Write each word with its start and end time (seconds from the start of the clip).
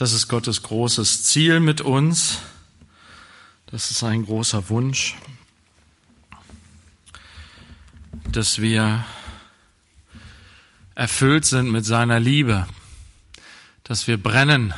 Das 0.00 0.14
ist 0.14 0.28
Gottes 0.28 0.62
großes 0.62 1.24
Ziel 1.24 1.60
mit 1.60 1.82
uns. 1.82 2.38
Das 3.66 3.90
ist 3.90 4.02
ein 4.02 4.24
großer 4.24 4.70
Wunsch, 4.70 5.14
dass 8.32 8.62
wir 8.62 9.04
erfüllt 10.94 11.44
sind 11.44 11.70
mit 11.70 11.84
seiner 11.84 12.18
Liebe, 12.18 12.66
dass 13.84 14.06
wir 14.06 14.16
brennen 14.16 14.72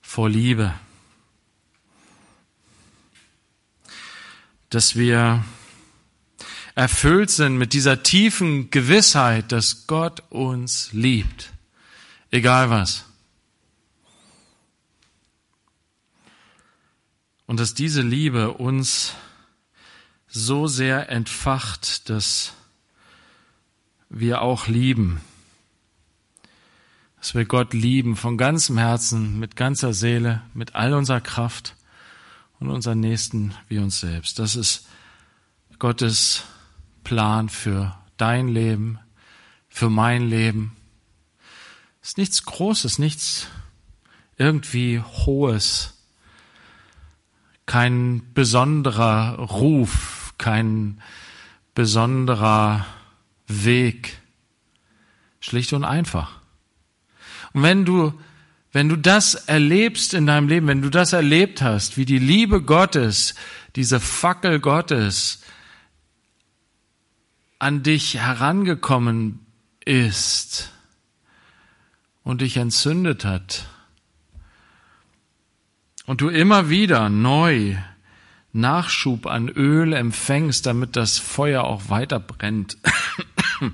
vor 0.00 0.30
Liebe, 0.30 0.72
dass 4.70 4.96
wir 4.96 5.44
erfüllt 6.74 7.30
sind 7.30 7.58
mit 7.58 7.74
dieser 7.74 8.02
tiefen 8.02 8.70
Gewissheit, 8.70 9.52
dass 9.52 9.86
Gott 9.86 10.22
uns 10.30 10.94
liebt, 10.94 11.52
egal 12.30 12.70
was. 12.70 13.04
Und 17.46 17.60
dass 17.60 17.74
diese 17.74 18.02
Liebe 18.02 18.52
uns 18.52 19.14
so 20.26 20.66
sehr 20.66 21.10
entfacht, 21.10 22.08
dass 22.08 22.54
wir 24.08 24.42
auch 24.42 24.66
lieben. 24.66 25.20
Dass 27.18 27.34
wir 27.34 27.44
Gott 27.44 27.72
lieben 27.72 28.16
von 28.16 28.36
ganzem 28.38 28.78
Herzen, 28.78 29.38
mit 29.38 29.56
ganzer 29.56 29.92
Seele, 29.92 30.42
mit 30.54 30.74
all 30.74 30.94
unserer 30.94 31.20
Kraft 31.20 31.76
und 32.58 32.70
unseren 32.70 33.00
Nächsten 33.00 33.54
wie 33.68 33.78
uns 33.78 34.00
selbst. 34.00 34.38
Das 34.38 34.56
ist 34.56 34.86
Gottes 35.78 36.44
Plan 37.02 37.48
für 37.48 37.96
dein 38.16 38.48
Leben, 38.48 38.98
für 39.68 39.90
mein 39.90 40.28
Leben. 40.28 40.76
Es 42.00 42.10
ist 42.10 42.18
nichts 42.18 42.44
Großes, 42.44 42.98
nichts 42.98 43.48
irgendwie 44.36 45.00
Hohes 45.00 45.93
kein 47.66 48.22
besonderer 48.34 49.38
Ruf, 49.38 50.34
kein 50.38 51.00
besonderer 51.74 52.86
Weg. 53.46 54.18
Schlicht 55.40 55.72
und 55.72 55.84
einfach. 55.84 56.40
Und 57.52 57.62
wenn 57.62 57.84
du, 57.84 58.12
wenn 58.72 58.88
du 58.88 58.96
das 58.96 59.34
erlebst 59.34 60.14
in 60.14 60.26
deinem 60.26 60.48
Leben, 60.48 60.66
wenn 60.66 60.82
du 60.82 60.90
das 60.90 61.12
erlebt 61.12 61.62
hast, 61.62 61.96
wie 61.96 62.04
die 62.04 62.18
Liebe 62.18 62.62
Gottes, 62.62 63.34
diese 63.76 64.00
Fackel 64.00 64.60
Gottes 64.60 65.42
an 67.58 67.82
dich 67.82 68.18
herangekommen 68.18 69.40
ist 69.84 70.72
und 72.22 72.40
dich 72.40 72.56
entzündet 72.56 73.24
hat, 73.24 73.66
und 76.06 76.20
du 76.20 76.28
immer 76.28 76.68
wieder 76.68 77.08
neu 77.08 77.76
Nachschub 78.52 79.26
an 79.26 79.48
Öl 79.48 79.92
empfängst, 79.92 80.64
damit 80.66 80.96
das 80.96 81.18
Feuer 81.18 81.64
auch 81.64 81.88
weiter 81.88 82.20
brennt. 82.20 82.78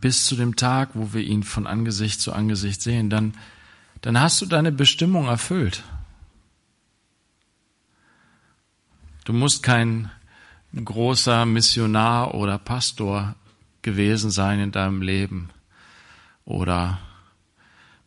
Bis 0.00 0.26
zu 0.26 0.36
dem 0.36 0.56
Tag, 0.56 0.90
wo 0.94 1.14
wir 1.14 1.22
ihn 1.22 1.42
von 1.42 1.66
Angesicht 1.66 2.20
zu 2.20 2.32
Angesicht 2.32 2.82
sehen, 2.82 3.08
dann, 3.08 3.34
dann 4.02 4.20
hast 4.20 4.42
du 4.42 4.46
deine 4.46 4.72
Bestimmung 4.72 5.26
erfüllt. 5.26 5.84
Du 9.24 9.32
musst 9.32 9.62
kein 9.62 10.10
großer 10.74 11.46
Missionar 11.46 12.34
oder 12.34 12.58
Pastor 12.58 13.36
gewesen 13.82 14.30
sein 14.30 14.60
in 14.60 14.72
deinem 14.72 15.00
Leben 15.00 15.50
oder 16.44 16.98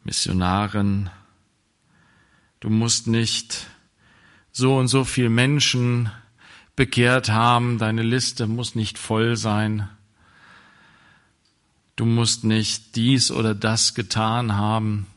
Missionarin 0.03 1.09
Du 2.59 2.69
musst 2.69 3.07
nicht 3.07 3.67
so 4.51 4.77
und 4.77 4.87
so 4.87 5.03
viel 5.03 5.29
Menschen 5.29 6.11
bekehrt 6.75 7.29
haben. 7.29 7.77
Deine 7.77 8.03
Liste 8.03 8.47
muss 8.47 8.75
nicht 8.75 8.97
voll 8.97 9.37
sein. 9.37 9.89
Du 11.95 12.05
musst 12.05 12.43
nicht 12.43 12.95
dies 12.95 13.31
oder 13.31 13.53
das 13.55 13.93
getan 13.93 14.55
haben. 14.55 15.07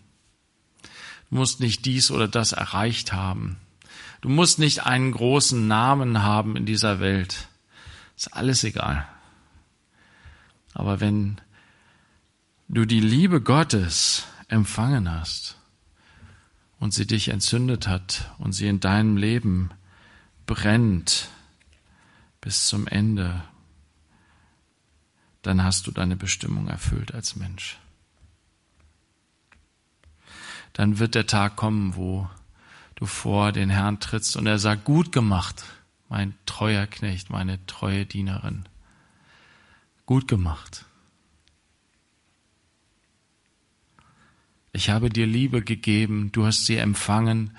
Du 1.30 1.36
musst 1.36 1.60
nicht 1.60 1.84
dies 1.84 2.10
oder 2.10 2.28
das 2.28 2.52
erreicht 2.52 3.12
haben. 3.12 3.56
Du 4.20 4.28
musst 4.28 4.58
nicht 4.58 4.84
einen 4.84 5.12
großen 5.12 5.66
Namen 5.66 6.22
haben 6.22 6.56
in 6.56 6.66
dieser 6.66 7.00
Welt. 7.00 7.48
Ist 8.16 8.34
alles 8.34 8.62
egal. 8.62 9.08
Aber 10.74 11.00
wenn 11.00 11.40
du 12.68 12.84
die 12.84 13.00
Liebe 13.00 13.40
Gottes 13.40 14.24
empfangen 14.48 15.10
hast, 15.10 15.56
und 16.82 16.92
sie 16.92 17.06
dich 17.06 17.28
entzündet 17.28 17.86
hat 17.86 18.32
und 18.38 18.54
sie 18.54 18.66
in 18.66 18.80
deinem 18.80 19.16
Leben 19.16 19.70
brennt 20.46 21.28
bis 22.40 22.66
zum 22.66 22.88
Ende, 22.88 23.44
dann 25.42 25.62
hast 25.62 25.86
du 25.86 25.92
deine 25.92 26.16
Bestimmung 26.16 26.66
erfüllt 26.66 27.14
als 27.14 27.36
Mensch. 27.36 27.78
Dann 30.72 30.98
wird 30.98 31.14
der 31.14 31.28
Tag 31.28 31.54
kommen, 31.54 31.94
wo 31.94 32.28
du 32.96 33.06
vor 33.06 33.52
den 33.52 33.70
Herrn 33.70 34.00
trittst 34.00 34.36
und 34.36 34.48
er 34.48 34.58
sagt, 34.58 34.82
gut 34.82 35.12
gemacht, 35.12 35.62
mein 36.08 36.34
treuer 36.46 36.88
Knecht, 36.88 37.30
meine 37.30 37.64
treue 37.66 38.06
Dienerin. 38.06 38.68
Gut 40.04 40.26
gemacht. 40.26 40.84
Ich 44.72 44.88
habe 44.88 45.10
dir 45.10 45.26
Liebe 45.26 45.62
gegeben, 45.62 46.32
du 46.32 46.46
hast 46.46 46.64
sie 46.64 46.76
empfangen 46.76 47.56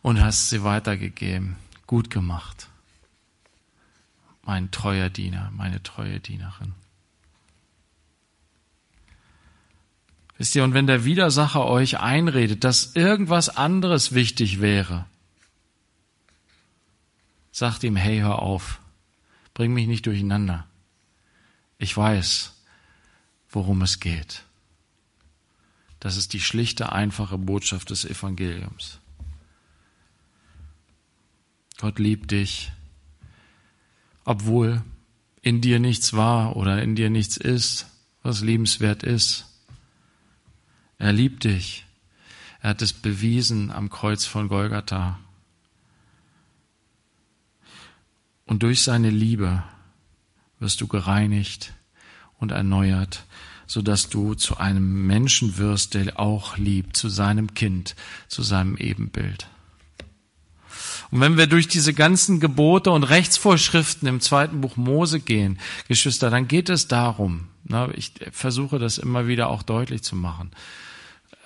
und 0.00 0.20
hast 0.20 0.50
sie 0.50 0.62
weitergegeben. 0.62 1.56
Gut 1.86 2.08
gemacht. 2.08 2.68
Mein 4.44 4.70
treuer 4.70 5.10
Diener, 5.10 5.50
meine 5.52 5.82
treue 5.82 6.20
Dienerin. 6.20 6.74
Wisst 10.38 10.54
ihr, 10.54 10.64
und 10.64 10.74
wenn 10.74 10.86
der 10.86 11.04
Widersacher 11.04 11.66
euch 11.66 12.00
einredet, 12.00 12.64
dass 12.64 12.96
irgendwas 12.96 13.48
anderes 13.48 14.12
wichtig 14.12 14.60
wäre, 14.60 15.04
sagt 17.52 17.84
ihm, 17.84 17.96
hey, 17.96 18.20
hör 18.20 18.40
auf, 18.40 18.80
bring 19.54 19.74
mich 19.74 19.86
nicht 19.86 20.06
durcheinander. 20.06 20.66
Ich 21.78 21.96
weiß, 21.96 22.54
worum 23.50 23.82
es 23.82 24.00
geht. 24.00 24.44
Das 26.02 26.16
ist 26.16 26.32
die 26.32 26.40
schlichte, 26.40 26.90
einfache 26.90 27.38
Botschaft 27.38 27.90
des 27.90 28.04
Evangeliums. 28.04 28.98
Gott 31.78 32.00
liebt 32.00 32.32
dich, 32.32 32.72
obwohl 34.24 34.82
in 35.42 35.60
dir 35.60 35.78
nichts 35.78 36.12
war 36.12 36.56
oder 36.56 36.82
in 36.82 36.96
dir 36.96 37.08
nichts 37.08 37.36
ist, 37.36 37.86
was 38.24 38.40
liebenswert 38.40 39.04
ist. 39.04 39.46
Er 40.98 41.12
liebt 41.12 41.44
dich. 41.44 41.86
Er 42.62 42.70
hat 42.70 42.82
es 42.82 42.92
bewiesen 42.92 43.70
am 43.70 43.88
Kreuz 43.88 44.24
von 44.24 44.48
Golgatha. 44.48 45.20
Und 48.44 48.64
durch 48.64 48.82
seine 48.82 49.10
Liebe 49.10 49.62
wirst 50.58 50.80
du 50.80 50.88
gereinigt 50.88 51.74
und 52.40 52.50
erneuert 52.50 53.24
so 53.72 53.80
dass 53.80 54.10
du 54.10 54.34
zu 54.34 54.58
einem 54.58 55.06
Menschen 55.06 55.56
wirst, 55.56 55.94
der 55.94 56.20
auch 56.20 56.58
liebt, 56.58 56.94
zu 56.94 57.08
seinem 57.08 57.54
Kind, 57.54 57.96
zu 58.28 58.42
seinem 58.42 58.76
Ebenbild. 58.76 59.46
Und 61.10 61.20
wenn 61.20 61.38
wir 61.38 61.46
durch 61.46 61.68
diese 61.68 61.94
ganzen 61.94 62.38
Gebote 62.38 62.90
und 62.90 63.04
Rechtsvorschriften 63.04 64.06
im 64.08 64.20
zweiten 64.20 64.60
Buch 64.60 64.76
Mose 64.76 65.20
gehen, 65.20 65.58
Geschwister, 65.88 66.28
dann 66.28 66.48
geht 66.48 66.68
es 66.68 66.86
darum, 66.86 67.48
ich 67.94 68.12
versuche 68.30 68.78
das 68.78 68.98
immer 68.98 69.26
wieder 69.26 69.48
auch 69.48 69.62
deutlich 69.62 70.02
zu 70.02 70.16
machen. 70.16 70.50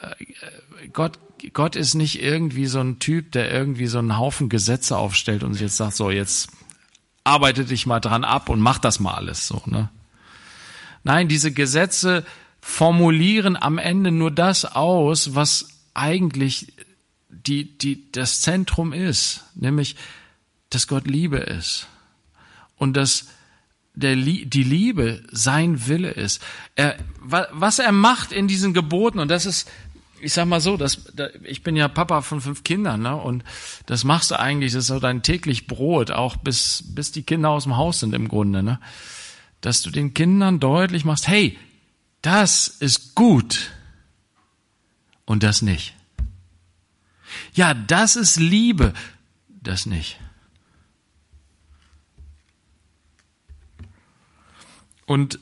Äh, 0.03 0.88
Gott, 0.88 1.20
Gott 1.52 1.76
ist 1.76 1.94
nicht 1.94 2.20
irgendwie 2.20 2.67
so 2.67 2.81
ein 2.81 2.99
Typ, 2.99 3.31
der 3.31 3.52
irgendwie 3.52 3.87
so 3.87 4.00
einen 4.00 4.19
Haufen 4.19 4.49
Gesetze 4.49 4.99
aufstellt 4.99 5.44
und 5.44 5.61
jetzt 5.61 5.76
sagt, 5.76 5.94
so, 5.94 6.11
jetzt 6.11 6.49
arbeite 7.22 7.64
dich 7.64 7.87
mal 7.87 8.00
dran 8.00 8.25
ab 8.25 8.49
und 8.49 8.58
mach 8.58 8.79
das 8.79 8.99
mal 8.99 9.14
alles 9.14 9.46
so, 9.46 9.62
ne? 9.67 9.90
Nein, 11.06 11.29
diese 11.29 11.53
Gesetze 11.53 12.25
formulieren 12.61 13.55
am 13.56 13.79
Ende 13.79 14.11
nur 14.11 14.32
das 14.32 14.64
aus, 14.64 15.37
was 15.37 15.69
eigentlich 15.94 16.73
die, 17.29 17.79
die, 17.79 18.11
das 18.11 18.41
Zentrum 18.41 18.93
ist, 18.93 19.44
nämlich, 19.55 19.94
dass 20.69 20.88
Gott 20.88 21.06
Liebe 21.06 21.37
ist 21.37 21.87
und 22.76 22.97
dass 22.97 23.29
der, 23.94 24.17
die 24.17 24.64
Liebe 24.64 25.23
sein 25.31 25.87
Wille 25.87 26.11
ist. 26.11 26.43
Er, 26.75 26.97
was 27.20 27.79
er 27.79 27.93
macht 27.93 28.32
in 28.32 28.49
diesen 28.49 28.75
Geboten, 28.75 29.20
und 29.20 29.29
das 29.29 29.47
ist, 29.47 29.70
ich 30.20 30.32
sag 30.32 30.47
mal 30.47 30.61
so, 30.61 30.76
das, 30.76 31.12
ich 31.44 31.62
bin 31.62 31.76
ja 31.76 31.87
Papa 31.87 32.20
von 32.23 32.41
fünf 32.41 32.64
Kindern, 32.64 33.03
ne, 33.03 33.14
und 33.14 33.44
das 33.87 34.03
machst 34.03 34.32
du 34.32 34.41
eigentlich, 34.41 34.73
das 34.73 34.81
ist 34.82 34.88
so 34.88 34.99
dein 34.99 35.23
täglich 35.23 35.69
Brot, 35.69 36.11
auch 36.11 36.35
bis, 36.35 36.82
bis 36.85 37.12
die 37.12 37.23
Kinder 37.23 37.50
aus 37.50 37.62
dem 37.62 37.76
Haus 37.76 38.00
sind 38.00 38.12
im 38.12 38.26
Grunde, 38.26 38.64
ne 38.64 38.81
dass 39.67 39.83
du 39.83 39.91
den 39.91 40.15
Kindern 40.15 40.61
deutlich 40.61 41.05
machst, 41.05 41.27
hey, 41.27 41.59
das 42.23 42.69
ist 42.69 43.17
gut. 43.17 43.73
und 45.25 45.43
das 45.43 45.61
nicht. 45.61 45.93
Ja, 47.53 47.75
das 47.75 48.15
ist 48.15 48.37
Liebe, 48.37 48.95
das 49.49 49.85
nicht. 49.85 50.21
Und 55.05 55.41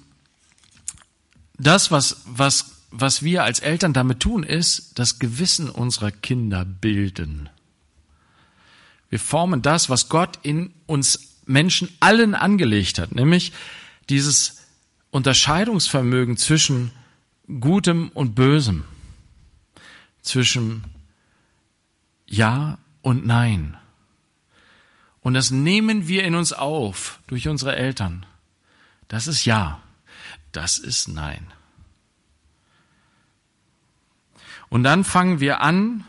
das, 1.59 1.91
was, 1.91 2.23
was, 2.25 2.77
was 2.91 3.23
wir 3.23 3.45
als 3.45 3.61
Eltern 3.61 3.93
damit 3.93 4.21
tun, 4.21 4.43
ist 4.43 4.99
das 4.99 5.19
Gewissen 5.19 5.69
unserer 5.69 6.13
Kinder 6.13 6.65
bilden. 6.65 7.51
Wir 9.11 9.21
formen 9.21 9.61
das, 9.61 9.91
was 9.91 10.09
Gott 10.09 10.39
in 10.43 10.73
uns 10.87 11.37
Menschen 11.45 11.91
allen 12.01 12.35
angelegt 12.35 12.99
hat, 12.99 13.15
nämlich 13.15 13.53
dieses 14.09 14.67
Unterscheidungsvermögen 15.11 16.37
zwischen 16.37 16.91
Gutem 17.61 18.09
und 18.11 18.35
Bösem, 18.35 18.85
zwischen 20.23 20.85
Ja 22.27 22.79
und 23.03 23.27
Nein. 23.27 23.77
Und 25.21 25.35
das 25.35 25.51
nehmen 25.51 26.09
wir 26.09 26.25
in 26.25 26.35
uns 26.35 26.53
auf 26.53 27.21
durch 27.27 27.49
unsere 27.49 27.77
Eltern. 27.77 28.27
Das 29.09 29.27
ist 29.27 29.45
Ja, 29.45 29.81
das 30.53 30.79
ist 30.79 31.09
Nein. 31.09 31.47
Und 34.69 34.83
dann 34.83 35.05
fangen 35.05 35.41
wir 35.41 35.61
an 35.61 36.05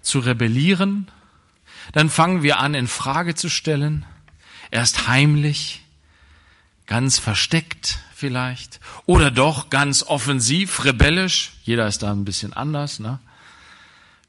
zu 0.00 0.20
rebellieren, 0.20 1.10
dann 1.92 2.08
fangen 2.08 2.42
wir 2.42 2.58
an 2.58 2.74
in 2.74 2.86
Frage 2.86 3.34
zu 3.34 3.48
stellen, 3.48 4.06
erst 4.70 5.08
heimlich, 5.08 5.79
ganz 6.90 7.20
versteckt 7.20 8.00
vielleicht 8.12 8.80
oder 9.06 9.30
doch 9.30 9.70
ganz 9.70 10.02
offensiv, 10.02 10.84
rebellisch. 10.84 11.52
Jeder 11.62 11.86
ist 11.86 12.02
da 12.02 12.10
ein 12.10 12.24
bisschen 12.24 12.52
anders, 12.52 12.98
ne? 12.98 13.20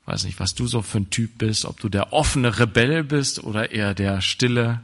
Weiß 0.05 0.25
nicht, 0.25 0.39
was 0.39 0.53
du 0.53 0.67
so 0.67 0.83
für 0.83 0.99
ein 0.99 1.09
Typ 1.09 1.39
bist, 1.39 1.65
ob 1.65 1.79
du 1.79 1.89
der 1.89 2.13
offene 2.13 2.59
Rebell 2.59 3.03
bist 3.03 3.43
oder 3.43 3.71
eher 3.71 3.95
der 3.95 4.21
stille 4.21 4.79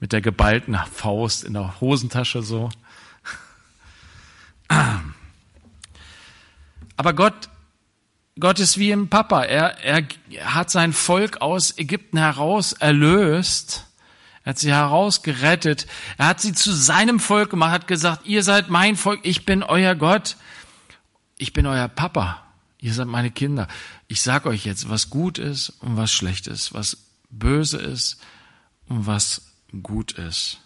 mit 0.00 0.12
der 0.12 0.20
geballten 0.20 0.78
Faust 0.92 1.44
in 1.44 1.54
der 1.54 1.80
Hosentasche 1.80 2.42
so. 2.42 2.68
Aber 6.96 7.14
Gott, 7.14 7.48
Gott 8.38 8.58
ist 8.58 8.76
wie 8.76 8.92
ein 8.92 9.08
Papa. 9.08 9.44
Er, 9.44 9.82
er 9.82 10.04
hat 10.54 10.70
sein 10.70 10.92
Volk 10.92 11.40
aus 11.40 11.78
Ägypten 11.78 12.18
heraus 12.18 12.74
erlöst. 12.74 13.86
Er 14.44 14.50
hat 14.50 14.58
sie 14.58 14.72
herausgerettet. 14.72 15.86
Er 16.18 16.28
hat 16.28 16.40
sie 16.40 16.52
zu 16.52 16.72
seinem 16.72 17.18
Volk 17.18 17.50
gemacht, 17.50 17.72
hat 17.72 17.86
gesagt, 17.88 18.26
ihr 18.26 18.42
seid 18.42 18.70
mein 18.70 18.96
Volk, 18.96 19.20
ich 19.22 19.44
bin 19.44 19.62
euer 19.62 19.94
Gott. 19.94 20.36
Ich 21.36 21.52
bin 21.52 21.66
euer 21.66 21.88
Papa. 21.88 22.42
Ihr 22.78 22.92
seid 22.92 23.06
meine 23.06 23.30
Kinder. 23.30 23.66
Ich 24.06 24.22
sag 24.22 24.46
euch 24.46 24.64
jetzt, 24.64 24.88
was 24.88 25.10
gut 25.10 25.38
ist 25.38 25.70
und 25.80 25.96
was 25.96 26.12
schlecht 26.12 26.46
ist, 26.46 26.74
was 26.74 26.98
böse 27.30 27.78
ist 27.78 28.18
und 28.88 29.06
was 29.06 29.52
gut 29.82 30.12
ist 30.12 30.60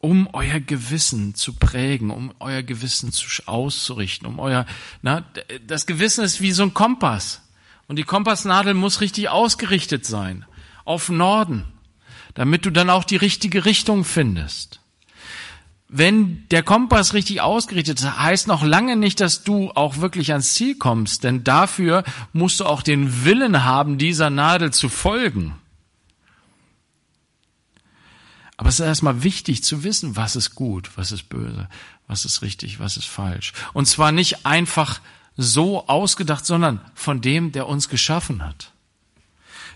um 0.00 0.28
euer 0.32 0.60
Gewissen 0.60 1.34
zu 1.34 1.52
prägen, 1.52 2.10
um 2.10 2.32
euer 2.40 2.62
Gewissen 2.62 3.12
zu, 3.12 3.26
auszurichten, 3.46 4.26
um 4.26 4.38
euer, 4.38 4.64
na, 5.02 5.24
das 5.66 5.86
Gewissen 5.86 6.24
ist 6.24 6.40
wie 6.40 6.52
so 6.52 6.62
ein 6.62 6.74
Kompass. 6.74 7.42
Und 7.86 7.96
die 7.96 8.04
Kompassnadel 8.04 8.72
muss 8.74 9.00
richtig 9.00 9.28
ausgerichtet 9.28 10.06
sein. 10.06 10.46
Auf 10.90 11.08
Norden. 11.08 11.66
Damit 12.34 12.66
du 12.66 12.70
dann 12.70 12.90
auch 12.90 13.04
die 13.04 13.14
richtige 13.14 13.64
Richtung 13.64 14.04
findest. 14.04 14.80
Wenn 15.86 16.48
der 16.48 16.64
Kompass 16.64 17.14
richtig 17.14 17.42
ausgerichtet 17.42 18.00
ist, 18.00 18.18
heißt 18.18 18.48
noch 18.48 18.64
lange 18.64 18.96
nicht, 18.96 19.20
dass 19.20 19.44
du 19.44 19.70
auch 19.70 19.98
wirklich 19.98 20.32
ans 20.32 20.54
Ziel 20.54 20.74
kommst, 20.76 21.22
denn 21.22 21.44
dafür 21.44 22.02
musst 22.32 22.58
du 22.58 22.64
auch 22.64 22.82
den 22.82 23.24
Willen 23.24 23.62
haben, 23.62 23.98
dieser 23.98 24.30
Nadel 24.30 24.72
zu 24.72 24.88
folgen. 24.88 25.54
Aber 28.56 28.68
es 28.68 28.80
ist 28.80 28.86
erstmal 28.86 29.22
wichtig 29.22 29.62
zu 29.62 29.84
wissen, 29.84 30.16
was 30.16 30.34
ist 30.34 30.56
gut, 30.56 30.90
was 30.96 31.12
ist 31.12 31.28
böse, 31.28 31.68
was 32.08 32.24
ist 32.24 32.42
richtig, 32.42 32.80
was 32.80 32.96
ist 32.96 33.06
falsch. 33.06 33.52
Und 33.74 33.86
zwar 33.86 34.10
nicht 34.10 34.44
einfach 34.44 35.00
so 35.36 35.86
ausgedacht, 35.86 36.44
sondern 36.44 36.80
von 36.94 37.20
dem, 37.20 37.52
der 37.52 37.68
uns 37.68 37.88
geschaffen 37.88 38.44
hat. 38.44 38.72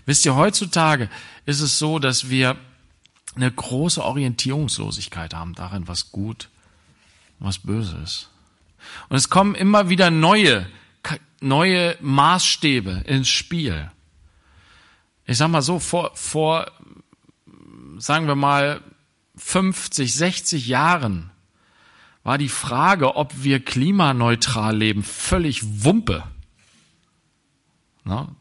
Wisst 0.05 0.25
ihr, 0.25 0.35
heutzutage 0.35 1.09
ist 1.45 1.61
es 1.61 1.79
so, 1.79 1.99
dass 1.99 2.29
wir 2.29 2.57
eine 3.35 3.51
große 3.51 4.03
Orientierungslosigkeit 4.03 5.33
haben 5.33 5.55
darin, 5.55 5.87
was 5.87 6.11
gut, 6.11 6.49
was 7.39 7.59
böse 7.59 7.97
ist. 7.97 8.29
Und 9.09 9.17
es 9.17 9.29
kommen 9.29 9.55
immer 9.55 9.89
wieder 9.89 10.11
neue, 10.11 10.67
neue 11.41 11.97
Maßstäbe 12.01 13.03
ins 13.05 13.27
Spiel. 13.27 13.91
Ich 15.25 15.37
sag 15.37 15.49
mal 15.49 15.61
so, 15.61 15.79
vor, 15.79 16.11
vor 16.13 16.71
sagen 17.97 18.27
wir 18.27 18.35
mal, 18.35 18.81
50, 19.37 20.13
60 20.13 20.67
Jahren 20.67 21.31
war 22.23 22.37
die 22.37 22.49
Frage, 22.49 23.15
ob 23.15 23.43
wir 23.43 23.63
klimaneutral 23.63 24.77
leben, 24.77 25.03
völlig 25.03 25.83
Wumpe. 25.83 26.23
Na, 28.03 28.35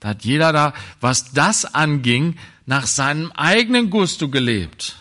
da 0.00 0.10
hat 0.10 0.24
jeder 0.24 0.52
da, 0.52 0.72
was 1.00 1.32
das 1.32 1.74
anging, 1.74 2.36
nach 2.66 2.86
seinem 2.86 3.32
eigenen 3.32 3.90
Gusto 3.90 4.28
gelebt. 4.28 4.96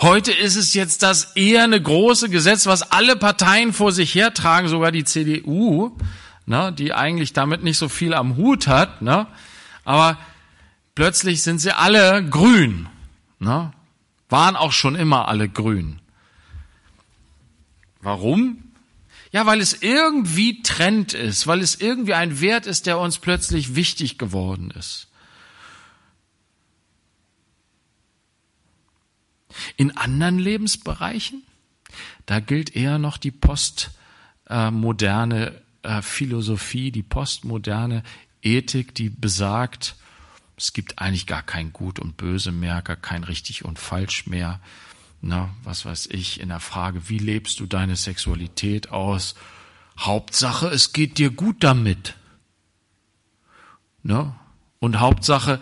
Heute 0.00 0.32
ist 0.32 0.56
es 0.56 0.74
jetzt 0.74 1.02
das 1.02 1.36
eher 1.36 1.64
eine 1.64 1.80
große 1.80 2.28
Gesetz, 2.28 2.66
was 2.66 2.92
alle 2.92 3.16
Parteien 3.16 3.72
vor 3.72 3.92
sich 3.92 4.14
hertragen, 4.14 4.68
sogar 4.68 4.92
die 4.92 5.04
CDU, 5.04 5.96
ne, 6.44 6.72
die 6.72 6.92
eigentlich 6.92 7.32
damit 7.32 7.64
nicht 7.64 7.78
so 7.78 7.88
viel 7.88 8.12
am 8.12 8.36
Hut 8.36 8.66
hat, 8.66 9.00
ne, 9.00 9.26
aber 9.84 10.18
plötzlich 10.94 11.42
sind 11.42 11.60
sie 11.60 11.74
alle 11.74 12.22
grün. 12.28 12.88
Ne? 13.38 13.72
Waren 14.28 14.56
auch 14.56 14.72
schon 14.72 14.96
immer 14.96 15.28
alle 15.28 15.48
grün. 15.48 16.00
Warum? 18.00 18.65
Ja, 19.36 19.44
weil 19.44 19.60
es 19.60 19.82
irgendwie 19.82 20.62
Trend 20.62 21.12
ist, 21.12 21.46
weil 21.46 21.60
es 21.60 21.78
irgendwie 21.78 22.14
ein 22.14 22.40
Wert 22.40 22.64
ist, 22.64 22.86
der 22.86 22.98
uns 22.98 23.18
plötzlich 23.18 23.74
wichtig 23.74 24.16
geworden 24.16 24.70
ist. 24.70 25.08
In 29.76 29.94
anderen 29.94 30.38
Lebensbereichen, 30.38 31.42
da 32.24 32.40
gilt 32.40 32.74
eher 32.74 32.96
noch 32.96 33.18
die 33.18 33.30
postmoderne 33.30 35.60
äh, 35.82 36.00
Philosophie, 36.00 36.90
die 36.90 37.02
postmoderne 37.02 38.04
Ethik, 38.40 38.94
die 38.94 39.10
besagt, 39.10 39.96
es 40.56 40.72
gibt 40.72 40.98
eigentlich 40.98 41.26
gar 41.26 41.42
kein 41.42 41.74
Gut 41.74 41.98
und 41.98 42.16
Böse 42.16 42.52
mehr, 42.52 42.80
gar 42.80 42.96
kein 42.96 43.22
richtig 43.22 43.66
und 43.66 43.78
falsch 43.78 44.26
mehr. 44.26 44.60
Na, 45.26 45.50
was 45.64 45.84
weiß 45.84 46.06
ich, 46.12 46.40
in 46.40 46.50
der 46.50 46.60
Frage, 46.60 47.08
wie 47.08 47.18
lebst 47.18 47.58
du 47.58 47.66
deine 47.66 47.96
Sexualität 47.96 48.90
aus? 48.90 49.34
Hauptsache, 49.98 50.68
es 50.68 50.92
geht 50.92 51.18
dir 51.18 51.30
gut 51.30 51.64
damit. 51.64 52.14
Ne? 54.04 54.34
Und 54.78 55.00
Hauptsache, 55.00 55.60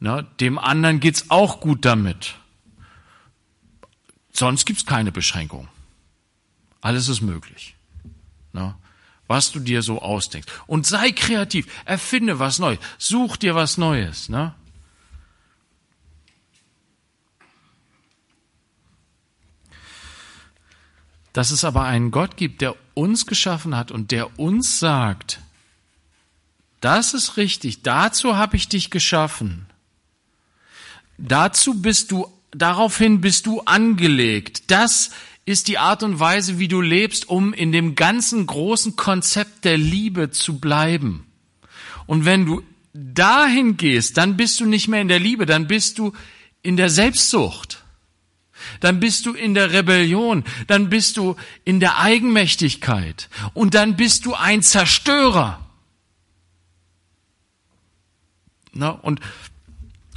ne, 0.00 0.26
dem 0.40 0.58
anderen 0.58 1.00
geht's 1.00 1.30
auch 1.30 1.60
gut 1.60 1.84
damit. 1.84 2.36
Sonst 4.32 4.64
gibt's 4.64 4.86
keine 4.86 5.12
Beschränkung. 5.12 5.68
Alles 6.80 7.08
ist 7.08 7.20
möglich. 7.20 7.76
Ne? 8.54 8.74
was 9.28 9.52
du 9.52 9.60
dir 9.60 9.82
so 9.82 10.00
ausdenkst. 10.00 10.50
Und 10.66 10.86
sei 10.86 11.10
kreativ, 11.10 11.66
erfinde 11.84 12.38
was 12.38 12.58
Neues, 12.58 12.78
such 12.98 13.36
dir 13.36 13.54
was 13.54 13.76
Neues. 13.76 14.28
Ne? 14.28 14.54
Dass 21.36 21.50
es 21.50 21.64
aber 21.64 21.84
einen 21.84 22.12
Gott 22.12 22.38
gibt, 22.38 22.62
der 22.62 22.74
uns 22.94 23.26
geschaffen 23.26 23.76
hat 23.76 23.90
und 23.90 24.10
der 24.10 24.40
uns 24.40 24.78
sagt, 24.78 25.40
das 26.80 27.12
ist 27.12 27.36
richtig, 27.36 27.82
dazu 27.82 28.38
habe 28.38 28.56
ich 28.56 28.70
dich 28.70 28.88
geschaffen. 28.88 29.66
Dazu 31.18 31.82
bist 31.82 32.10
du, 32.10 32.26
daraufhin 32.52 33.20
bist 33.20 33.44
du 33.44 33.60
angelegt. 33.60 34.70
Das 34.70 35.10
ist 35.44 35.68
die 35.68 35.76
Art 35.76 36.02
und 36.02 36.18
Weise, 36.18 36.58
wie 36.58 36.68
du 36.68 36.80
lebst, 36.80 37.28
um 37.28 37.52
in 37.52 37.70
dem 37.70 37.96
ganzen 37.96 38.46
großen 38.46 38.96
Konzept 38.96 39.66
der 39.66 39.76
Liebe 39.76 40.30
zu 40.30 40.58
bleiben. 40.58 41.26
Und 42.06 42.24
wenn 42.24 42.46
du 42.46 42.62
dahin 42.94 43.76
gehst, 43.76 44.16
dann 44.16 44.38
bist 44.38 44.58
du 44.60 44.64
nicht 44.64 44.88
mehr 44.88 45.02
in 45.02 45.08
der 45.08 45.20
Liebe, 45.20 45.44
dann 45.44 45.66
bist 45.66 45.98
du 45.98 46.14
in 46.62 46.78
der 46.78 46.88
Selbstsucht. 46.88 47.84
Dann 48.80 49.00
bist 49.00 49.26
du 49.26 49.32
in 49.32 49.54
der 49.54 49.72
Rebellion, 49.72 50.44
dann 50.66 50.88
bist 50.88 51.16
du 51.16 51.36
in 51.64 51.80
der 51.80 51.98
Eigenmächtigkeit 51.98 53.28
und 53.54 53.74
dann 53.74 53.96
bist 53.96 54.26
du 54.26 54.34
ein 54.34 54.62
Zerstörer. 54.62 55.60
Na, 58.72 58.90
und 58.90 59.20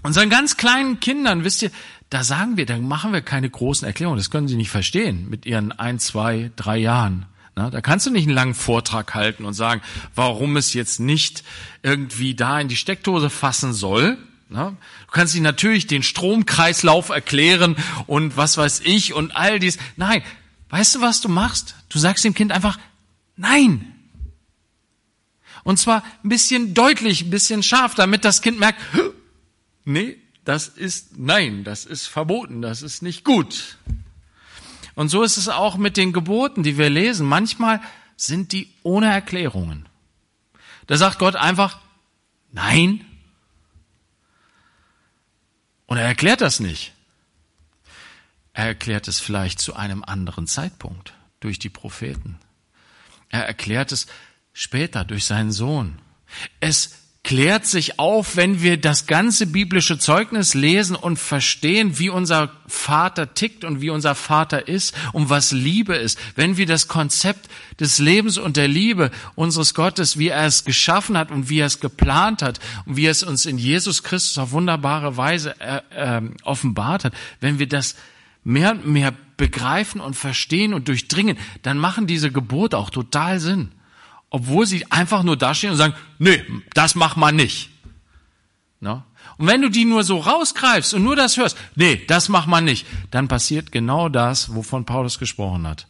unseren 0.03 0.29
ganz 0.29 0.57
kleinen 0.57 0.99
Kindern, 0.99 1.43
wisst 1.43 1.61
ihr, 1.61 1.71
da 2.09 2.23
sagen 2.23 2.57
wir, 2.57 2.65
da 2.65 2.77
machen 2.77 3.13
wir 3.13 3.21
keine 3.21 3.49
großen 3.49 3.85
Erklärungen. 3.85 4.17
Das 4.17 4.31
können 4.31 4.47
sie 4.47 4.55
nicht 4.55 4.71
verstehen 4.71 5.29
mit 5.29 5.45
ihren 5.45 5.71
ein, 5.71 5.99
zwei, 5.99 6.51
drei 6.55 6.77
Jahren. 6.77 7.25
Na, 7.55 7.69
da 7.69 7.81
kannst 7.81 8.05
du 8.05 8.09
nicht 8.09 8.25
einen 8.25 8.35
langen 8.35 8.53
Vortrag 8.55 9.13
halten 9.13 9.45
und 9.45 9.53
sagen, 9.53 9.81
warum 10.15 10.57
es 10.57 10.73
jetzt 10.73 10.99
nicht 10.99 11.43
irgendwie 11.83 12.33
da 12.33 12.59
in 12.59 12.67
die 12.67 12.75
Steckdose 12.75 13.29
fassen 13.29 13.73
soll. 13.73 14.17
Na, 14.49 14.75
du 15.09 15.11
kannst 15.11 15.35
ihm 15.35 15.43
natürlich 15.43 15.87
den 15.87 16.03
Stromkreislauf 16.03 17.09
erklären 17.09 17.75
und 18.07 18.37
was 18.37 18.57
weiß 18.57 18.81
ich 18.83 19.13
und 19.13 19.35
all 19.35 19.59
dies. 19.59 19.77
Nein, 19.97 20.21
weißt 20.69 20.95
du, 20.95 21.01
was 21.01 21.21
du 21.21 21.29
machst? 21.29 21.75
Du 21.89 21.99
sagst 21.99 22.23
dem 22.23 22.33
Kind 22.33 22.51
einfach 22.51 22.77
Nein. 23.39 23.95
Und 25.63 25.79
zwar 25.79 26.03
ein 26.23 26.29
bisschen 26.29 26.73
deutlich, 26.73 27.21
ein 27.21 27.29
bisschen 27.29 27.63
scharf, 27.63 27.95
damit 27.95 28.25
das 28.25 28.41
Kind 28.41 28.59
merkt, 28.59 28.81
nee, 29.85 30.17
das 30.43 30.67
ist 30.67 31.17
nein, 31.17 31.63
das 31.63 31.85
ist 31.85 32.07
verboten, 32.07 32.61
das 32.61 32.81
ist 32.81 33.01
nicht 33.01 33.23
gut. 33.23 33.77
Und 34.93 35.07
so 35.07 35.23
ist 35.23 35.37
es 35.37 35.47
auch 35.47 35.77
mit 35.77 35.95
den 35.95 36.11
Geboten, 36.11 36.63
die 36.63 36.77
wir 36.77 36.89
lesen. 36.89 37.25
Manchmal 37.25 37.81
sind 38.17 38.51
die 38.51 38.73
ohne 38.83 39.09
Erklärungen. 39.09 39.87
Da 40.87 40.97
sagt 40.97 41.17
Gott 41.17 41.37
einfach 41.37 41.79
nein. 42.51 43.05
Und 45.89 45.97
er 45.97 46.05
erklärt 46.05 46.41
das 46.41 46.59
nicht. 46.59 46.93
Er 48.53 48.67
erklärt 48.67 49.07
es 49.07 49.19
vielleicht 49.19 49.59
zu 49.59 49.75
einem 49.75 50.03
anderen 50.03 50.45
Zeitpunkt 50.45 51.15
durch 51.39 51.57
die 51.57 51.69
Propheten. 51.69 52.37
Er 53.29 53.47
erklärt 53.47 53.91
es 53.91 54.05
später 54.53 55.03
durch 55.03 55.25
seinen 55.25 55.51
Sohn. 55.51 55.99
Es 56.59 56.98
klärt 57.23 57.65
sich 57.65 57.99
auf, 57.99 58.37
wenn 58.37 58.61
wir 58.61 58.77
das 58.77 59.05
ganze 59.05 59.45
biblische 59.45 59.99
Zeugnis 59.99 60.53
lesen 60.53 60.95
und 60.95 61.19
verstehen, 61.19 61.99
wie 61.99 62.09
unser 62.09 62.51
Vater 62.65 63.33
tickt 63.33 63.65
und 63.65 63.81
wie 63.81 63.89
unser 63.89 64.15
Vater 64.15 64.67
ist 64.67 64.95
und 65.11 65.29
was 65.29 65.51
Liebe 65.51 65.95
ist. 65.95 66.17
Wenn 66.35 66.57
wir 66.57 66.65
das 66.65 66.87
Konzept 66.87 67.49
des 67.79 67.99
Lebens 67.99 68.37
und 68.37 68.57
der 68.57 68.67
Liebe 68.67 69.11
unseres 69.35 69.73
Gottes, 69.73 70.17
wie 70.17 70.29
er 70.29 70.45
es 70.45 70.63
geschaffen 70.63 71.17
hat 71.17 71.29
und 71.29 71.49
wie 71.49 71.59
er 71.59 71.67
es 71.67 71.81
geplant 71.81 72.41
hat 72.41 72.59
und 72.85 72.95
wie 72.95 73.05
er 73.05 73.11
es 73.11 73.23
uns 73.23 73.45
in 73.45 73.57
Jesus 73.57 74.03
Christus 74.03 74.37
auf 74.37 74.51
wunderbare 74.51 75.17
Weise 75.17 75.55
äh, 75.59 75.81
äh, 75.95 76.21
offenbart 76.43 77.03
hat, 77.03 77.13
wenn 77.41 77.59
wir 77.59 77.67
das 77.67 77.95
mehr 78.45 78.71
und 78.71 78.87
mehr 78.87 79.13
begreifen 79.35 79.99
und 79.99 80.15
verstehen 80.15 80.73
und 80.73 80.87
durchdringen, 80.87 81.37
dann 81.63 81.77
machen 81.77 82.07
diese 82.07 82.31
Gebote 82.31 82.77
auch 82.77 82.89
total 82.89 83.39
Sinn 83.39 83.71
obwohl 84.29 84.65
sie 84.65 84.89
einfach 84.91 85.23
nur 85.23 85.37
dastehen 85.37 85.71
und 85.71 85.77
sagen, 85.77 85.95
nee, 86.17 86.43
das 86.73 86.95
mach 86.95 87.15
mal 87.15 87.31
nicht. 87.31 87.69
No? 88.79 89.03
Und 89.37 89.47
wenn 89.47 89.61
du 89.61 89.69
die 89.69 89.85
nur 89.85 90.03
so 90.03 90.17
rausgreifst 90.17 90.93
und 90.93 91.03
nur 91.03 91.15
das 91.15 91.37
hörst, 91.37 91.57
nee, 91.75 92.03
das 92.07 92.29
mach 92.29 92.45
mal 92.45 92.61
nicht, 92.61 92.85
dann 93.11 93.27
passiert 93.27 93.71
genau 93.71 94.09
das, 94.09 94.53
wovon 94.53 94.85
Paulus 94.85 95.19
gesprochen 95.19 95.65
hat. 95.67 95.87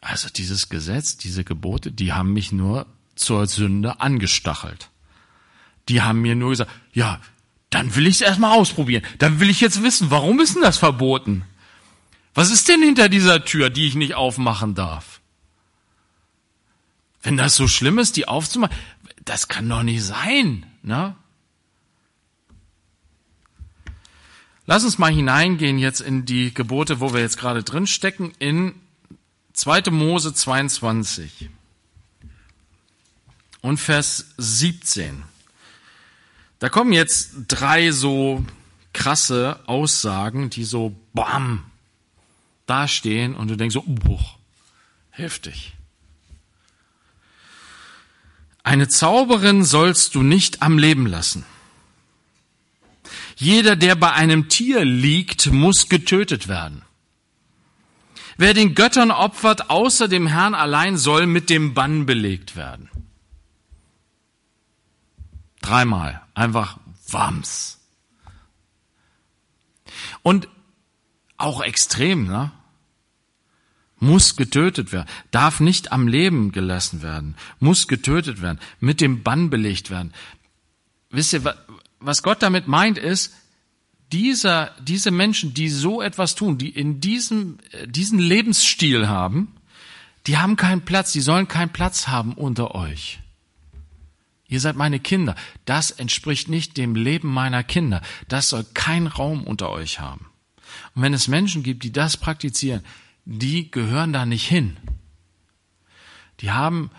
Also 0.00 0.28
dieses 0.28 0.68
Gesetz, 0.68 1.16
diese 1.16 1.44
Gebote, 1.44 1.92
die 1.92 2.12
haben 2.12 2.32
mich 2.32 2.52
nur 2.52 2.86
zur 3.14 3.46
Sünde 3.46 4.00
angestachelt. 4.00 4.90
Die 5.88 6.02
haben 6.02 6.20
mir 6.20 6.34
nur 6.34 6.50
gesagt, 6.50 6.70
ja, 6.92 7.20
dann 7.70 7.94
will 7.94 8.06
ich 8.06 8.16
es 8.16 8.20
erstmal 8.20 8.58
ausprobieren. 8.58 9.02
Dann 9.18 9.40
will 9.40 9.48
ich 9.48 9.60
jetzt 9.60 9.82
wissen, 9.82 10.10
warum 10.10 10.40
ist 10.40 10.54
denn 10.54 10.62
das 10.62 10.76
verboten? 10.76 11.44
Was 12.34 12.50
ist 12.50 12.68
denn 12.68 12.82
hinter 12.82 13.08
dieser 13.08 13.44
Tür, 13.44 13.70
die 13.70 13.86
ich 13.86 13.94
nicht 13.94 14.14
aufmachen 14.14 14.74
darf? 14.74 15.21
Wenn 17.22 17.36
das 17.36 17.54
so 17.54 17.68
schlimm 17.68 17.98
ist, 17.98 18.16
die 18.16 18.26
aufzumachen, 18.26 18.74
das 19.24 19.48
kann 19.48 19.68
doch 19.68 19.82
nicht 19.82 20.02
sein, 20.02 20.66
ne? 20.82 21.16
Lass 24.66 24.84
uns 24.84 24.98
mal 24.98 25.12
hineingehen 25.12 25.78
jetzt 25.78 26.00
in 26.00 26.24
die 26.24 26.54
Gebote, 26.54 27.00
wo 27.00 27.12
wir 27.12 27.20
jetzt 27.20 27.36
gerade 27.36 27.62
drin 27.62 27.86
stecken, 27.86 28.32
in 28.38 28.74
2. 29.54 29.90
Mose 29.90 30.32
22 30.32 31.50
und 33.60 33.78
Vers 33.78 34.34
17. 34.38 35.24
Da 36.58 36.68
kommen 36.68 36.92
jetzt 36.92 37.32
drei 37.48 37.90
so 37.90 38.44
krasse 38.92 39.58
Aussagen, 39.66 40.48
die 40.48 40.64
so 40.64 40.94
bam 41.12 41.64
dastehen 42.66 43.34
und 43.34 43.48
du 43.48 43.56
denkst 43.56 43.74
so, 43.74 43.82
boah, 43.86 44.38
heftig. 45.10 45.74
Eine 48.72 48.88
Zauberin 48.88 49.64
sollst 49.64 50.14
du 50.14 50.22
nicht 50.22 50.62
am 50.62 50.78
Leben 50.78 51.06
lassen. 51.06 51.44
Jeder, 53.36 53.76
der 53.76 53.96
bei 53.96 54.12
einem 54.12 54.48
Tier 54.48 54.82
liegt, 54.82 55.52
muss 55.52 55.90
getötet 55.90 56.48
werden. 56.48 56.80
Wer 58.38 58.54
den 58.54 58.74
Göttern 58.74 59.10
opfert, 59.10 59.68
außer 59.68 60.08
dem 60.08 60.26
Herrn 60.26 60.54
allein, 60.54 60.96
soll 60.96 61.26
mit 61.26 61.50
dem 61.50 61.74
Bann 61.74 62.06
belegt 62.06 62.56
werden. 62.56 62.88
Dreimal. 65.60 66.22
Einfach 66.32 66.78
Wams. 67.08 67.78
Und 70.22 70.48
auch 71.36 71.60
extrem, 71.60 72.26
ne? 72.26 72.52
Muss 74.02 74.36
getötet 74.36 74.92
werden, 74.92 75.08
darf 75.30 75.60
nicht 75.60 75.92
am 75.92 76.08
Leben 76.08 76.50
gelassen 76.50 77.02
werden, 77.02 77.36
muss 77.60 77.86
getötet 77.86 78.42
werden, 78.42 78.58
mit 78.80 79.00
dem 79.00 79.22
Bann 79.22 79.48
belegt 79.48 79.90
werden. 79.90 80.12
Wisst 81.10 81.32
ihr, 81.32 81.54
was 82.00 82.22
Gott 82.22 82.42
damit 82.42 82.66
meint 82.66 82.98
ist, 82.98 83.32
dieser, 84.10 84.74
diese 84.82 85.10
Menschen, 85.10 85.54
die 85.54 85.68
so 85.68 86.02
etwas 86.02 86.34
tun, 86.34 86.58
die 86.58 86.68
in 86.68 87.00
diesem, 87.00 87.58
äh, 87.70 87.86
diesen 87.86 88.18
Lebensstil 88.18 89.08
haben, 89.08 89.54
die 90.26 90.36
haben 90.36 90.56
keinen 90.56 90.82
Platz, 90.82 91.12
die 91.12 91.20
sollen 91.20 91.48
keinen 91.48 91.72
Platz 91.72 92.08
haben 92.08 92.34
unter 92.34 92.74
euch. 92.74 93.20
Ihr 94.48 94.60
seid 94.60 94.76
meine 94.76 95.00
Kinder. 95.00 95.34
Das 95.64 95.90
entspricht 95.92 96.48
nicht 96.48 96.76
dem 96.76 96.94
Leben 96.94 97.28
meiner 97.28 97.64
Kinder. 97.64 98.02
Das 98.28 98.50
soll 98.50 98.64
keinen 98.74 99.06
Raum 99.06 99.44
unter 99.44 99.70
euch 99.70 100.00
haben. 100.00 100.26
Und 100.94 101.02
wenn 101.02 101.14
es 101.14 101.28
Menschen 101.28 101.62
gibt, 101.62 101.84
die 101.84 101.92
das 101.92 102.18
praktizieren, 102.18 102.82
die 103.24 103.70
gehören 103.70 104.12
da 104.12 104.26
nicht 104.26 104.46
hin. 104.46 104.76
Die 106.40 106.50
haben 106.50 106.90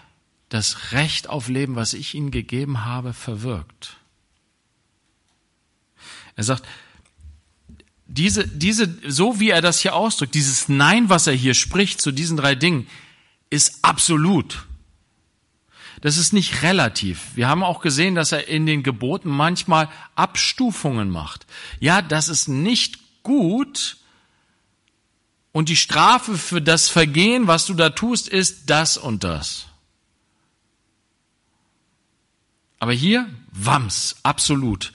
das 0.49 0.91
Recht 0.91 1.29
auf 1.29 1.47
Leben, 1.47 1.75
was 1.75 1.93
ich 1.93 2.13
ihnen 2.13 2.31
gegeben 2.31 2.85
habe, 2.85 3.13
verwirkt. 3.13 3.97
Er 6.35 6.43
sagt, 6.43 6.63
diese, 8.05 8.47
diese, 8.47 8.95
so 9.07 9.39
wie 9.39 9.49
er 9.49 9.61
das 9.61 9.79
hier 9.79 9.95
ausdrückt, 9.95 10.35
dieses 10.35 10.69
Nein, 10.69 11.09
was 11.09 11.27
er 11.27 11.33
hier 11.33 11.53
spricht 11.53 12.01
zu 12.01 12.11
diesen 12.11 12.37
drei 12.37 12.55
Dingen, 12.55 12.87
ist 13.49 13.79
absolut. 13.83 14.65
Das 16.01 16.17
ist 16.17 16.33
nicht 16.33 16.63
relativ. 16.63 17.35
Wir 17.35 17.47
haben 17.47 17.63
auch 17.63 17.81
gesehen, 17.81 18.13
dass 18.13 18.31
er 18.31 18.47
in 18.47 18.65
den 18.65 18.83
Geboten 18.83 19.29
manchmal 19.29 19.89
Abstufungen 20.15 21.09
macht. 21.09 21.45
Ja, 21.79 22.01
das 22.01 22.29
ist 22.29 22.47
nicht 22.47 23.23
gut, 23.23 23.97
und 25.53 25.69
die 25.69 25.77
Strafe 25.77 26.37
für 26.37 26.61
das 26.61 26.89
Vergehen, 26.89 27.47
was 27.47 27.65
du 27.67 27.75
da 27.75 27.91
tust, 27.91 28.27
ist 28.27 28.69
das 28.69 28.97
und 28.97 29.23
das. 29.23 29.67
Aber 32.79 32.91
hier, 32.91 33.29
Wams, 33.51 34.17
absolut. 34.23 34.91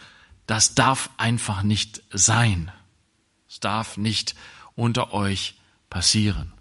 Das 0.46 0.74
darf 0.74 1.08
einfach 1.16 1.62
nicht 1.62 2.02
sein. 2.12 2.70
Es 3.48 3.60
darf 3.60 3.96
nicht 3.96 4.34
unter 4.74 5.14
euch 5.14 5.54
passieren. 5.88 6.52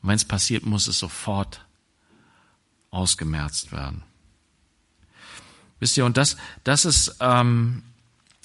Und 0.00 0.10
wenn 0.10 0.16
es 0.16 0.24
passiert, 0.24 0.64
muss 0.66 0.86
es 0.86 0.98
sofort 0.98 1.64
ausgemerzt 2.90 3.72
werden. 3.72 4.02
Wisst 5.80 5.96
ihr, 5.96 6.04
und 6.04 6.16
das, 6.16 6.36
das 6.62 6.84
ist, 6.84 7.16
ähm, 7.20 7.82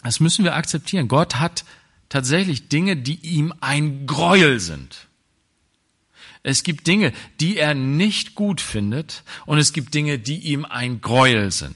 das 0.03 0.19
müssen 0.19 0.45
wir 0.45 0.55
akzeptieren. 0.55 1.07
Gott 1.07 1.35
hat 1.35 1.65
tatsächlich 2.09 2.69
Dinge, 2.69 2.95
die 2.97 3.15
ihm 3.15 3.53
ein 3.61 4.07
Gräuel 4.07 4.59
sind. 4.59 5.07
Es 6.43 6.63
gibt 6.63 6.87
Dinge, 6.87 7.13
die 7.39 7.57
er 7.57 7.73
nicht 7.73 8.35
gut 8.35 8.61
findet 8.61 9.23
und 9.45 9.57
es 9.57 9.73
gibt 9.73 9.93
Dinge, 9.93 10.17
die 10.19 10.37
ihm 10.37 10.65
ein 10.65 11.01
Gräuel 11.01 11.51
sind. 11.51 11.75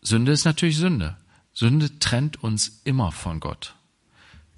Sünde 0.00 0.32
ist 0.32 0.44
natürlich 0.44 0.78
Sünde. 0.78 1.16
Sünde 1.52 1.98
trennt 1.98 2.42
uns 2.42 2.80
immer 2.84 3.12
von 3.12 3.40
Gott. 3.40 3.74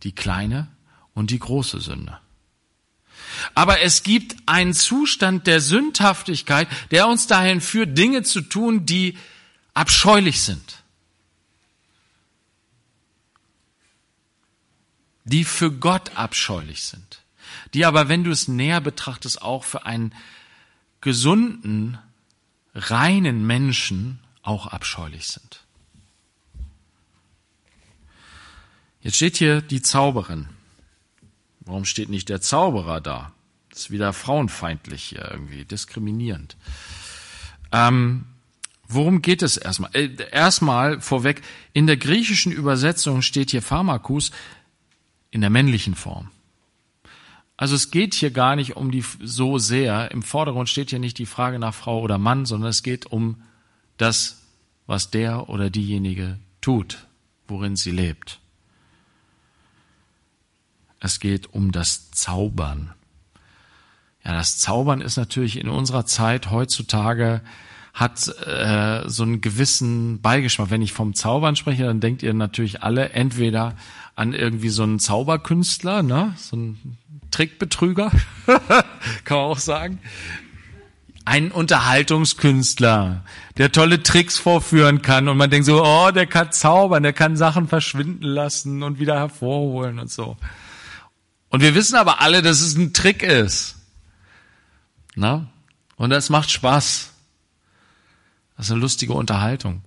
Die 0.03 0.13
kleine 0.13 0.69
und 1.15 1.31
die 1.31 1.39
große 1.39 1.81
Sünde. 1.81 2.19
Aber 3.55 3.81
es 3.81 4.03
gibt 4.03 4.37
einen 4.47 4.75
Zustand 4.75 5.47
der 5.47 5.61
Sündhaftigkeit, 5.61 6.69
der 6.91 7.09
uns 7.09 7.27
dahin 7.27 7.61
führt, 7.61 7.97
Dinge 7.97 8.23
zu 8.23 8.41
tun, 8.41 8.87
die 8.87 9.17
abscheulich 9.75 10.41
sind. 10.41 10.78
Die 15.29 15.45
für 15.45 15.71
Gott 15.71 16.17
abscheulich 16.17 16.85
sind, 16.85 17.23
die 17.75 17.85
aber, 17.85 18.09
wenn 18.09 18.25
du 18.25 18.31
es 18.31 18.49
näher 18.49 18.81
betrachtest, 18.81 19.43
auch 19.43 19.65
für 19.65 19.87
einen 19.87 20.15
gesunden, 21.01 21.99
reinen 22.75 23.47
Menschen 23.47 24.21
auch 24.43 24.67
abscheulich 24.67 25.29
sind. 25.29 25.65
Jetzt 29.01 29.17
steht 29.17 29.37
hier 29.37 29.63
die 29.63 29.83
Zauberin. 29.83 30.49
Warum 31.61 31.85
steht 31.85 32.09
nicht 32.09 32.29
der 32.29 32.41
Zauberer 32.41 33.01
da? 33.01 33.33
ist 33.79 33.91
wieder 33.91 34.13
frauenfeindlich 34.13 35.05
hier 35.05 35.29
irgendwie, 35.31 35.65
diskriminierend. 35.65 36.57
Ähm, 37.73 38.25
worum 38.89 39.23
geht 39.23 39.43
es 39.43 39.57
erstmal? 39.57 39.91
Äh, 39.95 40.11
erstmal 40.33 41.01
vorweg, 41.01 41.43
in 41.73 41.87
der 41.87 41.97
griechischen 41.97 42.53
Übersetzung 42.53 43.23
steht 43.23 43.51
hier 43.51 43.63
Pharmakus 43.63 44.33
in 45.31 45.41
der 45.41 45.51
männlichen 45.51 45.95
Form. 45.95 46.31
Also 47.57 47.75
es 47.75 47.91
geht 47.91 48.15
hier 48.15 48.31
gar 48.31 48.55
nicht 48.55 48.77
um 48.77 48.91
die 48.91 49.05
so 49.21 49.59
sehr. 49.59 50.13
Im 50.13 50.23
Vordergrund 50.23 50.69
steht 50.69 50.91
hier 50.91 51.01
nicht 51.01 51.19
die 51.19 51.27
Frage 51.27 51.59
nach 51.59 51.75
Frau 51.75 52.01
oder 52.01 52.17
Mann, 52.17 52.47
sondern 52.47 52.71
es 52.71 52.85
geht 52.85 53.07
um 53.07 53.43
das, 53.97 54.43
was 54.87 55.11
der 55.11 55.49
oder 55.49 55.69
diejenige 55.69 56.39
tut, 56.61 57.07
worin 57.49 57.75
sie 57.75 57.91
lebt. 57.91 58.39
Es 61.01 61.19
geht 61.19 61.53
um 61.53 61.73
das 61.73 62.11
Zaubern. 62.13 62.95
Ja, 64.25 64.35
das 64.35 64.59
Zaubern 64.59 65.01
ist 65.01 65.17
natürlich 65.17 65.59
in 65.59 65.69
unserer 65.69 66.07
Zeit 66.07 66.51
heutzutage 66.51 67.43
hat 67.93 68.29
äh, 68.47 69.09
so 69.09 69.25
einen 69.25 69.41
gewissen 69.41 70.21
Beigeschmack. 70.21 70.71
Wenn 70.71 70.83
ich 70.83 70.93
vom 70.93 71.15
Zaubern 71.15 71.57
spreche, 71.57 71.85
dann 71.85 71.99
denkt 71.99 72.23
ihr 72.23 72.33
natürlich 72.33 72.83
alle 72.85 73.11
entweder 73.11 73.75
an 74.19 74.35
irgendwie 74.35 74.69
so 74.69 74.83
einen 74.83 74.99
Zauberkünstler, 74.99 76.03
ne, 76.03 76.35
so 76.37 76.57
einen 76.57 76.99
Trickbetrüger, 77.31 78.11
kann 79.25 79.37
man 79.37 79.47
auch 79.47 79.59
sagen. 79.59 80.01
Ein 81.25 81.53
Unterhaltungskünstler, 81.53 83.23
der 83.59 83.71
tolle 83.71 84.03
Tricks 84.03 84.37
vorführen 84.37 85.03
kann 85.03 85.29
und 85.29 85.37
man 85.37 85.51
denkt 85.51 85.67
so, 85.67 85.85
oh, 85.85 86.11
der 86.11 86.27
kann 86.27 86.51
zaubern, 86.51 87.05
der 87.05 87.13
kann 87.13 87.37
Sachen 87.37 87.69
verschwinden 87.69 88.25
lassen 88.25 88.83
und 88.83 88.99
wieder 88.99 89.15
hervorholen 89.15 90.01
und 90.01 90.11
so. 90.11 90.37
Und 91.51 91.61
wir 91.61 91.77
wissen 91.77 91.95
aber 91.95 92.21
alle, 92.21 92.43
dass 92.43 92.61
es 92.61 92.77
ein 92.77 92.93
Trick 92.93 93.23
ist. 93.23 93.77
Na? 95.15 95.47
Und 95.95 96.11
das 96.11 96.29
macht 96.29 96.51
Spaß. 96.51 97.13
Das 98.57 98.67
ist 98.67 98.73
eine 98.73 98.81
lustige 98.81 99.13
Unterhaltung. 99.13 99.83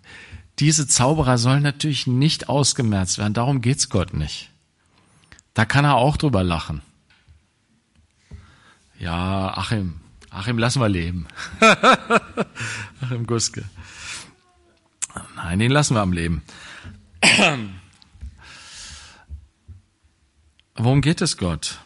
Diese 0.62 0.88
Zauberer 0.88 1.39
sollen 1.39 1.63
natürlich 1.63 2.06
nicht 2.06 2.48
ausgemerzt 2.48 3.18
werden. 3.18 3.34
Darum 3.34 3.62
geht's 3.62 3.89
Gott 3.89 4.13
nicht. 4.13 4.51
Da 5.56 5.65
kann 5.65 5.86
er 5.86 5.96
auch 5.96 6.18
drüber 6.18 6.44
lachen. 6.44 6.84
Ja, 9.00 9.58
Achim. 9.58 10.00
Achim 10.30 10.60
lassen 10.60 10.80
wir 10.80 10.88
leben. 10.88 11.25
Achim 13.01 13.25
Guske. 13.25 13.63
Nein, 15.36 15.58
den 15.58 15.72
lassen 15.72 15.96
wir 15.96 16.01
am 16.01 16.13
Leben. 16.13 16.44
Worum 20.75 21.01
geht 21.01 21.22
es 21.22 21.38
Gott? 21.38 21.80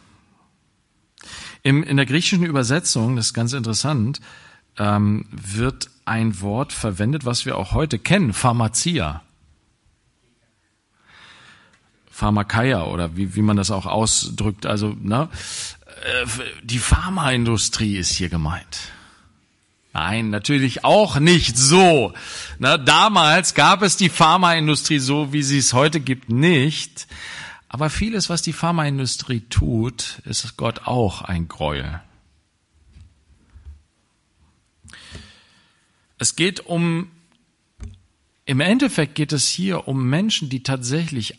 In 1.63 1.95
der 1.95 2.05
griechischen 2.05 2.43
Übersetzung, 2.43 3.15
das 3.15 3.27
ist 3.27 3.33
ganz 3.33 3.53
interessant, 3.53 4.19
ähm, 4.77 5.29
wird 5.31 5.89
ein 6.05 6.39
Wort 6.41 6.71
verwendet, 6.71 7.25
was 7.25 7.45
wir 7.45 7.57
auch 7.57 7.71
heute 7.71 7.99
kennen, 7.99 8.33
Pharmacia. 8.33 9.21
Pharmakeia 12.09 12.85
oder 12.85 13.17
wie, 13.17 13.35
wie 13.35 13.41
man 13.41 13.57
das 13.57 13.71
auch 13.71 13.85
ausdrückt. 13.85 14.65
Also, 14.65 14.95
ne, 15.01 15.27
äh, 16.03 16.25
die 16.63 16.79
Pharmaindustrie 16.79 17.97
ist 17.97 18.11
hier 18.11 18.29
gemeint. 18.29 18.79
Nein, 19.91 20.29
natürlich 20.29 20.83
auch 20.83 21.19
nicht 21.19 21.57
so. 21.57 22.13
Na, 22.59 22.77
damals 22.77 23.53
gab 23.53 23.81
es 23.81 23.97
die 23.97 24.09
Pharmaindustrie 24.09 24.99
so, 24.99 25.33
wie 25.33 25.43
sie 25.43 25.57
es 25.57 25.73
heute 25.73 25.99
gibt, 25.99 26.29
nicht. 26.29 27.07
Aber 27.69 27.89
vieles, 27.89 28.29
was 28.29 28.41
die 28.41 28.53
Pharmaindustrie 28.53 29.41
tut, 29.49 30.21
ist 30.25 30.55
Gott 30.57 30.81
auch 30.85 31.21
ein 31.21 31.47
Gräuel. 31.47 32.01
Es 36.17 36.35
geht 36.35 36.65
um, 36.65 37.11
im 38.45 38.59
Endeffekt 38.59 39.15
geht 39.15 39.33
es 39.33 39.47
hier 39.47 39.87
um 39.87 40.09
Menschen, 40.09 40.49
die 40.49 40.63
tatsächlich 40.63 41.37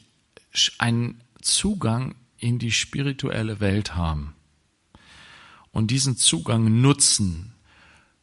einen 0.79 1.21
Zugang 1.41 2.15
in 2.39 2.59
die 2.59 2.73
spirituelle 2.73 3.61
Welt 3.61 3.95
haben 3.95 4.35
und 5.73 5.91
diesen 5.91 6.17
Zugang 6.17 6.81
nutzen 6.81 7.53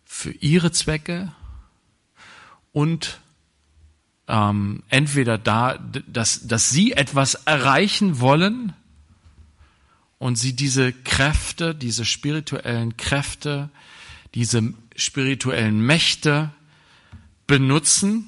für 0.05 0.31
ihre 0.31 0.71
Zwecke 0.71 1.33
und 2.71 3.19
ähm, 4.27 4.83
entweder 4.89 5.37
da, 5.37 5.77
dass, 6.07 6.47
dass 6.47 6.69
sie 6.69 6.93
etwas 6.93 7.35
erreichen 7.35 8.19
wollen 8.19 8.73
und 10.19 10.37
sie 10.37 10.55
diese 10.55 10.93
Kräfte, 10.93 11.75
diese 11.75 12.05
spirituellen 12.05 12.95
Kräfte, 12.95 13.69
diese 14.33 14.73
spirituellen 14.95 15.79
Mächte 15.79 16.51
benutzen, 17.47 18.27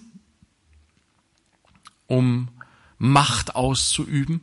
um 2.07 2.49
Macht 2.97 3.55
auszuüben, 3.55 4.41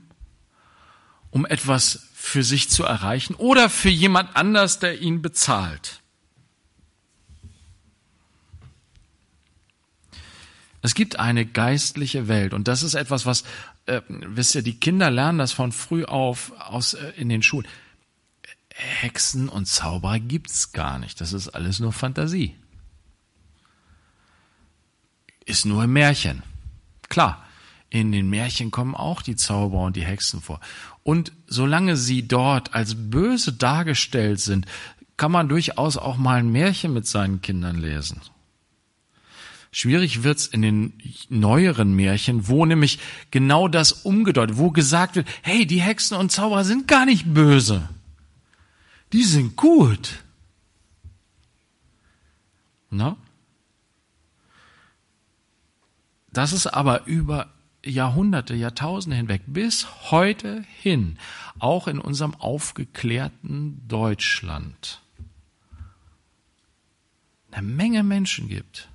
um 1.30 1.46
etwas 1.46 2.08
für 2.14 2.42
sich 2.42 2.68
zu 2.68 2.84
erreichen 2.84 3.34
oder 3.34 3.70
für 3.70 3.88
jemand 3.88 4.36
anders, 4.36 4.78
der 4.78 5.00
ihn 5.00 5.22
bezahlt. 5.22 6.00
Es 10.82 10.94
gibt 10.94 11.18
eine 11.18 11.46
geistliche 11.46 12.26
Welt 12.26 12.54
und 12.54 12.66
das 12.68 12.82
ist 12.82 12.94
etwas, 12.94 13.24
was, 13.24 13.44
äh, 13.86 14.02
wisst 14.08 14.56
ihr, 14.56 14.62
die 14.62 14.78
Kinder 14.78 15.10
lernen 15.10 15.38
das 15.38 15.52
von 15.52 15.70
früh 15.70 16.04
auf 16.04 16.52
aus 16.58 16.94
äh, 16.94 17.12
in 17.16 17.28
den 17.28 17.42
Schulen. 17.42 17.66
Hexen 18.74 19.48
und 19.48 19.66
Zauberer 19.66 20.18
gibt's 20.18 20.72
gar 20.72 20.98
nicht. 20.98 21.20
Das 21.20 21.32
ist 21.32 21.48
alles 21.48 21.80
nur 21.80 21.92
Fantasie. 21.92 22.56
Ist 25.44 25.66
nur 25.66 25.82
ein 25.82 25.92
Märchen. 25.92 26.42
Klar, 27.08 27.44
in 27.90 28.12
den 28.12 28.30
Märchen 28.30 28.70
kommen 28.70 28.94
auch 28.94 29.22
die 29.22 29.36
Zauberer 29.36 29.82
und 29.82 29.96
die 29.96 30.04
Hexen 30.04 30.40
vor. 30.40 30.60
Und 31.02 31.32
solange 31.46 31.96
sie 31.96 32.26
dort 32.26 32.74
als 32.74 32.94
böse 33.10 33.52
dargestellt 33.52 34.40
sind, 34.40 34.66
kann 35.16 35.32
man 35.32 35.48
durchaus 35.48 35.96
auch 35.96 36.16
mal 36.16 36.38
ein 36.38 36.50
Märchen 36.50 36.92
mit 36.92 37.06
seinen 37.06 37.42
Kindern 37.42 37.76
lesen. 37.76 38.20
Schwierig 39.70 40.22
wird's 40.22 40.46
in 40.46 40.62
den 40.62 40.92
neueren 41.28 41.94
Märchen, 41.94 42.48
wo 42.48 42.66
nämlich 42.66 42.98
genau 43.30 43.68
das 43.68 43.92
umgedeutet, 43.92 44.58
wo 44.58 44.70
gesagt 44.70 45.16
wird, 45.16 45.26
hey, 45.42 45.66
die 45.66 45.80
Hexen 45.80 46.16
und 46.16 46.30
Zauberer 46.30 46.64
sind 46.64 46.88
gar 46.88 47.06
nicht 47.06 47.32
böse. 47.32 47.88
Die 49.12 49.24
sind 49.24 49.56
gut. 49.56 50.22
Na? 52.90 53.16
Das 56.32 56.52
ist 56.52 56.66
aber 56.66 57.06
über 57.06 57.52
Jahrhunderte, 57.84 58.54
Jahrtausende 58.54 59.16
hinweg 59.16 59.42
bis 59.46 60.10
heute 60.10 60.64
hin, 60.80 61.18
auch 61.58 61.88
in 61.88 61.98
unserem 61.98 62.34
aufgeklärten 62.34 63.86
Deutschland, 63.88 65.00
eine 67.50 67.66
Menge 67.66 68.02
Menschen 68.02 68.48
gibt, 68.48 68.88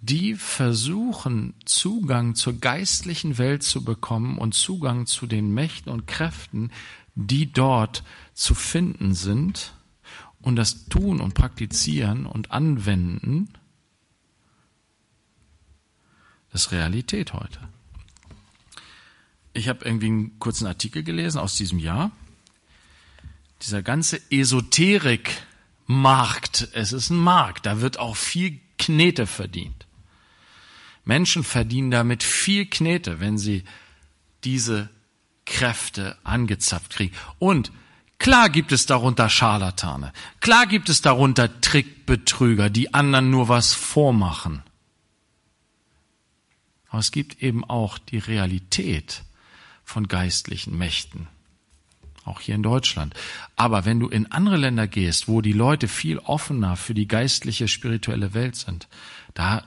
die 0.00 0.34
versuchen, 0.34 1.54
Zugang 1.66 2.34
zur 2.34 2.54
geistlichen 2.54 3.38
Welt 3.38 3.62
zu 3.62 3.84
bekommen 3.84 4.38
und 4.38 4.54
Zugang 4.54 5.06
zu 5.06 5.26
den 5.26 5.52
Mächten 5.52 5.92
und 5.92 6.06
Kräften, 6.06 6.72
die 7.14 7.52
dort 7.52 8.02
zu 8.32 8.54
finden 8.54 9.14
sind 9.14 9.74
und 10.40 10.56
das 10.56 10.86
tun 10.86 11.20
und 11.20 11.34
praktizieren 11.34 12.24
und 12.26 12.50
anwenden, 12.50 13.50
das 16.50 16.66
ist 16.66 16.72
Realität 16.72 17.32
heute. 17.32 17.60
Ich 19.54 19.68
habe 19.68 19.84
irgendwie 19.84 20.06
einen 20.06 20.38
kurzen 20.38 20.66
Artikel 20.66 21.02
gelesen 21.02 21.38
aus 21.38 21.56
diesem 21.56 21.78
Jahr. 21.78 22.12
Dieser 23.62 23.82
ganze 23.82 24.20
Esoterik-Markt, 24.30 26.68
es 26.72 26.92
ist 26.92 27.10
ein 27.10 27.16
Markt, 27.16 27.66
da 27.66 27.80
wird 27.80 27.98
auch 27.98 28.16
viel 28.16 28.60
Knete 28.78 29.26
verdient. 29.26 29.86
Menschen 31.04 31.44
verdienen 31.44 31.90
damit 31.90 32.22
viel 32.22 32.66
Knete, 32.66 33.20
wenn 33.20 33.38
sie 33.38 33.64
diese 34.44 34.90
Kräfte 35.44 36.16
angezapft 36.24 36.90
kriegen. 36.90 37.14
Und 37.38 37.72
klar 38.18 38.48
gibt 38.48 38.72
es 38.72 38.86
darunter 38.86 39.28
Scharlatane. 39.28 40.12
Klar 40.40 40.66
gibt 40.66 40.88
es 40.88 41.02
darunter 41.02 41.60
Trickbetrüger, 41.60 42.70
die 42.70 42.94
anderen 42.94 43.30
nur 43.30 43.48
was 43.48 43.72
vormachen. 43.74 44.62
Aber 46.88 47.00
es 47.00 47.10
gibt 47.10 47.42
eben 47.42 47.64
auch 47.64 47.98
die 47.98 48.18
Realität 48.18 49.24
von 49.84 50.06
geistlichen 50.08 50.78
Mächten. 50.78 51.26
Auch 52.24 52.40
hier 52.40 52.54
in 52.54 52.62
Deutschland. 52.62 53.14
Aber 53.56 53.84
wenn 53.84 54.00
du 54.00 54.08
in 54.08 54.30
andere 54.32 54.56
Länder 54.56 54.86
gehst, 54.86 55.28
wo 55.28 55.42
die 55.42 55.52
Leute 55.52 55.88
viel 55.88 56.18
offener 56.18 56.76
für 56.76 56.94
die 56.94 57.08
geistliche, 57.08 57.68
spirituelle 57.68 58.32
Welt 58.32 58.56
sind, 58.56 58.88
da 59.34 59.64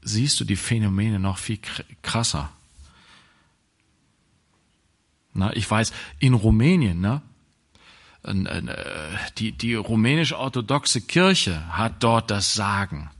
siehst 0.00 0.40
du 0.40 0.44
die 0.44 0.56
Phänomene 0.56 1.18
noch 1.18 1.38
viel 1.38 1.58
krasser. 2.02 2.50
Na, 5.34 5.54
ich 5.56 5.70
weiß, 5.70 5.92
in 6.18 6.34
Rumänien, 6.34 7.00
ne, 7.00 7.22
die, 9.38 9.52
die 9.52 9.74
rumänisch-orthodoxe 9.74 11.00
Kirche 11.00 11.76
hat 11.76 12.02
dort 12.02 12.30
das 12.30 12.54
Sagen. 12.54 13.10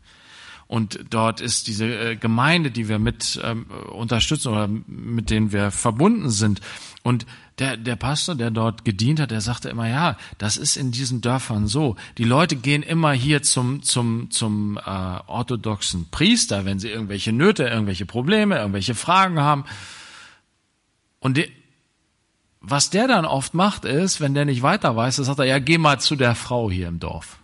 Und 0.69 1.01
dort 1.11 1.43
ist 1.43 1.67
diese 1.67 1.85
äh, 1.87 2.17
Gemeinde, 2.17 2.71
die 2.71 2.89
wir 2.89 2.99
mit 2.99 3.39
ähm, 3.45 3.67
unterstützen 3.91 4.49
oder 4.49 4.69
mit 4.69 5.29
denen 5.29 5.53
wir 5.53 5.71
verbunden 5.71 6.31
sind. 6.31 6.63
Und 7.03 7.27
der, 7.59 7.77
der 7.77 7.97
Pastor, 7.97 8.37
der 8.37 8.51
dort 8.51 8.83
gedient 8.83 9.21
hat, 9.21 9.33
der 9.33 9.43
sagte 9.43 9.69
immer, 9.69 9.87
ja, 9.87 10.17
das 10.39 10.57
ist 10.57 10.77
in 10.77 10.91
diesen 10.91 11.21
Dörfern 11.21 11.67
so. 11.67 11.97
Die 12.17 12.25
Leute 12.25 12.57
gehen 12.57 12.83
immer 12.83 13.13
hier 13.13 13.43
zum, 13.43 13.83
zum, 13.83 14.31
zum 14.31 14.79
äh, 14.79 14.81
orthodoxen 15.27 16.09
Priester, 16.11 16.65
wenn 16.65 16.79
sie 16.79 16.89
irgendwelche 16.89 17.33
Nöte, 17.33 17.65
irgendwelche 17.65 18.07
Probleme, 18.07 18.57
irgendwelche 18.57 18.95
Fragen 18.95 19.41
haben. 19.41 19.65
Und 21.21 21.37
die, 21.37 21.53
was 22.63 22.91
der 22.91 23.09
dann 23.09 23.25
oft 23.25 23.55
macht, 23.55 23.85
ist, 23.85 24.21
wenn 24.21 24.35
der 24.35 24.45
nicht 24.45 24.63
weiter 24.63 24.95
weiß, 24.95 25.17
dann 25.17 25.25
sagt 25.25 25.41
er, 25.41 25.45
ja, 25.45 25.59
geh 25.59 25.79
mal 25.79 26.01
zu 26.01 26.15
der 26.15 26.37
Frau 26.37 26.71
hier 26.71 26.89
im 26.89 27.01
Dorf. 27.01 27.39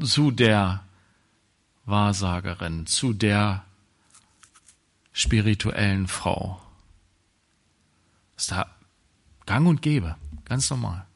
Zu 0.00 0.30
der 0.30 0.84
Wahrsagerin, 1.86 2.86
zu 2.86 3.14
der 3.14 3.64
spirituellen 5.12 6.06
Frau. 6.06 6.60
Ist 8.36 8.52
da 8.52 8.66
gang 9.46 9.66
und 9.66 9.80
gäbe, 9.80 10.14
ganz 10.44 10.68
normal. 10.68 11.06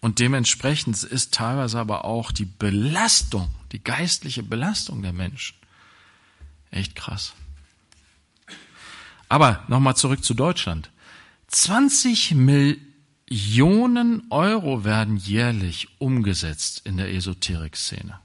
Und 0.00 0.18
dementsprechend 0.18 1.02
ist 1.02 1.32
teilweise 1.32 1.78
aber 1.78 2.04
auch 2.04 2.30
die 2.30 2.44
Belastung, 2.44 3.52
die 3.72 3.82
geistliche 3.82 4.42
Belastung 4.42 5.00
der 5.00 5.14
Menschen 5.14 5.56
echt 6.70 6.94
krass. 6.94 7.32
Aber 9.32 9.64
nochmal 9.66 9.96
zurück 9.96 10.22
zu 10.22 10.34
Deutschland. 10.34 10.90
20 11.48 12.34
Millionen 12.34 14.24
Euro 14.28 14.84
werden 14.84 15.16
jährlich 15.16 15.88
umgesetzt 15.96 16.82
in 16.84 16.98
der 16.98 17.10
Esoterik-Szene. 17.14 18.20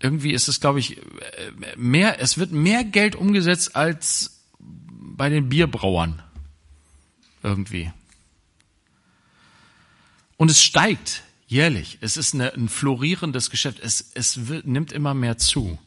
Irgendwie 0.00 0.32
ist 0.32 0.48
es, 0.48 0.58
glaube 0.58 0.78
ich, 0.78 1.02
mehr, 1.76 2.18
es 2.18 2.38
wird 2.38 2.50
mehr 2.50 2.82
Geld 2.82 3.14
umgesetzt 3.14 3.76
als 3.76 4.40
bei 4.58 5.28
den 5.28 5.50
Bierbrauern. 5.50 6.22
Irgendwie. 7.42 7.92
Und 10.38 10.50
es 10.50 10.62
steigt 10.62 11.24
jährlich. 11.46 11.98
Es 12.00 12.16
ist 12.16 12.32
eine, 12.32 12.54
ein 12.54 12.70
florierendes 12.70 13.50
Geschäft. 13.50 13.80
Es, 13.80 14.12
es 14.14 14.48
wird, 14.48 14.66
nimmt 14.66 14.92
immer 14.92 15.12
mehr 15.12 15.36
zu. 15.36 15.78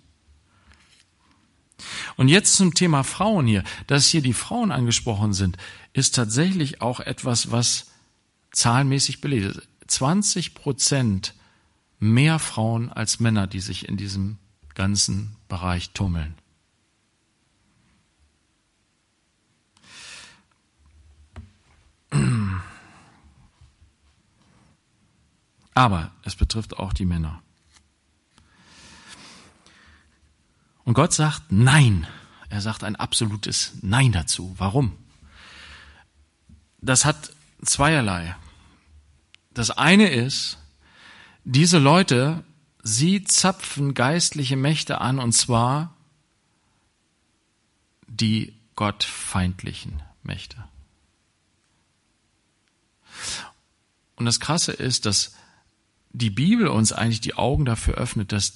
Und 2.15 2.29
jetzt 2.29 2.55
zum 2.55 2.73
Thema 2.73 3.03
Frauen 3.03 3.47
hier. 3.47 3.63
Dass 3.88 4.07
hier 4.07 4.21
die 4.21 4.33
Frauen 4.33 4.71
angesprochen 4.71 5.33
sind, 5.33 5.57
ist 5.93 6.15
tatsächlich 6.15 6.81
auch 6.81 6.99
etwas, 6.99 7.51
was 7.51 7.91
zahlenmäßig 8.51 9.21
belegt 9.21 9.57
ist. 9.57 9.67
20 9.88 10.55
Prozent 10.55 11.33
mehr 11.99 12.39
Frauen 12.39 12.91
als 12.91 13.19
Männer, 13.19 13.47
die 13.47 13.59
sich 13.59 13.88
in 13.88 13.97
diesem 13.97 14.38
ganzen 14.73 15.35
Bereich 15.47 15.91
tummeln. 15.91 16.35
Aber 25.73 26.11
es 26.23 26.35
betrifft 26.35 26.77
auch 26.77 26.93
die 26.93 27.05
Männer. 27.05 27.41
Und 30.86 30.93
Gott 30.93 31.13
sagt 31.13 31.52
Nein. 31.52 32.08
Er 32.50 32.62
sagt 32.62 32.84
ein 32.84 32.95
absolutes 32.95 33.74
Nein 33.82 34.12
dazu. 34.12 34.56
Warum? 34.58 34.95
Das 36.80 37.04
hat 37.04 37.32
zweierlei. 37.63 38.36
Das 39.54 39.71
eine 39.71 40.10
ist, 40.10 40.60
diese 41.43 41.80
Leute, 41.80 42.43
sie 42.84 43.24
zapfen 43.24 43.93
geistliche 43.93 44.56
Mächte 44.56 45.02
an, 45.02 45.19
und 45.19 45.34
zwar 45.34 45.95
die 48.08 48.54
gottfeindlichen 48.76 50.04
Mächte. 50.21 50.63
Und 54.15 54.26
das 54.26 54.39
Krasse 54.39 54.71
ist, 54.71 55.06
dass 55.06 55.36
die 56.12 56.30
Bibel 56.30 56.67
uns 56.67 56.93
eigentlich 56.93 57.21
die 57.21 57.36
Augen 57.36 57.65
dafür 57.65 57.95
öffnet, 57.95 58.32
dass 58.32 58.54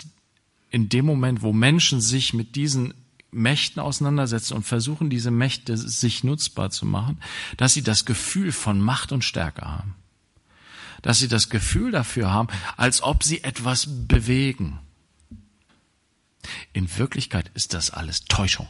in 0.70 0.90
dem 0.90 1.06
Moment, 1.06 1.42
wo 1.42 1.54
Menschen 1.54 2.02
sich 2.02 2.34
mit 2.34 2.56
diesen 2.56 2.94
Mächten 3.32 3.80
auseinandersetzen 3.80 4.56
und 4.56 4.64
versuchen, 4.64 5.10
diese 5.10 5.32
Mächte 5.32 5.78
sich 5.78 6.24
nutzbar 6.24 6.72
zu 6.72 6.86
machen, 6.86 7.20
dass 7.58 7.74
sie 7.74 7.84
das 7.84 8.06
Gefühl 8.06 8.52
von 8.52 8.82
Macht 8.82 9.12
und 9.12 9.24
Stärke 9.24 9.64
haben. 9.64 9.96
Dass 11.02 11.20
sie 11.20 11.28
das 11.28 11.50
Gefühl 11.50 11.92
dafür 11.92 12.32
haben, 12.32 12.50
als 12.76 13.02
ob 13.04 13.24
sie 13.24 13.44
etwas 13.44 13.88
bewegen. 14.08 14.80
In 16.74 16.98
Wirklichkeit 16.98 17.52
ist 17.54 17.74
das 17.74 17.92
alles 17.92 18.26
Täuschung. 18.26 18.68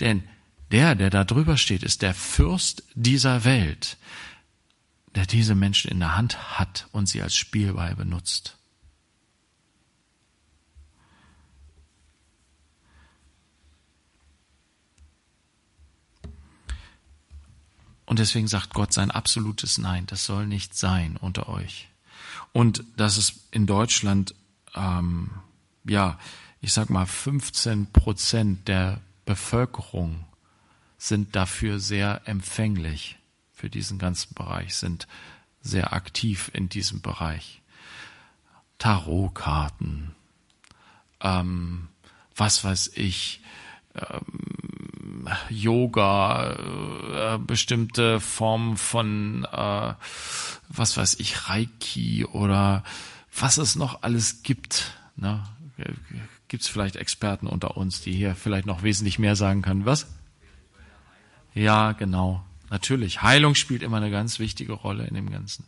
Denn 0.00 0.22
der, 0.70 0.94
der 0.94 1.10
da 1.10 1.24
drüber 1.24 1.56
steht, 1.56 1.82
ist 1.82 2.02
der 2.02 2.14
Fürst 2.14 2.84
dieser 2.94 3.44
Welt, 3.44 3.98
der 5.14 5.26
diese 5.26 5.54
Menschen 5.54 5.90
in 5.90 5.98
der 5.98 6.16
Hand 6.16 6.58
hat 6.58 6.88
und 6.92 7.06
sie 7.06 7.20
als 7.20 7.34
Spielball 7.34 7.94
benutzt. 7.94 8.56
Und 18.12 18.18
deswegen 18.18 18.46
sagt 18.46 18.74
Gott 18.74 18.92
sein 18.92 19.10
absolutes 19.10 19.78
Nein, 19.78 20.04
das 20.04 20.26
soll 20.26 20.46
nicht 20.46 20.76
sein 20.76 21.16
unter 21.16 21.48
euch. 21.48 21.88
Und 22.52 22.84
dass 22.98 23.16
es 23.16 23.46
in 23.52 23.64
Deutschland, 23.64 24.34
ähm, 24.74 25.30
ja, 25.84 26.18
ich 26.60 26.74
sag 26.74 26.90
mal, 26.90 27.06
15 27.06 27.90
Prozent 27.90 28.68
der 28.68 29.00
Bevölkerung 29.24 30.26
sind 30.98 31.34
dafür 31.34 31.78
sehr 31.80 32.20
empfänglich 32.26 33.16
für 33.50 33.70
diesen 33.70 33.98
ganzen 33.98 34.34
Bereich, 34.34 34.74
sind 34.74 35.08
sehr 35.62 35.94
aktiv 35.94 36.50
in 36.52 36.68
diesem 36.68 37.00
Bereich. 37.00 37.62
Tarotkarten, 38.76 40.14
ähm, 41.22 41.88
was 42.36 42.62
weiß 42.62 42.90
ich, 42.94 43.40
ähm, 43.94 45.28
Yoga, 45.48 47.34
äh, 47.34 47.38
bestimmte 47.38 48.20
Formen 48.20 48.76
von, 48.76 49.46
äh, 49.50 49.94
was 50.68 50.96
weiß 50.96 51.16
ich, 51.20 51.48
Reiki 51.48 52.24
oder 52.24 52.82
was 53.34 53.58
es 53.58 53.76
noch 53.76 54.02
alles 54.02 54.42
gibt. 54.42 54.92
Ne? 55.16 55.42
Gibt 56.48 56.62
es 56.64 56.68
vielleicht 56.68 56.96
Experten 56.96 57.46
unter 57.46 57.76
uns, 57.76 58.00
die 58.00 58.12
hier 58.12 58.34
vielleicht 58.34 58.66
noch 58.66 58.82
wesentlich 58.82 59.18
mehr 59.18 59.36
sagen 59.36 59.62
können? 59.62 59.86
Was? 59.86 60.06
Ja, 61.54 61.92
genau. 61.92 62.44
Natürlich. 62.70 63.22
Heilung 63.22 63.54
spielt 63.54 63.82
immer 63.82 63.98
eine 63.98 64.10
ganz 64.10 64.38
wichtige 64.38 64.72
Rolle 64.72 65.06
in 65.06 65.14
dem 65.14 65.30
Ganzen. 65.30 65.64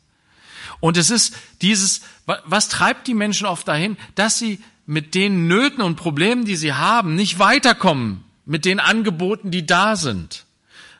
Und 0.80 0.96
es 0.96 1.10
ist 1.10 1.36
dieses, 1.60 2.00
was 2.24 2.68
treibt 2.68 3.06
die 3.06 3.14
Menschen 3.14 3.46
oft 3.46 3.68
dahin, 3.68 3.98
dass 4.14 4.38
sie 4.38 4.62
mit 4.86 5.14
den 5.14 5.46
Nöten 5.46 5.82
und 5.82 5.96
Problemen, 5.96 6.44
die 6.44 6.56
sie 6.56 6.72
haben, 6.72 7.14
nicht 7.14 7.38
weiterkommen 7.38 8.24
mit 8.44 8.64
den 8.64 8.80
Angeboten, 8.80 9.50
die 9.50 9.66
da 9.66 9.96
sind. 9.96 10.44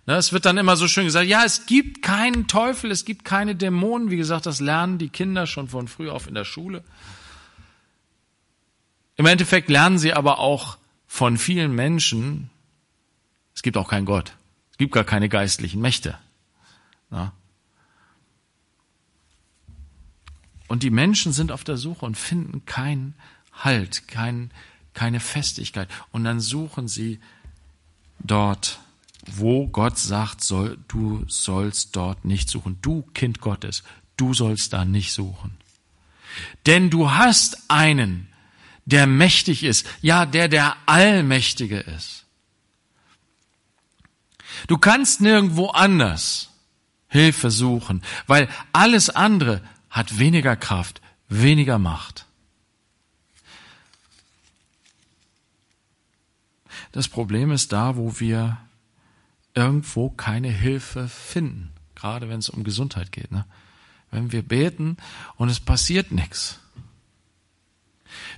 Ne, 0.06 0.16
es 0.16 0.32
wird 0.32 0.44
dann 0.44 0.58
immer 0.58 0.76
so 0.76 0.86
schön 0.86 1.04
gesagt, 1.04 1.26
ja, 1.26 1.44
es 1.44 1.66
gibt 1.66 2.02
keinen 2.02 2.46
Teufel, 2.46 2.90
es 2.90 3.04
gibt 3.04 3.24
keine 3.24 3.54
Dämonen. 3.54 4.10
Wie 4.10 4.16
gesagt, 4.16 4.46
das 4.46 4.60
lernen 4.60 4.98
die 4.98 5.08
Kinder 5.08 5.46
schon 5.46 5.68
von 5.68 5.88
früh 5.88 6.10
auf 6.10 6.26
in 6.26 6.34
der 6.34 6.44
Schule. 6.44 6.84
Im 9.16 9.26
Endeffekt 9.26 9.70
lernen 9.70 9.98
sie 9.98 10.12
aber 10.12 10.38
auch 10.38 10.76
von 11.06 11.38
vielen 11.38 11.74
Menschen, 11.74 12.50
es 13.54 13.62
gibt 13.62 13.76
auch 13.76 13.88
keinen 13.88 14.04
Gott. 14.04 14.36
Es 14.72 14.78
gibt 14.78 14.92
gar 14.92 15.04
keine 15.04 15.28
geistlichen 15.28 15.80
Mächte. 15.80 16.18
Ja. 17.10 17.32
Und 20.66 20.82
die 20.82 20.90
Menschen 20.90 21.32
sind 21.32 21.52
auf 21.52 21.62
der 21.62 21.76
Suche 21.76 22.04
und 22.04 22.16
finden 22.16 22.66
keinen 22.66 23.14
Halt, 23.56 24.08
kein, 24.08 24.50
keine 24.92 25.20
Festigkeit. 25.20 25.88
Und 26.12 26.24
dann 26.24 26.40
suchen 26.40 26.88
sie 26.88 27.20
dort, 28.20 28.80
wo 29.26 29.68
Gott 29.68 29.98
sagt, 29.98 30.42
soll, 30.42 30.78
du 30.88 31.24
sollst 31.28 31.96
dort 31.96 32.24
nicht 32.24 32.48
suchen. 32.48 32.78
Du, 32.82 33.02
Kind 33.14 33.40
Gottes, 33.40 33.82
du 34.16 34.34
sollst 34.34 34.72
da 34.72 34.84
nicht 34.84 35.12
suchen. 35.12 35.56
Denn 36.66 36.90
du 36.90 37.10
hast 37.10 37.70
einen, 37.70 38.28
der 38.84 39.06
mächtig 39.06 39.62
ist, 39.62 39.86
ja, 40.02 40.26
der 40.26 40.48
der 40.48 40.76
Allmächtige 40.86 41.78
ist. 41.78 42.24
Du 44.66 44.78
kannst 44.78 45.20
nirgendwo 45.20 45.68
anders 45.68 46.50
Hilfe 47.08 47.50
suchen, 47.50 48.02
weil 48.26 48.48
alles 48.72 49.10
andere 49.10 49.62
hat 49.90 50.18
weniger 50.18 50.56
Kraft, 50.56 51.00
weniger 51.28 51.78
Macht. 51.78 52.26
Das 56.94 57.08
Problem 57.08 57.50
ist 57.50 57.72
da, 57.72 57.96
wo 57.96 58.20
wir 58.20 58.56
irgendwo 59.52 60.10
keine 60.10 60.46
Hilfe 60.46 61.08
finden, 61.08 61.72
gerade 61.96 62.28
wenn 62.28 62.38
es 62.38 62.48
um 62.48 62.62
Gesundheit 62.62 63.10
geht. 63.10 63.32
Ne? 63.32 63.46
Wenn 64.12 64.30
wir 64.30 64.42
beten 64.42 64.96
und 65.34 65.48
es 65.48 65.58
passiert 65.58 66.12
nichts. 66.12 66.60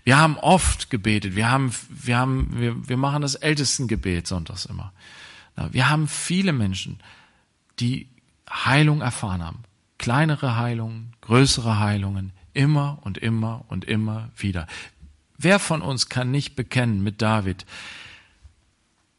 Wir 0.05 0.16
haben 0.16 0.38
oft 0.38 0.88
gebetet. 0.88 1.37
Wir 1.37 1.51
haben, 1.51 1.71
wir 1.90 2.16
haben, 2.16 2.49
wir, 2.59 2.88
wir 2.88 2.97
machen 2.97 3.21
das 3.21 3.35
Ältestengebet 3.35 4.27
sonntags 4.27 4.64
immer. 4.64 4.95
Wir 5.71 5.90
haben 5.90 6.09
viele 6.09 6.55
Menschen, 6.55 7.01
die 7.79 8.09
Heilung 8.49 9.03
erfahren 9.03 9.45
haben. 9.45 9.64
Kleinere 9.99 10.57
Heilungen, 10.57 11.12
größere 11.21 11.79
Heilungen, 11.79 12.33
immer 12.55 13.01
und 13.03 13.19
immer 13.19 13.66
und 13.69 13.85
immer 13.85 14.31
wieder. 14.35 14.66
Wer 15.37 15.59
von 15.59 15.83
uns 15.83 16.09
kann 16.09 16.31
nicht 16.31 16.57
bekennen 16.57 17.03
mit 17.03 17.21
David, 17.21 17.66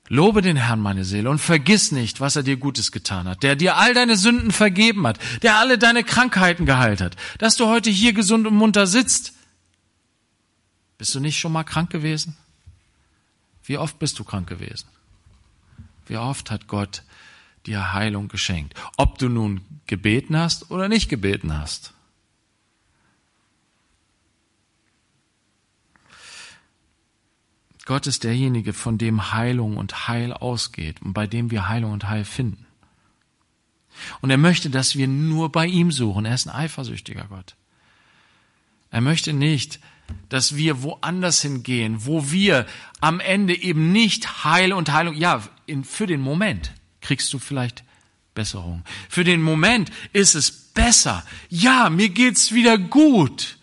Lobe 0.10 0.41
den 0.41 0.56
Herrn, 0.56 0.80
meine 0.80 1.04
Seele, 1.04 1.30
und 1.30 1.39
vergiss 1.39 1.91
nicht, 1.91 2.22
was 2.22 2.36
er 2.36 2.43
dir 2.43 2.58
Gutes 2.58 2.91
getan 2.91 3.28
hat, 3.28 3.43
der 3.43 3.56
dir 3.56 3.76
all 3.76 3.93
deine 3.93 4.15
Sünden 4.15 4.52
vergeben 4.52 5.06
hat, 5.06 5.20
der 5.41 5.58
alle 5.58 5.78
deine 5.78 6.04
Krankheiten 6.04 6.65
geheilt 6.65 7.02
hat, 7.02 7.17
dass 7.39 7.58
du 7.58 7.67
heute 7.67 7.89
hier 7.89 8.13
gesund 8.13 8.48
und 8.48 8.56
munter 8.56 8.88
sitzt. 8.88 9.34
Bist 10.98 11.13
du 11.13 11.20
nicht 11.20 11.38
schon 11.38 11.52
mal 11.52 11.63
krank 11.63 11.89
gewesen? 11.89 12.38
Wie 13.63 13.78
oft 13.78 14.00
bist 14.00 14.17
du 14.17 14.24
krank 14.24 14.48
gewesen? 14.48 14.88
Wie 16.06 16.17
oft 16.17 16.52
hat 16.52 16.67
Gott 16.67 17.04
dir 17.65 17.93
Heilung 17.93 18.30
geschenkt? 18.30 18.76
Ob 18.96 19.17
du 19.17 19.28
nun 19.28 19.62
gebeten 19.88 20.38
hast 20.38 20.72
oder 20.72 20.88
nicht 20.88 21.10
gebeten 21.10 21.58
hast. 21.58 21.93
Gott 27.88 28.06
ist 28.06 28.26
derjenige, 28.26 28.73
von 28.73 28.97
dem 28.97 29.32
Heilung 29.32 29.78
und 29.78 30.10
Heil 30.10 30.34
ausgeht 30.34 31.02
und 31.02 31.13
bei 31.13 31.26
dem 31.26 31.52
wir 31.52 31.69
Heilung 31.69 31.93
und 31.93 32.10
Heil 32.10 32.26
finden. 32.26 32.65
Und 34.19 34.30
er 34.30 34.38
möchte, 34.38 34.69
dass 34.69 34.97
wir 34.97 35.08
nur 35.08 35.54
bei 35.54 35.67
ihm 35.67 35.93
suchen. 35.93 36.26
Er 36.26 36.36
ist 36.36 36.47
ein 36.47 36.54
eifersüchtiger 36.54 37.23
Gott. 37.30 37.56
Er 38.91 39.00
möchte 39.00 39.32
nicht, 39.32 39.80
dass 40.28 40.58
wir 40.58 40.84
woanders 40.84 41.41
hingehen, 41.41 42.06
wo 42.06 42.30
wir 42.30 42.65
am 43.00 43.21
Ende 43.21 43.58
eben 43.58 43.93
nicht 43.93 44.43
Heil 44.43 44.73
und 44.73 44.91
Heilung, 44.91 45.15
ja, 45.15 45.41
in, 45.65 45.86
für 45.86 46.08
den 46.08 46.19
Moment 46.19 46.73
kriegst 47.00 47.32
du 47.32 47.39
vielleicht 47.39 47.86
Besserung. 48.34 48.84
Für 49.08 49.23
den 49.23 49.41
Moment 49.41 49.93
ist 50.12 50.36
es 50.36 50.52
besser. 50.52 51.26
Ja, 51.47 51.89
mir 51.89 52.10
geht's 52.10 52.52
wieder 52.52 52.78
gut. 52.78 53.58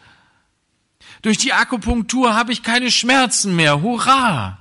Durch 1.25 1.39
die 1.39 1.55
Akupunktur 1.55 2.35
habe 2.35 2.53
ich 2.53 2.63
keine 2.63 2.91
Schmerzen 2.91 3.57
mehr. 3.57 3.81
Hurra! 3.81 4.59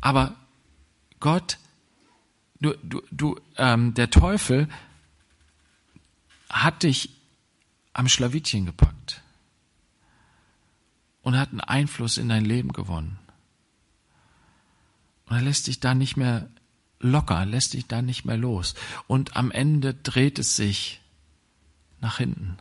Aber 0.00 0.34
Gott, 1.20 1.58
du, 2.60 2.74
du, 2.82 3.02
du, 3.12 3.38
ähm, 3.56 3.94
der 3.94 4.10
Teufel 4.10 4.68
hat 6.48 6.82
dich 6.82 7.10
am 7.92 8.08
Schlawittchen 8.08 8.66
gepackt 8.66 9.22
und 11.22 11.38
hat 11.38 11.50
einen 11.50 11.60
Einfluss 11.60 12.18
in 12.18 12.28
dein 12.28 12.44
Leben 12.44 12.72
gewonnen. 12.72 13.16
Und 15.26 15.36
er 15.36 15.42
lässt 15.42 15.68
dich 15.68 15.78
da 15.78 15.94
nicht 15.94 16.16
mehr 16.16 16.50
locker, 16.98 17.46
lässt 17.46 17.74
dich 17.74 17.86
da 17.86 18.02
nicht 18.02 18.24
mehr 18.24 18.36
los. 18.36 18.74
Und 19.06 19.36
am 19.36 19.52
Ende 19.52 19.94
dreht 19.94 20.40
es 20.40 20.56
sich 20.56 21.00
nach 22.00 22.18
hinten. 22.18 22.58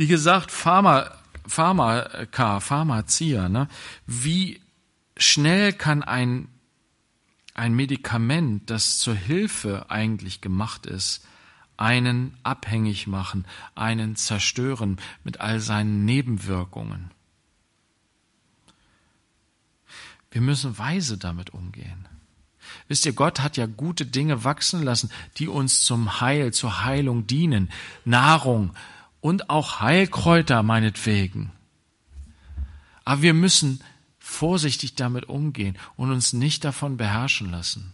Wie 0.00 0.06
gesagt, 0.06 0.50
Pharma, 0.50 1.10
Pharmaka, 1.46 2.60
Pharmazia, 2.60 3.50
ne? 3.50 3.68
Wie 4.06 4.62
schnell 5.14 5.74
kann 5.74 6.02
ein, 6.02 6.48
ein 7.52 7.74
Medikament, 7.74 8.70
das 8.70 8.98
zur 8.98 9.14
Hilfe 9.14 9.90
eigentlich 9.90 10.40
gemacht 10.40 10.86
ist, 10.86 11.26
einen 11.76 12.34
abhängig 12.44 13.08
machen, 13.08 13.44
einen 13.74 14.16
zerstören 14.16 14.98
mit 15.22 15.40
all 15.42 15.60
seinen 15.60 16.06
Nebenwirkungen. 16.06 17.10
Wir 20.30 20.40
müssen 20.40 20.78
weise 20.78 21.18
damit 21.18 21.50
umgehen. 21.50 22.08
Wisst 22.88 23.04
ihr, 23.04 23.12
Gott 23.12 23.40
hat 23.40 23.58
ja 23.58 23.66
gute 23.66 24.06
Dinge 24.06 24.44
wachsen 24.44 24.82
lassen, 24.82 25.10
die 25.36 25.48
uns 25.48 25.84
zum 25.84 26.22
Heil, 26.22 26.54
zur 26.54 26.86
Heilung 26.86 27.26
dienen. 27.26 27.70
Nahrung, 28.06 28.74
und 29.20 29.50
auch 29.50 29.80
Heilkräuter 29.80 30.62
meinetwegen. 30.62 31.52
Aber 33.04 33.22
wir 33.22 33.34
müssen 33.34 33.82
vorsichtig 34.18 34.94
damit 34.94 35.28
umgehen 35.28 35.76
und 35.96 36.10
uns 36.10 36.32
nicht 36.32 36.64
davon 36.64 36.96
beherrschen 36.96 37.50
lassen. 37.50 37.92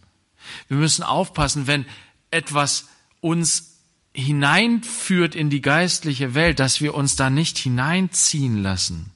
Wir 0.69 0.77
müssen 0.77 1.03
aufpassen, 1.03 1.67
wenn 1.67 1.87
etwas 2.31 2.89
uns 3.21 3.77
hineinführt 4.13 5.35
in 5.35 5.51
die 5.51 5.61
geistliche 5.61 6.35
Welt, 6.35 6.59
dass 6.59 6.81
wir 6.81 6.95
uns 6.95 7.17
da 7.17 7.31
nicht 7.31 7.59
hineinziehen 7.59 8.63
lassen. 8.63 9.13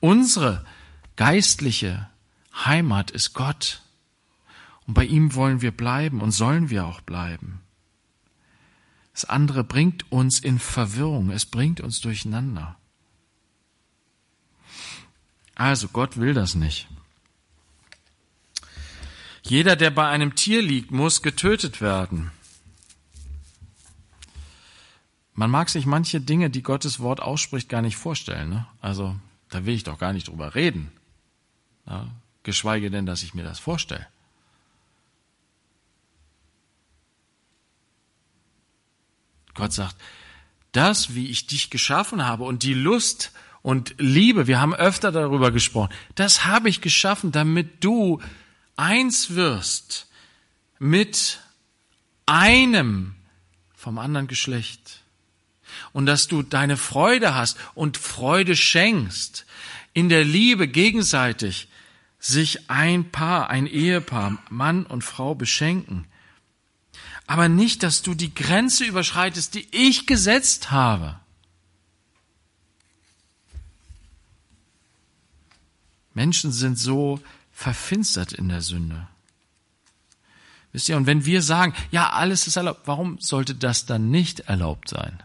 Unsere 0.00 0.64
geistliche 1.16 2.08
Heimat 2.64 3.10
ist 3.10 3.32
Gott. 3.32 3.82
Und 4.86 4.94
bei 4.94 5.04
ihm 5.04 5.34
wollen 5.34 5.62
wir 5.62 5.72
bleiben 5.72 6.20
und 6.20 6.30
sollen 6.32 6.70
wir 6.70 6.86
auch 6.86 7.00
bleiben. 7.00 7.60
Das 9.16 9.24
andere 9.24 9.64
bringt 9.64 10.12
uns 10.12 10.40
in 10.40 10.58
Verwirrung, 10.58 11.30
es 11.30 11.46
bringt 11.46 11.80
uns 11.80 12.02
durcheinander. 12.02 12.76
Also 15.54 15.88
Gott 15.88 16.18
will 16.18 16.34
das 16.34 16.54
nicht. 16.54 16.86
Jeder, 19.40 19.74
der 19.74 19.88
bei 19.88 20.06
einem 20.06 20.34
Tier 20.34 20.60
liegt, 20.60 20.90
muss 20.90 21.22
getötet 21.22 21.80
werden. 21.80 22.30
Man 25.32 25.50
mag 25.50 25.70
sich 25.70 25.86
manche 25.86 26.20
Dinge, 26.20 26.50
die 26.50 26.62
Gottes 26.62 27.00
Wort 27.00 27.22
ausspricht, 27.22 27.70
gar 27.70 27.80
nicht 27.80 27.96
vorstellen. 27.96 28.50
Ne? 28.50 28.66
Also 28.82 29.16
da 29.48 29.64
will 29.64 29.74
ich 29.74 29.84
doch 29.84 29.98
gar 29.98 30.12
nicht 30.12 30.28
drüber 30.28 30.54
reden. 30.54 30.92
Ja? 31.86 32.06
Geschweige 32.42 32.90
denn, 32.90 33.06
dass 33.06 33.22
ich 33.22 33.32
mir 33.32 33.44
das 33.44 33.60
vorstelle. 33.60 34.06
Gott 39.56 39.72
sagt, 39.72 39.96
das, 40.72 41.14
wie 41.14 41.28
ich 41.28 41.46
dich 41.46 41.70
geschaffen 41.70 42.26
habe 42.26 42.44
und 42.44 42.62
die 42.62 42.74
Lust 42.74 43.32
und 43.62 43.94
Liebe, 43.98 44.46
wir 44.46 44.60
haben 44.60 44.74
öfter 44.74 45.10
darüber 45.10 45.50
gesprochen, 45.50 45.92
das 46.14 46.44
habe 46.44 46.68
ich 46.68 46.80
geschaffen, 46.80 47.32
damit 47.32 47.82
du 47.82 48.20
eins 48.76 49.34
wirst 49.34 50.08
mit 50.78 51.40
einem 52.26 53.14
vom 53.74 53.98
anderen 53.98 54.28
Geschlecht. 54.28 55.02
Und 55.92 56.06
dass 56.06 56.28
du 56.28 56.42
deine 56.42 56.76
Freude 56.76 57.34
hast 57.34 57.58
und 57.74 57.96
Freude 57.96 58.54
schenkst, 58.54 59.46
in 59.94 60.08
der 60.08 60.24
Liebe 60.24 60.68
gegenseitig 60.68 61.68
sich 62.18 62.70
ein 62.70 63.10
Paar, 63.10 63.50
ein 63.50 63.66
Ehepaar, 63.66 64.38
Mann 64.50 64.86
und 64.86 65.02
Frau 65.02 65.34
beschenken 65.34 66.06
aber 67.26 67.48
nicht, 67.48 67.82
dass 67.82 68.02
du 68.02 68.14
die 68.14 68.34
Grenze 68.34 68.84
überschreitest, 68.84 69.54
die 69.54 69.66
ich 69.72 70.06
gesetzt 70.06 70.70
habe. 70.70 71.18
Menschen 76.14 76.52
sind 76.52 76.78
so 76.78 77.20
verfinstert 77.52 78.32
in 78.32 78.48
der 78.48 78.62
Sünde. 78.62 79.08
Wisst 80.72 80.88
ihr, 80.88 80.96
und 80.96 81.06
wenn 81.06 81.24
wir 81.24 81.42
sagen, 81.42 81.74
ja, 81.90 82.10
alles 82.10 82.46
ist 82.46 82.56
erlaubt, 82.56 82.82
warum 82.86 83.18
sollte 83.18 83.54
das 83.54 83.86
dann 83.86 84.10
nicht 84.10 84.40
erlaubt 84.40 84.88
sein? 84.88 85.22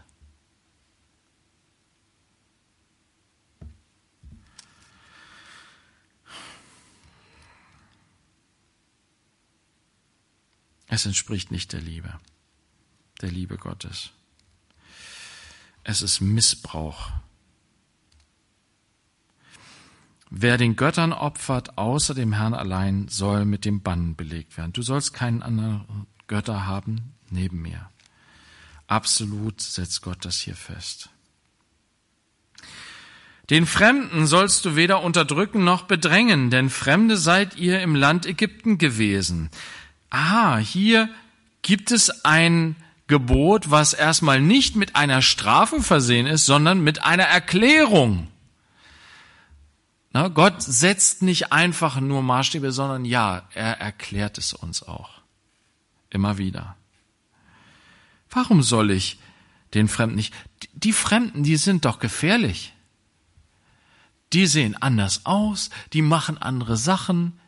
Es 10.92 11.06
entspricht 11.06 11.50
nicht 11.50 11.72
der 11.72 11.80
Liebe, 11.80 12.12
der 13.22 13.30
Liebe 13.30 13.56
Gottes. 13.56 14.10
Es 15.84 16.02
ist 16.02 16.20
Missbrauch. 16.20 17.08
Wer 20.28 20.58
den 20.58 20.76
Göttern 20.76 21.14
opfert, 21.14 21.78
außer 21.78 22.12
dem 22.12 22.34
Herrn 22.34 22.52
allein, 22.52 23.08
soll 23.08 23.46
mit 23.46 23.64
dem 23.64 23.80
Bann 23.80 24.16
belegt 24.16 24.58
werden. 24.58 24.74
Du 24.74 24.82
sollst 24.82 25.14
keinen 25.14 25.42
anderen 25.42 26.06
Götter 26.26 26.66
haben 26.66 27.14
neben 27.30 27.62
mir. 27.62 27.88
Absolut 28.86 29.62
setzt 29.62 30.02
Gott 30.02 30.26
das 30.26 30.40
hier 30.40 30.56
fest. 30.56 31.08
Den 33.48 33.64
Fremden 33.64 34.26
sollst 34.26 34.66
du 34.66 34.76
weder 34.76 35.02
unterdrücken 35.02 35.64
noch 35.64 35.84
bedrängen, 35.84 36.50
denn 36.50 36.68
Fremde 36.68 37.16
seid 37.16 37.56
ihr 37.56 37.80
im 37.80 37.94
Land 37.94 38.26
Ägypten 38.26 38.76
gewesen 38.76 39.48
aha, 40.12 40.58
hier 40.58 41.08
gibt 41.62 41.90
es 41.90 42.24
ein 42.24 42.76
Gebot, 43.06 43.70
was 43.70 43.94
erstmal 43.94 44.40
nicht 44.40 44.76
mit 44.76 44.94
einer 44.94 45.22
Strafe 45.22 45.82
versehen 45.82 46.26
ist, 46.26 46.46
sondern 46.46 46.84
mit 46.84 47.02
einer 47.02 47.24
Erklärung. 47.24 48.28
Na, 50.12 50.28
Gott 50.28 50.62
setzt 50.62 51.22
nicht 51.22 51.52
einfach 51.52 51.98
nur 51.98 52.22
Maßstäbe, 52.22 52.72
sondern 52.72 53.06
ja, 53.06 53.48
er 53.54 53.80
erklärt 53.80 54.36
es 54.36 54.52
uns 54.52 54.82
auch. 54.82 55.22
Immer 56.10 56.36
wieder. 56.36 56.76
Warum 58.28 58.62
soll 58.62 58.90
ich 58.90 59.18
den 59.72 59.88
Fremden 59.88 60.16
nicht? 60.16 60.34
Die 60.74 60.92
Fremden, 60.92 61.42
die 61.42 61.56
sind 61.56 61.86
doch 61.86 61.98
gefährlich. 61.98 62.74
Die 64.34 64.46
sehen 64.46 64.76
anders 64.80 65.24
aus, 65.24 65.70
die 65.94 66.02
machen 66.02 66.36
andere 66.36 66.76
Sachen, 66.76 67.38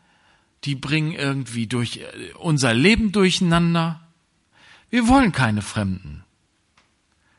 die 0.65 0.75
bringen 0.75 1.13
irgendwie 1.13 1.67
durch 1.67 1.99
äh, 1.99 2.33
unser 2.39 2.75
Leben 2.75 3.13
durcheinander. 3.13 4.01
Wir 4.91 5.09
wollen 5.09 5.33
keine 5.33 5.63
Fremden. 5.63 6.25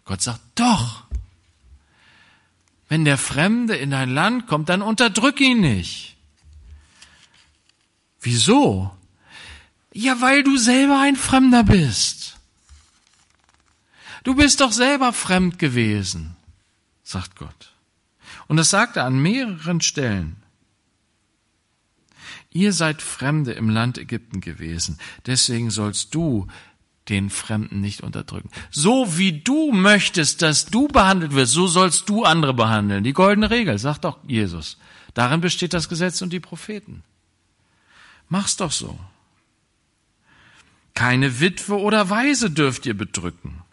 Gott 0.05 0.21
sagt, 0.21 0.41
doch. 0.55 1.03
Wenn 2.87 3.05
der 3.05 3.17
Fremde 3.17 3.75
in 3.75 3.89
dein 3.89 4.11
Land 4.11 4.47
kommt, 4.47 4.69
dann 4.69 4.81
unterdrück 4.81 5.39
ihn 5.39 5.61
nicht. 5.61 6.15
Wieso? 8.21 8.95
Ja, 9.91 10.21
weil 10.21 10.43
du 10.43 10.57
selber 10.57 10.99
ein 10.99 11.15
Fremder 11.15 11.63
bist. 11.63 12.37
Du 14.23 14.35
bist 14.35 14.59
doch 14.59 14.71
selber 14.71 15.13
fremd 15.13 15.59
gewesen, 15.59 16.35
sagt 17.03 17.35
Gott. 17.35 17.73
Und 18.47 18.57
das 18.57 18.71
sagt 18.71 18.97
er 18.97 19.05
an 19.05 19.19
mehreren 19.19 19.81
Stellen. 19.81 20.35
Ihr 22.55 22.71
seid 22.71 23.01
Fremde 23.01 23.51
im 23.51 23.69
Land 23.69 23.97
Ägypten 23.97 24.39
gewesen, 24.39 24.97
deswegen 25.25 25.71
sollst 25.71 26.15
du 26.15 26.47
den 27.09 27.29
Fremden 27.29 27.81
nicht 27.81 27.99
unterdrücken. 27.99 28.49
So 28.71 29.17
wie 29.17 29.41
du 29.41 29.73
möchtest, 29.73 30.41
dass 30.41 30.65
du 30.65 30.87
behandelt 30.87 31.35
wirst, 31.35 31.51
so 31.51 31.67
sollst 31.67 32.07
du 32.07 32.23
andere 32.23 32.53
behandeln. 32.53 33.03
Die 33.03 33.11
goldene 33.11 33.49
Regel, 33.49 33.77
sagt 33.77 34.05
doch 34.05 34.19
Jesus. 34.25 34.77
Darin 35.13 35.41
besteht 35.41 35.73
das 35.73 35.89
Gesetz 35.89 36.21
und 36.21 36.31
die 36.31 36.39
Propheten. 36.39 37.03
Mach's 38.29 38.55
doch 38.55 38.71
so. 38.71 38.97
Keine 40.93 41.41
Witwe 41.41 41.77
oder 41.77 42.09
Weise 42.09 42.49
dürft 42.49 42.85
ihr 42.85 42.97
bedrücken. 42.97 43.63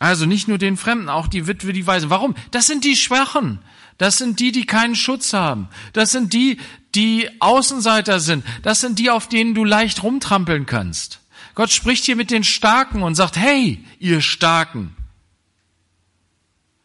Also 0.00 0.26
nicht 0.26 0.48
nur 0.48 0.58
den 0.58 0.76
Fremden, 0.76 1.08
auch 1.08 1.28
die 1.28 1.46
Witwe, 1.46 1.72
die 1.72 1.86
Weise. 1.86 2.10
Warum? 2.10 2.34
Das 2.50 2.66
sind 2.66 2.82
die 2.82 2.96
Schwachen. 2.96 3.60
Das 3.96 4.18
sind 4.18 4.40
die, 4.40 4.50
die 4.50 4.66
keinen 4.66 4.96
Schutz 4.96 5.32
haben. 5.32 5.68
Das 5.92 6.10
sind 6.10 6.32
die, 6.32 6.58
die 6.94 7.28
Außenseiter 7.40 8.20
sind. 8.20 8.44
Das 8.62 8.80
sind 8.80 8.98
die, 8.98 9.10
auf 9.10 9.28
denen 9.28 9.54
du 9.54 9.64
leicht 9.64 10.02
rumtrampeln 10.02 10.66
kannst. 10.66 11.20
Gott 11.54 11.70
spricht 11.70 12.04
hier 12.04 12.16
mit 12.16 12.30
den 12.30 12.44
Starken 12.44 13.02
und 13.02 13.14
sagt, 13.14 13.36
hey, 13.36 13.84
ihr 13.98 14.20
Starken, 14.20 14.96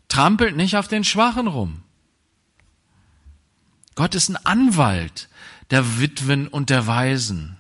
trampelt 0.08 0.56
nicht 0.56 0.78
auf 0.78 0.88
den 0.88 1.04
Schwachen 1.04 1.48
rum. 1.48 1.84
Gott 3.96 4.16
ist 4.16 4.30
ein 4.30 4.38
Anwalt 4.46 5.30
der 5.72 6.00
Witwen 6.00 6.48
und 6.48 6.70
der 6.70 6.88
Waisen. 6.88 7.58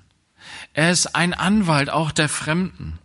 Er 0.73 0.91
ist 0.91 1.15
ein 1.15 1.33
Anwalt 1.33 1.89
auch 1.89 2.11
der 2.11 2.29
Fremden. 2.29 2.99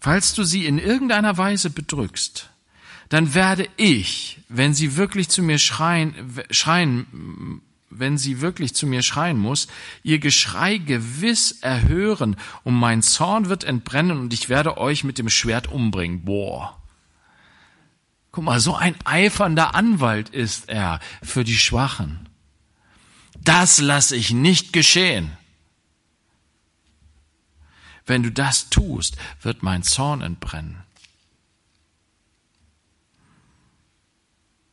Falls 0.00 0.34
du 0.34 0.42
sie 0.42 0.66
in 0.66 0.78
irgendeiner 0.78 1.36
Weise 1.36 1.70
bedrückst, 1.70 2.50
dann 3.12 3.34
werde 3.34 3.68
ich, 3.76 4.40
wenn 4.48 4.72
sie 4.72 4.96
wirklich 4.96 5.28
zu 5.28 5.42
mir 5.42 5.58
schreien, 5.58 6.14
schreien, 6.50 7.60
wenn 7.90 8.16
sie 8.16 8.40
wirklich 8.40 8.74
zu 8.74 8.86
mir 8.86 9.02
schreien 9.02 9.36
muss, 9.36 9.68
ihr 10.02 10.18
Geschrei 10.18 10.78
gewiss 10.78 11.58
erhören 11.60 12.36
und 12.64 12.72
mein 12.72 13.02
Zorn 13.02 13.50
wird 13.50 13.64
entbrennen 13.64 14.18
und 14.18 14.32
ich 14.32 14.48
werde 14.48 14.78
euch 14.78 15.04
mit 15.04 15.18
dem 15.18 15.28
Schwert 15.28 15.66
umbringen. 15.70 16.24
Boah. 16.24 16.80
Guck 18.30 18.44
mal, 18.44 18.60
so 18.60 18.76
ein 18.76 18.94
eifernder 19.04 19.74
Anwalt 19.74 20.30
ist 20.30 20.70
er 20.70 20.98
für 21.22 21.44
die 21.44 21.58
Schwachen. 21.58 22.30
Das 23.42 23.78
lasse 23.78 24.16
ich 24.16 24.30
nicht 24.30 24.72
geschehen. 24.72 25.36
Wenn 28.06 28.22
du 28.22 28.32
das 28.32 28.70
tust, 28.70 29.18
wird 29.42 29.62
mein 29.62 29.82
Zorn 29.82 30.22
entbrennen. 30.22 30.82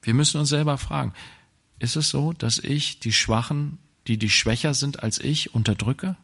Wir 0.02 0.14
müssen 0.14 0.40
uns 0.40 0.50
selber 0.50 0.78
fragen, 0.78 1.14
ist 1.80 1.96
es 1.96 2.10
so, 2.10 2.34
dass 2.34 2.60
ich 2.60 3.00
die 3.00 3.14
Schwachen, 3.14 3.80
die 4.08 4.18
die 4.18 4.30
schwächer 4.30 4.74
sind 4.74 5.04
als 5.04 5.20
ich, 5.20 5.54
unterdrücke? 5.54 6.16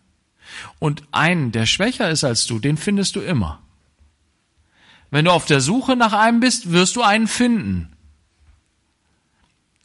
Und 0.80 1.04
einen, 1.12 1.52
der 1.52 1.66
schwächer 1.66 2.10
ist 2.10 2.24
als 2.24 2.46
du, 2.46 2.60
den 2.60 2.78
findest 2.78 3.16
du 3.16 3.22
immer. 3.22 3.62
Wenn 5.12 5.26
du 5.26 5.32
auf 5.32 5.46
der 5.46 5.62
Suche 5.62 5.96
nach 5.96 6.14
einem 6.14 6.40
bist, 6.40 6.72
wirst 6.72 6.96
du 6.96 7.02
einen 7.02 7.28
finden, 7.28 7.96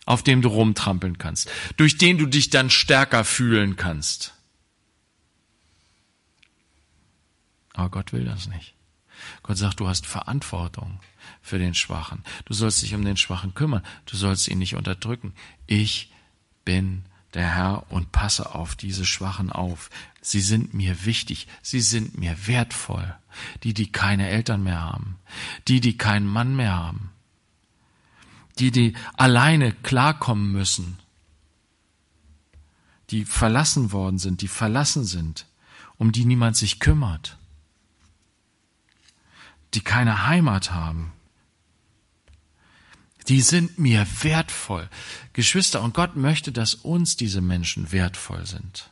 auf 0.07 0.23
dem 0.23 0.43
du 0.43 0.49
rumtrampeln 0.49 1.19
kannst, 1.19 1.51
durch 1.77 1.99
den 1.99 2.19
du 2.19 2.27
dich 2.27 2.51
dann 2.51 2.71
stärker 2.71 3.25
fühlen 3.25 3.77
kannst. 3.77 4.35
Aber 7.75 7.91
Gott 7.91 8.13
will 8.13 8.25
das 8.25 8.49
nicht. 8.49 8.75
Gott 9.43 9.57
sagt, 9.57 9.81
du 9.81 9.89
hast 9.89 10.07
Verantwortung 10.07 11.01
für 11.43 11.59
den 11.59 11.75
Schwachen. 11.75 12.23
Du 12.45 12.55
sollst 12.55 12.83
dich 12.83 12.95
um 12.95 13.05
den 13.05 13.17
Schwachen 13.17 13.55
kümmern. 13.55 13.83
Du 14.07 14.17
sollst 14.17 14.49
ihn 14.49 14.59
nicht 14.59 14.77
unterdrücken. 14.77 15.35
Ich 15.67 16.13
bin 16.65 17.05
der 17.35 17.55
Herr 17.55 17.91
und 17.91 18.13
passe 18.13 18.55
auf 18.55 18.77
diese 18.77 19.05
Schwachen 19.05 19.51
auf. 19.51 19.91
Sie 20.21 20.41
sind 20.41 20.75
mir 20.75 21.05
wichtig. 21.05 21.47
Sie 21.63 21.81
sind 21.81 22.19
mir 22.19 22.47
wertvoll. 22.47 23.15
Die, 23.63 23.75
die 23.75 23.93
keine 23.93 24.29
Eltern 24.29 24.63
mehr 24.63 24.81
haben. 24.81 25.17
Die, 25.69 25.81
die 25.81 25.97
keinen 25.97 26.27
Mann 26.27 26.57
mehr 26.57 26.77
haben. 26.77 27.11
Die, 28.59 28.71
die 28.71 28.95
alleine 29.17 29.73
klarkommen 29.73 30.51
müssen. 30.51 30.99
Die 33.11 33.25
verlassen 33.25 33.93
worden 33.93 34.19
sind, 34.19 34.43
die 34.43 34.49
verlassen 34.49 35.05
sind, 35.05 35.47
um 35.97 36.13
die 36.13 36.25
niemand 36.25 36.57
sich 36.57 36.79
kümmert 36.79 37.39
die 39.75 39.81
keine 39.81 40.27
Heimat 40.27 40.73
haben. 40.73 41.13
Die 43.31 43.41
sind 43.41 43.79
mir 43.79 44.07
wertvoll. 44.23 44.89
Geschwister, 45.33 45.83
und 45.83 45.95
Gott 45.95 46.17
möchte, 46.17 46.51
dass 46.51 46.75
uns 46.75 47.17
diese 47.17 47.41
Menschen 47.41 47.93
wertvoll 47.93 48.45
sind. 48.45 48.91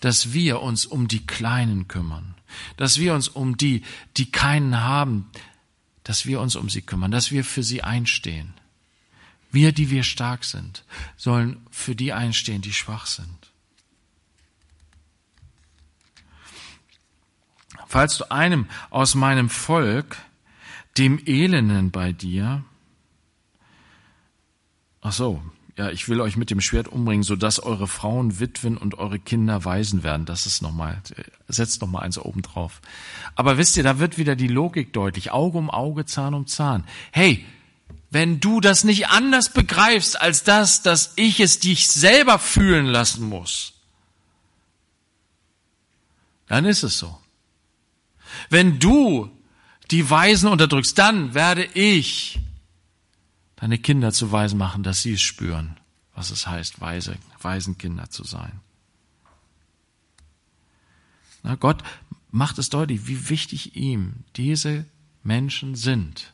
Dass 0.00 0.32
wir 0.32 0.62
uns 0.62 0.86
um 0.86 1.06
die 1.06 1.26
Kleinen 1.26 1.86
kümmern. 1.86 2.34
Dass 2.78 2.98
wir 2.98 3.14
uns 3.14 3.28
um 3.28 3.58
die, 3.58 3.82
die 4.16 4.32
keinen 4.32 4.80
haben, 4.80 5.30
dass 6.02 6.24
wir 6.24 6.40
uns 6.40 6.56
um 6.56 6.70
sie 6.70 6.80
kümmern, 6.80 7.10
dass 7.10 7.30
wir 7.30 7.44
für 7.44 7.62
sie 7.62 7.82
einstehen. 7.82 8.54
Wir, 9.52 9.72
die 9.72 9.90
wir 9.90 10.02
stark 10.02 10.44
sind, 10.44 10.84
sollen 11.16 11.60
für 11.70 11.94
die 11.94 12.12
einstehen, 12.12 12.62
die 12.62 12.72
schwach 12.72 13.06
sind. 13.06 13.46
falls 17.86 18.18
du 18.18 18.30
einem 18.30 18.66
aus 18.90 19.14
meinem 19.14 19.48
Volk, 19.48 20.16
dem 20.98 21.20
Elenden 21.24 21.90
bei 21.90 22.12
dir, 22.12 22.64
ach 25.00 25.12
so, 25.12 25.42
ja, 25.76 25.90
ich 25.90 26.08
will 26.08 26.22
euch 26.22 26.38
mit 26.38 26.50
dem 26.50 26.62
Schwert 26.62 26.88
umbringen, 26.88 27.22
so 27.22 27.36
dass 27.36 27.60
eure 27.60 27.86
Frauen 27.86 28.40
Witwen 28.40 28.78
und 28.78 28.96
eure 28.98 29.18
Kinder 29.18 29.66
Waisen 29.66 30.02
werden. 30.02 30.24
Das 30.24 30.46
ist 30.46 30.62
nochmal, 30.62 31.02
setzt 31.48 31.82
nochmal 31.82 32.02
eins 32.04 32.18
oben 32.18 32.40
drauf. 32.40 32.80
Aber 33.34 33.58
wisst 33.58 33.76
ihr, 33.76 33.82
da 33.82 33.98
wird 33.98 34.16
wieder 34.16 34.36
die 34.36 34.48
Logik 34.48 34.94
deutlich. 34.94 35.32
Auge 35.32 35.58
um 35.58 35.68
Auge, 35.68 36.06
Zahn 36.06 36.32
um 36.32 36.46
Zahn. 36.46 36.84
Hey, 37.12 37.44
wenn 38.10 38.40
du 38.40 38.62
das 38.62 38.84
nicht 38.84 39.08
anders 39.08 39.52
begreifst 39.52 40.18
als 40.18 40.44
das, 40.44 40.80
dass 40.80 41.12
ich 41.16 41.40
es 41.40 41.58
dich 41.58 41.88
selber 41.88 42.38
fühlen 42.38 42.86
lassen 42.86 43.28
muss, 43.28 43.74
dann 46.46 46.64
ist 46.64 46.84
es 46.84 46.98
so. 46.98 47.18
Wenn 48.48 48.78
du 48.78 49.30
die 49.90 50.08
Weisen 50.08 50.48
unterdrückst, 50.48 50.98
dann 50.98 51.34
werde 51.34 51.64
ich 51.64 52.40
deine 53.56 53.78
Kinder 53.78 54.12
zu 54.12 54.32
Weisen 54.32 54.58
machen, 54.58 54.82
dass 54.82 55.02
sie 55.02 55.14
es 55.14 55.22
spüren, 55.22 55.76
was 56.14 56.30
es 56.30 56.46
heißt, 56.46 56.80
weise, 56.80 57.16
Waisenkinder 57.40 58.10
zu 58.10 58.24
sein. 58.24 58.60
Na, 61.42 61.54
Gott 61.54 61.82
macht 62.30 62.58
es 62.58 62.70
deutlich, 62.70 63.06
wie 63.06 63.28
wichtig 63.28 63.76
ihm 63.76 64.24
diese 64.36 64.84
Menschen 65.22 65.74
sind. 65.74 66.32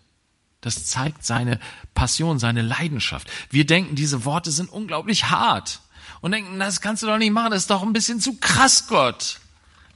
Das 0.60 0.86
zeigt 0.86 1.24
seine 1.24 1.58
Passion, 1.94 2.38
seine 2.38 2.62
Leidenschaft. 2.62 3.28
Wir 3.50 3.66
denken, 3.66 3.96
diese 3.96 4.24
Worte 4.24 4.50
sind 4.50 4.70
unglaublich 4.70 5.30
hart 5.30 5.80
und 6.20 6.32
denken, 6.32 6.58
das 6.58 6.80
kannst 6.80 7.02
du 7.02 7.06
doch 7.06 7.18
nicht 7.18 7.32
machen, 7.32 7.50
das 7.50 7.62
ist 7.62 7.70
doch 7.70 7.82
ein 7.82 7.92
bisschen 7.92 8.20
zu 8.20 8.36
krass, 8.36 8.86
Gott 8.86 9.41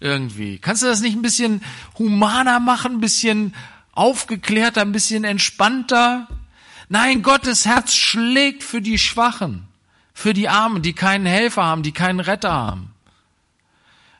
irgendwie. 0.00 0.58
Kannst 0.58 0.82
du 0.82 0.86
das 0.86 1.00
nicht 1.00 1.16
ein 1.16 1.22
bisschen 1.22 1.62
humaner 1.98 2.60
machen, 2.60 2.94
ein 2.94 3.00
bisschen 3.00 3.54
aufgeklärter, 3.92 4.82
ein 4.82 4.92
bisschen 4.92 5.24
entspannter? 5.24 6.28
Nein, 6.88 7.22
Gottes 7.22 7.66
Herz 7.66 7.94
schlägt 7.94 8.62
für 8.62 8.80
die 8.80 8.98
Schwachen, 8.98 9.66
für 10.12 10.34
die 10.34 10.48
Armen, 10.48 10.82
die 10.82 10.92
keinen 10.92 11.26
Helfer 11.26 11.64
haben, 11.64 11.82
die 11.82 11.92
keinen 11.92 12.20
Retter 12.20 12.52
haben. 12.52 12.92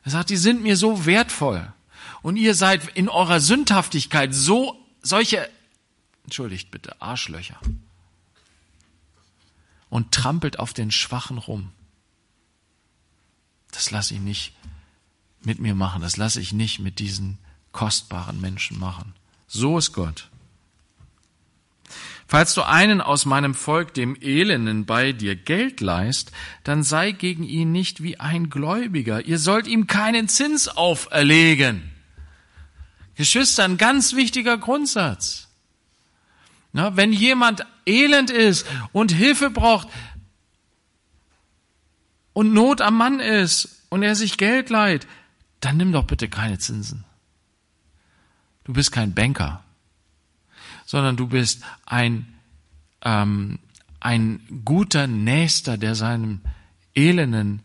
Er 0.03 0.11
sagt, 0.11 0.29
die 0.29 0.37
sind 0.37 0.63
mir 0.63 0.77
so 0.77 1.05
wertvoll. 1.05 1.71
Und 2.21 2.35
ihr 2.35 2.55
seid 2.55 2.95
in 2.95 3.09
eurer 3.09 3.39
Sündhaftigkeit 3.39 4.33
so 4.33 4.77
solche, 5.01 5.49
entschuldigt 6.23 6.71
bitte, 6.71 7.01
Arschlöcher. 7.01 7.59
und 9.89 10.11
trampelt 10.11 10.59
auf 10.59 10.73
den 10.73 10.91
Schwachen 10.91 11.37
rum. 11.37 11.71
Das 13.71 13.91
lasse 13.91 14.15
ich 14.15 14.19
nicht 14.19 14.53
mit 15.47 15.59
mir 15.59 15.73
machen, 15.73 16.03
das 16.03 16.17
lasse 16.17 16.39
ich 16.39 16.53
nicht 16.53 16.77
mit 16.77 16.99
diesen 16.99 17.39
kostbaren 17.71 18.39
Menschen 18.39 18.77
machen. 18.79 19.13
So 19.47 19.77
ist 19.79 19.93
Gott. 19.93 20.29
Falls 22.27 22.53
du 22.53 22.63
einen 22.63 22.99
aus 22.99 23.25
meinem 23.25 23.55
Volk, 23.55 23.93
dem 23.93 24.17
Elenden, 24.19 24.85
bei 24.85 25.13
dir 25.13 25.37
Geld 25.37 25.79
leist, 25.79 26.33
dann 26.65 26.83
sei 26.83 27.13
gegen 27.13 27.43
ihn 27.43 27.71
nicht 27.71 28.03
wie 28.03 28.19
ein 28.19 28.49
Gläubiger. 28.49 29.25
Ihr 29.25 29.39
sollt 29.39 29.65
ihm 29.65 29.87
keinen 29.87 30.27
Zins 30.27 30.67
auferlegen. 30.67 31.91
Geschwister, 33.15 33.63
ein 33.63 33.77
ganz 33.77 34.13
wichtiger 34.13 34.57
Grundsatz. 34.57 35.47
Na, 36.73 36.97
wenn 36.97 37.13
jemand 37.13 37.65
elend 37.85 38.29
ist 38.29 38.67
und 38.91 39.13
Hilfe 39.13 39.49
braucht 39.49 39.87
und 42.33 42.53
Not 42.53 42.81
am 42.81 42.97
Mann 42.97 43.21
ist 43.21 43.83
und 43.89 44.03
er 44.03 44.15
sich 44.15 44.37
Geld 44.37 44.69
leiht, 44.69 45.07
dann 45.59 45.77
nimm 45.77 45.91
doch 45.91 46.05
bitte 46.05 46.29
keine 46.29 46.59
Zinsen. 46.59 47.03
Du 48.63 48.73
bist 48.73 48.91
kein 48.91 49.13
Banker 49.13 49.63
sondern 50.87 51.17
du 51.17 51.27
bist 51.27 51.61
ein, 51.85 52.33
ähm, 53.03 53.59
ein 53.99 54.39
guter 54.63 55.05
Nächster, 55.05 55.77
der 55.77 55.93
seinem 55.93 56.41
elenden 56.95 57.61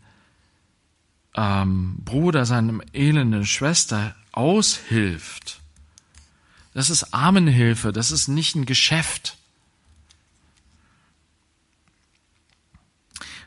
ähm, 1.34 1.97
Bruder, 2.05 2.45
seinem 2.45 2.82
elenden 2.93 3.47
Schwester 3.47 4.14
aushilft. 4.32 5.61
Das 6.74 6.90
ist 6.90 7.14
Armenhilfe, 7.14 7.93
das 7.93 8.11
ist 8.11 8.28
nicht 8.28 8.57
ein 8.57 8.66
Geschäft. 8.66 9.38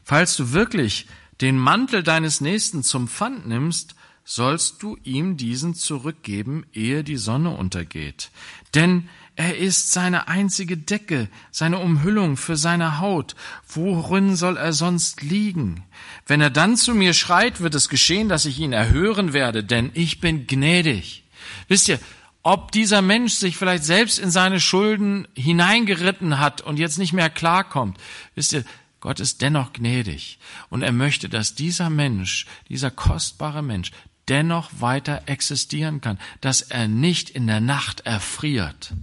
Falls 0.05 0.37
du 0.37 0.51
wirklich 0.51 1.07
den 1.41 1.59
Mantel 1.59 2.01
deines 2.01 2.39
Nächsten 2.39 2.81
zum 2.81 3.09
Pfand 3.09 3.45
nimmst, 3.45 3.95
sollst 4.25 4.81
du 4.81 4.97
ihm 5.03 5.37
diesen 5.37 5.75
zurückgeben, 5.75 6.65
ehe 6.73 7.03
die 7.03 7.17
Sonne 7.17 7.51
untergeht. 7.51 8.31
Denn 8.73 9.07
er 9.35 9.57
ist 9.57 9.91
seine 9.91 10.27
einzige 10.27 10.77
Decke, 10.77 11.29
seine 11.51 11.79
Umhüllung 11.79 12.35
für 12.35 12.55
seine 12.55 12.99
Haut. 12.99 13.35
Worin 13.67 14.35
soll 14.35 14.57
er 14.57 14.73
sonst 14.73 15.21
liegen? 15.21 15.83
Wenn 16.25 16.41
er 16.41 16.49
dann 16.49 16.75
zu 16.75 16.95
mir 16.95 17.13
schreit, 17.13 17.61
wird 17.61 17.75
es 17.75 17.89
geschehen, 17.89 18.27
dass 18.27 18.45
ich 18.45 18.59
ihn 18.59 18.73
erhören 18.73 19.33
werde, 19.33 19.63
denn 19.63 19.91
ich 19.93 20.21
bin 20.21 20.47
gnädig. 20.47 21.23
Wisst 21.67 21.87
ihr, 21.87 21.99
ob 22.43 22.71
dieser 22.71 23.01
Mensch 23.01 23.33
sich 23.33 23.57
vielleicht 23.57 23.83
selbst 23.83 24.19
in 24.19 24.31
seine 24.31 24.59
Schulden 24.59 25.27
hineingeritten 25.35 26.39
hat 26.39 26.61
und 26.61 26.79
jetzt 26.79 26.97
nicht 26.97 27.13
mehr 27.13 27.29
klarkommt, 27.29 27.97
wisst 28.35 28.53
ihr, 28.53 28.63
Gott 29.01 29.19
ist 29.19 29.41
dennoch 29.41 29.73
gnädig 29.73 30.39
und 30.69 30.81
er 30.81 30.91
möchte, 30.91 31.29
dass 31.29 31.53
dieser 31.53 31.89
Mensch, 31.89 32.47
dieser 32.69 32.89
kostbare 32.89 33.61
Mensch, 33.61 33.91
dennoch 34.29 34.69
weiter 34.79 35.23
existieren 35.27 36.01
kann, 36.01 36.19
dass 36.41 36.61
er 36.61 36.87
nicht 36.87 37.29
in 37.29 37.47
der 37.47 37.61
Nacht 37.61 38.01
erfriert. 38.01 38.93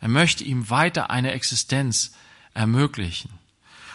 Er 0.00 0.08
möchte 0.08 0.44
ihm 0.44 0.68
weiter 0.70 1.10
eine 1.10 1.32
Existenz 1.32 2.12
ermöglichen. 2.52 3.30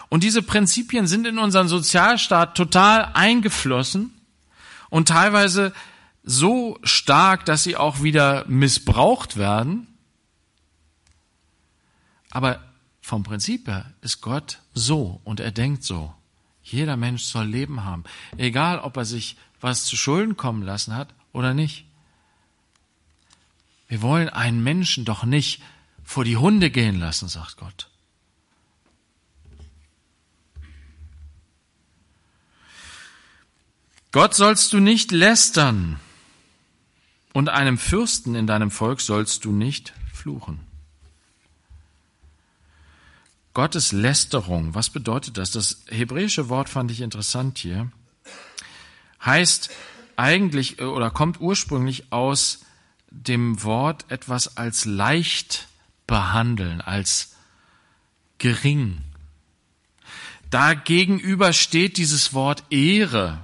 Und 0.09 0.23
diese 0.23 0.41
Prinzipien 0.41 1.05
sind 1.05 1.27
in 1.27 1.37
unseren 1.37 1.67
Sozialstaat 1.67 2.55
total 2.57 3.11
eingeflossen 3.13 4.11
und 4.89 5.07
teilweise 5.07 5.73
so 6.23 6.79
stark, 6.83 7.45
dass 7.45 7.63
sie 7.63 7.77
auch 7.77 8.01
wieder 8.01 8.45
missbraucht 8.47 9.37
werden. 9.37 9.87
Aber 12.31 12.63
vom 13.01 13.23
Prinzip 13.23 13.67
her 13.67 13.93
ist 14.01 14.21
Gott 14.21 14.59
so 14.73 15.21
und 15.23 15.39
er 15.39 15.51
denkt 15.51 15.83
so. 15.83 16.13
Jeder 16.71 16.97
Mensch 16.97 17.23
soll 17.23 17.45
Leben 17.45 17.83
haben, 17.83 18.03
egal 18.37 18.79
ob 18.79 18.97
er 18.97 19.05
sich 19.05 19.37
was 19.61 19.85
zu 19.85 19.97
Schulden 19.97 20.37
kommen 20.37 20.63
lassen 20.63 20.95
hat 20.95 21.13
oder 21.33 21.53
nicht. 21.53 21.85
Wir 23.87 24.01
wollen 24.01 24.29
einen 24.29 24.63
Menschen 24.63 25.03
doch 25.03 25.23
nicht 25.23 25.61
vor 26.03 26.23
die 26.23 26.37
Hunde 26.37 26.69
gehen 26.69 26.99
lassen, 26.99 27.27
sagt 27.27 27.57
Gott. 27.57 27.89
Gott 34.11 34.33
sollst 34.33 34.73
du 34.73 34.79
nicht 34.79 35.11
lästern 35.11 35.99
und 37.33 37.49
einem 37.49 37.77
Fürsten 37.77 38.33
in 38.33 38.47
deinem 38.47 38.71
Volk 38.71 39.01
sollst 39.01 39.45
du 39.45 39.51
nicht 39.51 39.93
fluchen. 40.11 40.68
Gottes 43.59 43.91
Lästerung, 43.91 44.73
was 44.73 44.89
bedeutet 44.89 45.35
das? 45.37 45.51
Das 45.51 45.81
hebräische 45.89 46.47
Wort 46.47 46.69
fand 46.69 46.91
ich 46.91 47.01
interessant 47.01 47.57
hier. 47.57 47.91
Heißt 49.25 49.69
eigentlich 50.15 50.81
oder 50.81 51.11
kommt 51.11 51.41
ursprünglich 51.41 52.13
aus 52.13 52.61
dem 53.11 53.61
Wort 53.61 54.05
etwas 54.07 54.55
als 54.55 54.85
leicht 54.85 55.67
behandeln, 56.07 56.79
als 56.79 57.35
gering. 58.37 58.99
Dagegenüber 60.51 61.51
steht 61.51 61.97
dieses 61.97 62.33
Wort 62.33 62.63
Ehre, 62.69 63.39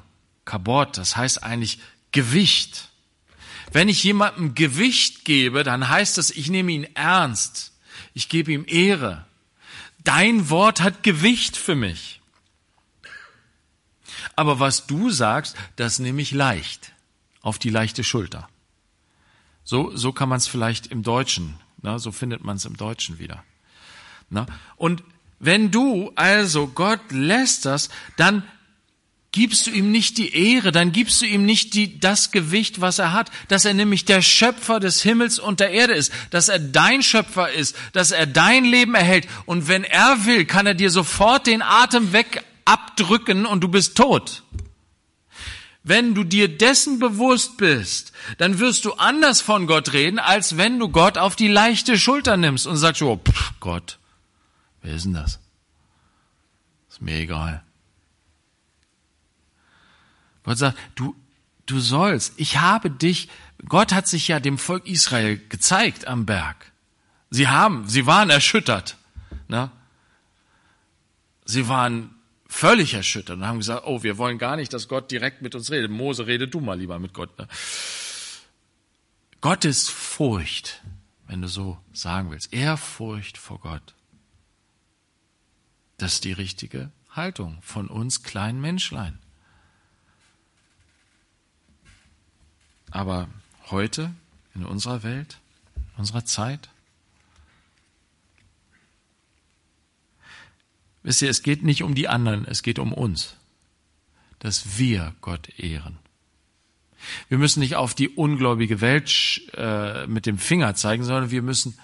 Kabot, 0.45 0.97
das 0.97 1.18
heißt 1.18 1.43
eigentlich 1.43 1.80
Gewicht. 2.13 2.88
Wenn 3.74 3.89
ich 3.89 4.01
jemandem 4.05 4.55
Gewicht 4.55 5.26
gebe, 5.26 5.66
dann 5.66 5.89
heißt 5.89 6.18
das, 6.18 6.32
ich 6.32 6.49
nehme 6.49 6.72
ihn 6.72 6.88
ernst. 6.95 7.74
Ich 8.13 8.30
gebe 8.30 8.53
ihm 8.53 8.63
Ehre. 8.66 9.26
Dein 10.06 10.49
Wort 10.49 10.82
hat 10.82 11.03
Gewicht 11.03 11.58
für 11.58 11.76
mich. 11.76 12.22
Aber 14.38 14.60
was 14.60 14.88
du 14.88 15.10
sagst, 15.10 15.58
das 15.76 15.99
nehme 15.99 16.22
ich 16.22 16.32
leicht, 16.32 16.93
auf 17.41 17.60
die 17.60 17.70
leichte 17.70 18.03
Schulter. 18.03 18.47
So, 19.66 19.95
so 19.95 20.14
kann 20.14 20.30
man 20.30 20.38
es 20.38 20.47
vielleicht 20.47 20.88
im 20.88 21.03
Deutschen 21.03 21.60
na, 21.86 21.99
so 21.99 22.12
findet 22.12 22.43
man 22.43 22.58
es 22.58 22.66
im 22.66 22.76
Deutschen 22.76 23.20
wieder. 23.20 23.43
Na, 24.32 24.47
und 24.76 25.03
wenn 25.39 25.70
du 25.70 26.12
also 26.16 26.68
Gott 26.68 27.12
lästerst, 27.12 27.91
dann 28.18 28.41
gibst 29.36 29.67
du 29.67 29.71
ihm 29.71 29.91
nicht 29.91 30.17
die 30.17 30.33
Ehre, 30.33 30.71
dann 30.71 30.93
gibst 30.93 31.21
du 31.21 31.25
ihm 31.25 31.45
nicht 31.45 31.73
die, 31.73 31.99
das 31.99 32.31
Gewicht, 32.31 32.79
was 32.79 32.99
er 32.99 33.11
hat, 33.11 33.29
dass 33.49 33.65
er 33.65 33.73
nämlich 33.73 34.05
der 34.05 34.21
Schöpfer 34.21 34.79
des 34.79 35.01
Himmels 35.01 35.39
und 35.39 35.59
der 35.59 35.71
Erde 35.71 35.93
ist, 35.93 36.13
dass 36.29 36.47
er 36.47 36.57
dein 36.57 37.03
Schöpfer 37.03 37.51
ist, 37.51 37.75
dass 37.91 38.11
er 38.11 38.27
dein 38.27 38.63
Leben 38.63 38.95
erhält. 38.95 39.27
Und 39.45 39.67
wenn 39.67 39.83
er 39.83 40.25
will, 40.25 40.45
kann 40.45 40.65
er 40.65 40.73
dir 40.73 40.89
sofort 40.89 41.47
den 41.47 41.61
Atem 41.61 42.13
weg 42.13 42.45
abdrücken 42.63 43.45
und 43.45 43.59
du 43.59 43.67
bist 43.67 43.97
tot. 43.97 44.43
Wenn 45.83 46.15
du 46.15 46.23
dir 46.23 46.47
dessen 46.47 46.99
bewusst 46.99 47.57
bist, 47.57 48.13
dann 48.38 48.59
wirst 48.59 48.86
du 48.86 48.93
anders 48.93 49.41
von 49.41 49.67
Gott 49.67 49.91
reden, 49.91 50.17
als 50.17 50.55
wenn 50.55 50.79
du 50.79 50.88
Gott 50.88 51.17
auf 51.17 51.36
die 51.36 51.49
leichte 51.49 51.99
Schulter 51.99 52.38
nimmst 52.38 52.67
und 52.67 52.77
sagst, 52.77 53.01
oh, 53.01 53.17
pff, 53.17 53.51
Gott, 53.59 53.99
wer 54.81 54.95
ist 54.95 55.03
denn 55.03 55.13
das? 55.13 55.39
Ist 56.89 57.01
mir 57.01 57.15
egal. 57.15 57.65
Gott 60.46 60.60
sagt, 60.60 60.78
du, 60.93 61.16
du 61.66 61.80
sollst, 61.80 62.34
ich 62.38 62.60
habe 62.60 62.91
dich, 62.91 63.30
Gott 63.68 63.91
hat 63.91 64.08
sich 64.08 64.28
ja 64.28 64.39
dem 64.39 64.58
Volk 64.58 64.88
Israel 64.88 65.41
gezeigt 65.50 66.08
am 66.08 66.26
Berg. 66.26 66.72
Sie 67.32 67.48
haben, 67.48 67.88
sie 67.88 68.06
waren 68.06 68.30
erschüttert. 68.30 68.98
Ne? 69.48 69.72
Sie 71.46 71.68
waren 71.68 72.12
völlig 72.48 72.93
erschüttert 72.93 73.38
und 73.38 73.46
haben 73.46 73.58
gesagt, 73.58 73.84
oh, 73.86 74.04
wir 74.04 74.18
wollen 74.18 74.38
gar 74.38 74.56
nicht, 74.56 74.72
dass 74.72 74.88
Gott 74.88 75.12
direkt 75.12 75.41
mit 75.41 75.56
uns 75.56 75.72
redet. 75.72 75.91
Mose, 75.91 76.28
rede 76.28 76.48
du 76.48 76.62
mal 76.62 76.78
lieber 76.78 77.00
mit 77.00 77.14
Gott. 77.14 77.38
Ne? 77.38 77.48
Gottes 79.41 79.89
Furcht, 79.89 80.82
wenn 81.28 81.41
du 81.41 81.48
so 81.48 81.78
sagen 81.91 82.32
willst, 82.32 82.54
Ehrfurcht 82.54 83.38
vor 83.38 83.60
Gott. 83.60 83.96
Das 85.98 86.14
ist 86.14 86.24
die 86.24 86.34
richtige 86.34 86.91
Haltung 87.10 87.58
von 87.62 87.88
uns 87.88 88.24
kleinen 88.24 88.62
Menschlein. 88.62 89.20
Aber 92.96 93.28
heute, 93.72 94.16
in 94.54 94.64
unserer 94.64 95.04
Welt, 95.04 95.38
in 95.76 96.00
unserer 96.00 96.24
Zeit, 96.24 96.70
Wisst 101.04 101.22
ihr, 101.22 101.30
es 101.30 101.43
geht 101.43 101.62
nicht 101.62 101.84
um 101.84 101.93
die 101.93 102.08
anderen, 102.08 102.48
es 102.48 102.64
geht 102.64 102.80
um 102.80 102.91
uns, 102.91 103.36
dass 104.39 104.80
wir 104.80 105.14
Gott 105.22 105.50
ehren. 105.60 106.00
Wir 107.30 107.38
müssen 107.38 107.60
nicht 107.60 107.76
auf 107.76 107.93
die 107.93 108.10
ungläubige 108.10 108.82
Welt 108.82 109.41
äh, 109.54 110.08
mit 110.08 110.26
dem 110.26 110.39
Finger 110.39 110.74
zeigen, 110.74 111.04
sondern 111.04 111.30
wir 111.30 111.43
müssen 111.43 111.78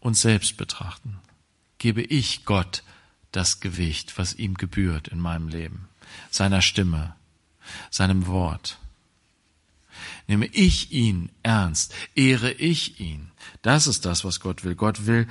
uns 0.00 0.22
selbst 0.22 0.56
betrachten. 0.56 1.18
Gebe 1.76 2.00
ich 2.00 2.46
Gott 2.46 2.84
das 3.32 3.60
Gewicht, 3.60 4.16
was 4.16 4.34
ihm 4.34 4.54
gebührt 4.54 5.08
in 5.08 5.20
meinem 5.20 5.48
Leben, 5.48 5.86
seiner 6.30 6.62
Stimme, 6.62 7.14
seinem 7.90 8.28
Wort. 8.28 8.78
Nehme 10.28 10.46
ich 10.46 10.92
ihn 10.92 11.30
ernst, 11.42 11.94
ehre 12.14 12.52
ich 12.52 13.00
ihn. 13.00 13.30
Das 13.62 13.86
ist 13.86 14.04
das, 14.04 14.24
was 14.24 14.40
Gott 14.40 14.62
will. 14.62 14.74
Gott 14.74 15.06
will 15.06 15.26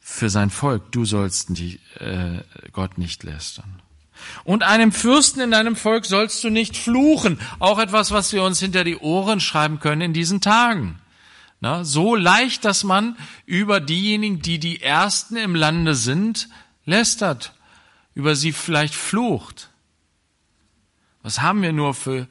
für 0.00 0.30
sein 0.30 0.50
Volk, 0.50 0.90
du 0.90 1.04
sollst 1.04 1.56
die, 1.56 1.78
äh, 2.00 2.42
Gott 2.72 2.98
nicht 2.98 3.22
lästern. 3.22 3.82
Und 4.44 4.62
einem 4.62 4.90
Fürsten 4.90 5.40
in 5.40 5.50
deinem 5.50 5.76
Volk 5.76 6.06
sollst 6.06 6.42
du 6.44 6.50
nicht 6.50 6.76
fluchen. 6.76 7.38
Auch 7.58 7.78
etwas, 7.78 8.10
was 8.10 8.32
wir 8.32 8.42
uns 8.42 8.58
hinter 8.58 8.84
die 8.84 8.96
Ohren 8.96 9.38
schreiben 9.38 9.80
können 9.80 10.00
in 10.00 10.12
diesen 10.12 10.40
Tagen. 10.40 10.98
Na, 11.60 11.84
so 11.84 12.16
leicht, 12.16 12.64
dass 12.64 12.84
man 12.84 13.16
über 13.46 13.80
diejenigen, 13.80 14.40
die 14.40 14.58
die 14.58 14.80
Ersten 14.82 15.36
im 15.36 15.54
Lande 15.54 15.94
sind, 15.94 16.48
lästert, 16.84 17.54
über 18.14 18.34
sie 18.34 18.52
vielleicht 18.52 18.94
flucht. 18.94 19.70
Was 21.22 21.40
haben 21.40 21.62
wir 21.62 21.72
nur 21.72 21.94
für 21.94 22.26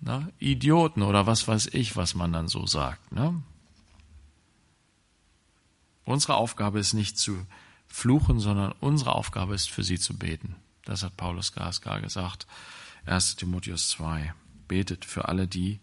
na, 0.00 0.28
Idioten 0.38 1.02
oder 1.02 1.26
was 1.26 1.48
weiß 1.48 1.68
ich, 1.68 1.96
was 1.96 2.14
man 2.14 2.32
dann 2.32 2.48
so 2.48 2.66
sagt. 2.66 3.12
Ne? 3.12 3.42
Unsere 6.04 6.34
Aufgabe 6.34 6.78
ist 6.78 6.94
nicht 6.94 7.18
zu 7.18 7.46
fluchen, 7.88 8.40
sondern 8.40 8.72
unsere 8.80 9.14
Aufgabe 9.14 9.54
ist 9.54 9.70
für 9.70 9.82
sie 9.82 9.98
zu 9.98 10.16
beten. 10.16 10.56
Das 10.84 11.02
hat 11.02 11.16
Paulus 11.16 11.52
Gaskar 11.52 12.00
gesagt. 12.00 12.46
1 13.06 13.36
Timotheus 13.36 13.88
2. 13.88 14.34
Betet 14.68 15.04
für 15.04 15.28
alle, 15.28 15.46
die 15.46 15.80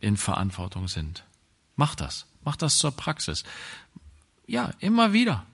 in 0.00 0.16
Verantwortung 0.16 0.88
sind. 0.88 1.24
Mach 1.76 1.94
das. 1.94 2.26
Mach 2.44 2.56
das 2.56 2.78
zur 2.78 2.92
Praxis. 2.92 3.44
Ja, 4.46 4.72
immer 4.78 5.12
wieder. 5.12 5.44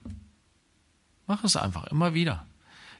Mach 1.25 1.43
es 1.43 1.55
einfach, 1.55 1.85
immer 1.85 2.13
wieder. 2.13 2.45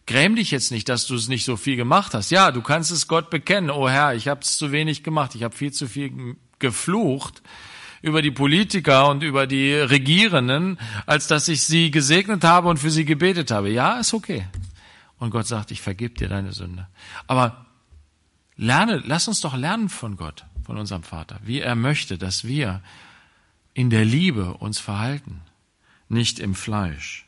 Gräm 0.06 0.36
dich 0.36 0.52
jetzt 0.52 0.72
nicht, 0.72 0.90
dass 0.90 1.08
du 1.08 1.16
es 1.16 1.30
nicht 1.30 1.46
so 1.46 1.56
viel 1.56 1.78
gemacht 1.78 2.14
hast. 2.14 2.30
Ja, 2.30 2.52
du 2.52 2.62
kannst 2.62 2.92
es 2.92 3.08
Gott 3.08 3.30
bekennen. 3.30 3.70
Oh 3.70 3.88
Herr, 3.88 4.16
ich 4.16 4.28
habe 4.28 4.42
es 4.42 4.58
zu 4.58 4.72
wenig 4.72 5.04
gemacht. 5.04 5.34
Ich 5.36 5.44
habe 5.44 5.56
viel 5.56 5.72
zu 5.72 5.88
viel 5.88 6.36
geflucht 6.60 7.42
über 8.02 8.22
die 8.22 8.32
Politiker 8.32 9.10
und 9.10 9.24
über 9.24 9.48
die 9.48 9.74
Regierenden, 9.74 10.78
als 11.06 11.28
dass 11.28 11.48
ich 11.48 11.64
sie 11.64 11.90
gesegnet 11.90 12.44
habe 12.44 12.68
und 12.68 12.78
für 12.78 12.92
sie 12.92 13.06
gebetet 13.06 13.50
habe. 13.50 13.72
Ja, 13.72 13.98
ist 13.98 14.14
okay. 14.14 14.46
Und 15.20 15.30
Gott 15.30 15.48
sagt, 15.48 15.72
ich 15.72 15.82
vergib 15.82 16.18
dir 16.18 16.28
deine 16.28 16.52
Sünde. 16.52 16.88
Aber 17.28 17.66
lerne, 18.58 19.02
lass 19.06 19.30
uns 19.30 19.40
doch 19.40 19.56
lernen 19.56 19.88
von 19.88 20.18
Gott, 20.18 20.46
von 20.66 20.78
unserem 20.78 21.04
Vater, 21.04 21.40
wie 21.44 21.62
er 21.62 21.76
möchte, 21.76 22.18
dass 22.18 22.46
wir 22.46 22.82
in 23.74 23.90
der 23.90 24.04
Liebe 24.04 24.56
uns 24.56 24.80
verhalten, 24.80 25.40
nicht 26.10 26.40
im 26.40 26.56
Fleisch. 26.56 27.26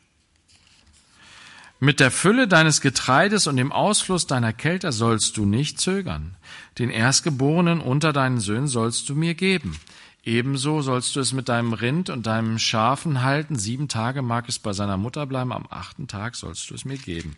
Mit 1.78 2.00
der 2.00 2.10
Fülle 2.10 2.48
deines 2.48 2.80
Getreides 2.80 3.46
und 3.46 3.56
dem 3.56 3.70
Ausfluss 3.70 4.26
deiner 4.26 4.54
Kälte 4.54 4.92
sollst 4.92 5.36
du 5.36 5.44
nicht 5.44 5.78
zögern. 5.78 6.34
Den 6.78 6.88
Erstgeborenen 6.88 7.80
unter 7.80 8.14
deinen 8.14 8.40
Söhnen 8.40 8.66
sollst 8.66 9.10
du 9.10 9.14
mir 9.14 9.34
geben. 9.34 9.78
Ebenso 10.24 10.80
sollst 10.80 11.14
du 11.14 11.20
es 11.20 11.34
mit 11.34 11.50
deinem 11.50 11.74
Rind 11.74 12.08
und 12.08 12.26
deinem 12.26 12.58
Schafen 12.58 13.22
halten. 13.22 13.56
Sieben 13.56 13.88
Tage 13.88 14.22
mag 14.22 14.48
es 14.48 14.58
bei 14.58 14.72
seiner 14.72 14.96
Mutter 14.96 15.26
bleiben, 15.26 15.52
am 15.52 15.66
achten 15.68 16.08
Tag 16.08 16.34
sollst 16.34 16.70
du 16.70 16.74
es 16.74 16.86
mir 16.86 16.96
geben. 16.96 17.36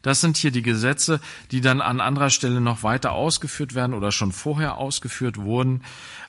Das 0.00 0.20
sind 0.20 0.36
hier 0.36 0.50
die 0.50 0.62
Gesetze, 0.62 1.20
die 1.50 1.60
dann 1.60 1.80
an 1.80 2.00
anderer 2.00 2.30
Stelle 2.30 2.60
noch 2.60 2.82
weiter 2.82 3.12
ausgeführt 3.12 3.74
werden 3.74 3.94
oder 3.94 4.12
schon 4.12 4.32
vorher 4.32 4.78
ausgeführt 4.78 5.36
wurden. 5.36 5.82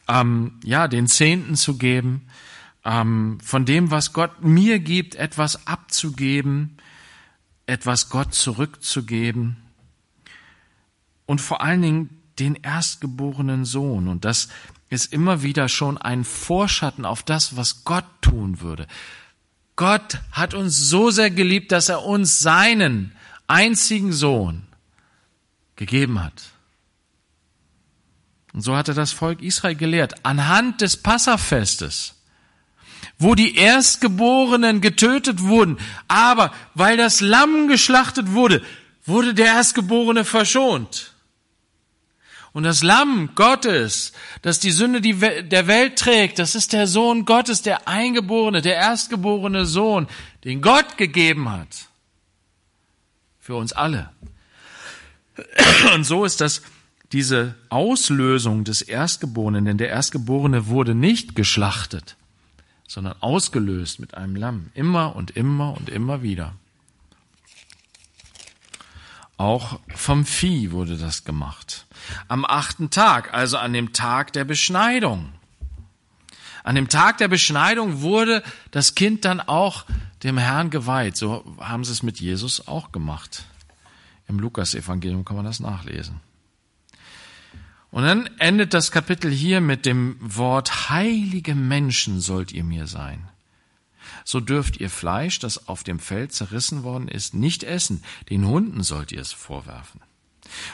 Ähm, 0.07 0.59
ja, 0.63 0.87
den 0.87 1.07
Zehnten 1.07 1.55
zu 1.55 1.77
geben, 1.77 2.27
ähm, 2.85 3.39
von 3.43 3.65
dem, 3.65 3.91
was 3.91 4.13
Gott 4.13 4.43
mir 4.43 4.79
gibt, 4.79 5.15
etwas 5.15 5.67
abzugeben, 5.67 6.77
etwas 7.65 8.09
Gott 8.09 8.33
zurückzugeben 8.33 9.57
und 11.25 11.41
vor 11.41 11.61
allen 11.61 11.81
Dingen 11.81 12.21
den 12.39 12.55
erstgeborenen 12.55 13.65
Sohn. 13.65 14.07
Und 14.07 14.23
das 14.23 14.49
ist 14.89 15.11
immer 15.11 15.41
wieder 15.41 15.67
schon 15.67 15.97
ein 15.97 16.23
Vorschatten 16.23 17.05
auf 17.05 17.23
das, 17.23 17.57
was 17.57 17.83
Gott 17.83 18.05
tun 18.21 18.61
würde. 18.61 18.87
Gott 19.75 20.19
hat 20.31 20.53
uns 20.53 20.77
so 20.77 21.09
sehr 21.09 21.31
geliebt, 21.31 21.71
dass 21.71 21.89
er 21.89 22.03
uns 22.03 22.39
seinen 22.39 23.13
einzigen 23.47 24.13
Sohn 24.13 24.63
gegeben 25.75 26.23
hat. 26.23 26.51
Und 28.53 28.61
so 28.61 28.75
hat 28.75 28.87
er 28.87 28.93
das 28.93 29.11
Volk 29.11 29.41
Israel 29.41 29.75
gelehrt, 29.75 30.25
anhand 30.25 30.79
des 30.79 30.95
Passafestes, 30.95 32.14
wo 33.17 33.35
die 33.35 33.55
Erstgeborenen 33.55 34.81
getötet 34.81 35.41
wurden, 35.41 35.77
aber 36.07 36.53
weil 36.73 36.97
das 36.97 37.21
Lamm 37.21 37.67
geschlachtet 37.67 38.33
wurde, 38.33 38.61
wurde 39.05 39.33
der 39.33 39.47
Erstgeborene 39.47 40.25
verschont. 40.25 41.15
Und 42.55 42.63
das 42.63 42.83
Lamm 42.83 43.31
Gottes, 43.35 44.13
das 44.41 44.59
die 44.61 44.71
Sünde 44.71 45.01
der 45.01 45.67
Welt 45.67 45.99
trägt, 45.99 46.39
das 46.39 46.55
ist 46.55 46.71
der 46.71 46.87
Sohn 46.87 47.25
Gottes, 47.25 47.63
der 47.63 47.89
Eingeborene, 47.89 48.61
der 48.61 48.75
erstgeborene 48.75 49.65
Sohn, 49.65 50.07
den 50.45 50.61
Gott 50.61 50.97
gegeben 50.97 51.51
hat. 51.51 51.89
Für 53.41 53.55
uns 53.55 53.73
alle. 53.73 54.09
Und 55.93 56.05
so 56.05 56.23
ist 56.23 56.39
das 56.39 56.61
diese 57.11 57.55
Auslösung 57.67 58.63
des 58.63 58.81
Erstgeborenen, 58.81 59.65
denn 59.65 59.77
der 59.77 59.89
Erstgeborene 59.89 60.67
wurde 60.67 60.95
nicht 60.95 61.35
geschlachtet, 61.35 62.15
sondern 62.95 63.21
ausgelöst 63.21 63.99
mit 63.99 64.15
einem 64.15 64.37
Lamm. 64.37 64.71
Immer 64.73 65.17
und 65.17 65.31
immer 65.31 65.75
und 65.75 65.89
immer 65.89 66.23
wieder. 66.23 66.53
Auch 69.35 69.81
vom 69.93 70.25
Vieh 70.25 70.71
wurde 70.71 70.95
das 70.97 71.25
gemacht. 71.25 71.87
Am 72.29 72.45
achten 72.45 72.89
Tag, 72.89 73.33
also 73.33 73.57
an 73.57 73.73
dem 73.73 73.91
Tag 73.91 74.31
der 74.31 74.45
Beschneidung. 74.45 75.33
An 76.63 76.75
dem 76.75 76.87
Tag 76.87 77.17
der 77.17 77.27
Beschneidung 77.27 77.99
wurde 77.99 78.41
das 78.71 78.95
Kind 78.95 79.25
dann 79.25 79.41
auch 79.41 79.83
dem 80.23 80.37
Herrn 80.37 80.69
geweiht. 80.69 81.17
So 81.17 81.43
haben 81.59 81.83
sie 81.83 81.91
es 81.91 82.01
mit 82.01 82.21
Jesus 82.21 82.65
auch 82.65 82.93
gemacht. 82.93 83.43
Im 84.29 84.39
Lukas-Evangelium 84.39 85.25
kann 85.25 85.35
man 85.35 85.45
das 85.45 85.59
nachlesen. 85.59 86.21
Und 87.95 88.03
dann 88.03 88.29
endet 88.39 88.73
das 88.73 88.91
Kapitel 88.91 89.31
hier 89.31 89.61
mit 89.61 89.85
dem 89.85 90.17
Wort, 90.19 90.89
heilige 90.89 91.55
Menschen 91.55 92.19
sollt 92.19 92.51
ihr 92.51 92.65
mir 92.65 92.87
sein 92.87 93.29
so 94.25 94.39
dürft 94.39 94.77
ihr 94.77 94.89
Fleisch, 94.89 95.39
das 95.39 95.67
auf 95.69 95.83
dem 95.83 95.99
Feld 95.99 96.33
zerrissen 96.33 96.83
worden 96.83 97.07
ist, 97.07 97.33
nicht 97.33 97.63
essen. 97.63 98.03
Den 98.29 98.45
Hunden 98.45 98.83
sollt 98.83 99.11
ihr 99.11 99.21
es 99.21 99.31
vorwerfen. 99.31 100.01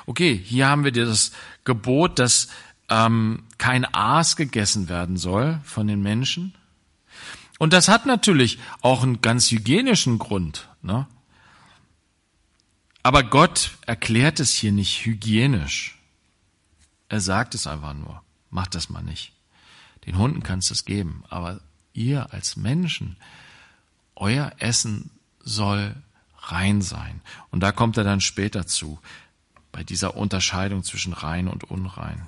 Okay, 0.05 0.39
hier 0.43 0.67
haben 0.67 0.83
wir 0.83 0.91
das 0.91 1.31
Gebot, 1.65 2.17
dass 2.17 2.47
ähm, 2.89 3.43
kein 3.57 3.85
Aas 3.93 4.35
gegessen 4.37 4.89
werden 4.89 5.17
soll 5.17 5.59
von 5.63 5.87
den 5.87 6.01
Menschen. 6.01 6.55
Und 7.59 7.73
das 7.73 7.89
hat 7.89 8.05
natürlich 8.05 8.57
auch 8.81 9.03
einen 9.03 9.21
ganz 9.21 9.51
hygienischen 9.51 10.17
Grund. 10.17 10.69
Ne? 10.81 11.07
Aber 13.03 13.23
Gott 13.23 13.71
erklärt 13.85 14.39
es 14.39 14.53
hier 14.53 14.71
nicht 14.71 15.05
hygienisch. 15.05 16.00
Er 17.11 17.19
sagt 17.19 17.55
es 17.55 17.67
einfach 17.67 17.93
nur. 17.93 18.23
Macht 18.51 18.73
das 18.73 18.89
mal 18.89 19.03
nicht. 19.03 19.33
Den 20.05 20.17
Hunden 20.17 20.43
kannst 20.43 20.69
du 20.69 20.73
es 20.73 20.85
geben, 20.85 21.25
aber 21.27 21.59
ihr 21.91 22.31
als 22.31 22.55
Menschen, 22.55 23.17
euer 24.15 24.53
Essen 24.59 25.11
soll 25.41 25.93
rein 26.37 26.81
sein. 26.81 27.19
Und 27.49 27.59
da 27.59 27.73
kommt 27.73 27.97
er 27.97 28.05
dann 28.05 28.21
später 28.21 28.65
zu, 28.65 28.97
bei 29.73 29.83
dieser 29.83 30.15
Unterscheidung 30.15 30.85
zwischen 30.85 31.11
rein 31.11 31.49
und 31.49 31.65
unrein. 31.65 32.27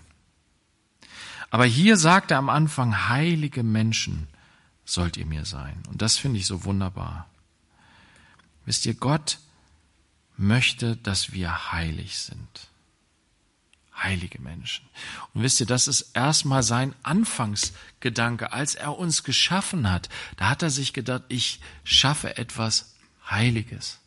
Aber 1.49 1.63
hier 1.63 1.95
sagt 1.95 2.31
er 2.31 2.37
am 2.37 2.49
Anfang, 2.49 3.07
heilige 3.07 3.63
Menschen 3.63 4.27
sollt 4.83 5.15
ihr 5.15 5.25
mir 5.25 5.45
sein. 5.45 5.81
Und 5.87 6.01
das 6.01 6.17
finde 6.17 6.39
ich 6.39 6.45
so 6.45 6.65
wunderbar. 6.65 7.29
Wisst 8.65 8.85
ihr, 8.85 8.95
Gott 8.95 9.39
möchte, 10.35 10.97
dass 10.97 11.31
wir 11.31 11.71
heilig 11.71 12.17
sind 12.17 12.67
heilige 13.95 14.41
Menschen. 14.41 14.85
Und 15.33 15.43
wisst 15.43 15.59
ihr, 15.59 15.65
das 15.65 15.87
ist 15.87 16.11
erstmal 16.13 16.63
sein 16.63 16.95
Anfangsgedanke, 17.03 18.51
als 18.51 18.75
er 18.75 18.97
uns 18.97 19.23
geschaffen 19.23 19.89
hat. 19.89 20.09
Da 20.37 20.49
hat 20.49 20.63
er 20.63 20.69
sich 20.69 20.93
gedacht, 20.93 21.23
ich 21.27 21.59
schaffe 21.83 22.37
etwas 22.37 22.95
Heiliges. 23.29 23.99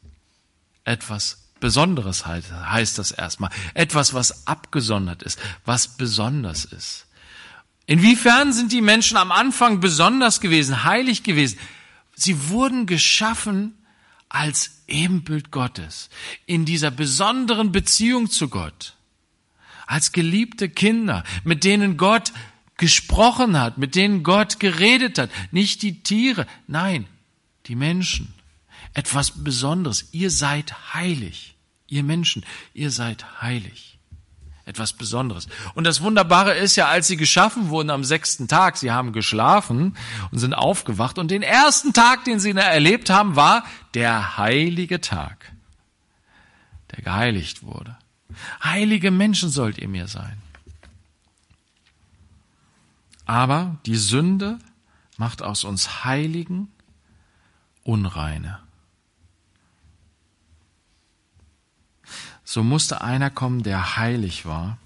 Etwas 0.84 1.42
Besonderes 1.58 2.26
heißt 2.26 2.98
das 2.98 3.12
erstmal. 3.12 3.50
Etwas, 3.74 4.12
was 4.12 4.46
abgesondert 4.46 5.22
ist, 5.22 5.38
was 5.64 5.96
besonders 5.96 6.64
ist. 6.66 7.06
Inwiefern 7.86 8.52
sind 8.52 8.72
die 8.72 8.82
Menschen 8.82 9.16
am 9.16 9.32
Anfang 9.32 9.80
besonders 9.80 10.40
gewesen, 10.40 10.84
heilig 10.84 11.22
gewesen? 11.22 11.58
Sie 12.14 12.48
wurden 12.48 12.86
geschaffen 12.86 13.74
als 14.28 14.82
Ebenbild 14.86 15.50
Gottes, 15.50 16.10
in 16.46 16.64
dieser 16.64 16.90
besonderen 16.90 17.72
Beziehung 17.72 18.28
zu 18.28 18.48
Gott 18.48 18.95
als 19.86 20.12
geliebte 20.12 20.68
Kinder, 20.68 21.24
mit 21.44 21.64
denen 21.64 21.96
Gott 21.96 22.32
gesprochen 22.76 23.58
hat, 23.58 23.78
mit 23.78 23.94
denen 23.94 24.22
Gott 24.22 24.60
geredet 24.60 25.18
hat. 25.18 25.30
Nicht 25.50 25.82
die 25.82 26.02
Tiere, 26.02 26.46
nein, 26.66 27.06
die 27.66 27.76
Menschen. 27.76 28.34
Etwas 28.92 29.42
Besonderes. 29.44 30.08
Ihr 30.12 30.30
seid 30.30 30.94
heilig. 30.94 31.56
Ihr 31.86 32.02
Menschen, 32.02 32.44
ihr 32.74 32.90
seid 32.90 33.40
heilig. 33.40 33.96
etwas 34.66 34.92
Besonderes. 34.92 35.46
Und 35.74 35.84
das 35.84 36.00
Wunderbare 36.02 36.54
ist 36.54 36.74
ja, 36.74 36.88
als 36.88 37.06
sie 37.06 37.16
geschaffen 37.16 37.68
wurden 37.68 37.88
am 37.88 38.02
sechsten 38.02 38.48
Tag, 38.48 38.76
sie 38.76 38.90
haben 38.90 39.12
geschlafen 39.12 39.96
und 40.32 40.38
sind 40.38 40.54
aufgewacht 40.54 41.18
und 41.18 41.30
den 41.30 41.42
ersten 41.42 41.92
Tag, 41.92 42.24
den 42.24 42.40
sie 42.40 42.50
erlebt 42.50 43.08
haben, 43.08 43.36
war 43.36 43.64
der 43.94 44.36
heilige 44.36 45.00
Tag, 45.00 45.52
der 46.90 47.02
geheiligt 47.02 47.62
wurde. 47.62 47.96
Heilige 48.62 49.10
Menschen 49.10 49.50
sollt 49.50 49.78
ihr 49.78 49.88
mir 49.88 50.08
sein. 50.08 50.40
Aber 53.24 53.76
die 53.86 53.96
Sünde 53.96 54.58
macht 55.16 55.42
aus 55.42 55.64
uns 55.64 56.04
Heiligen 56.04 56.68
Unreine. 57.82 58.60
So 62.44 62.62
musste 62.62 63.00
einer 63.00 63.30
kommen, 63.30 63.64
der 63.64 63.96
heilig 63.96 64.46
war, 64.46 64.78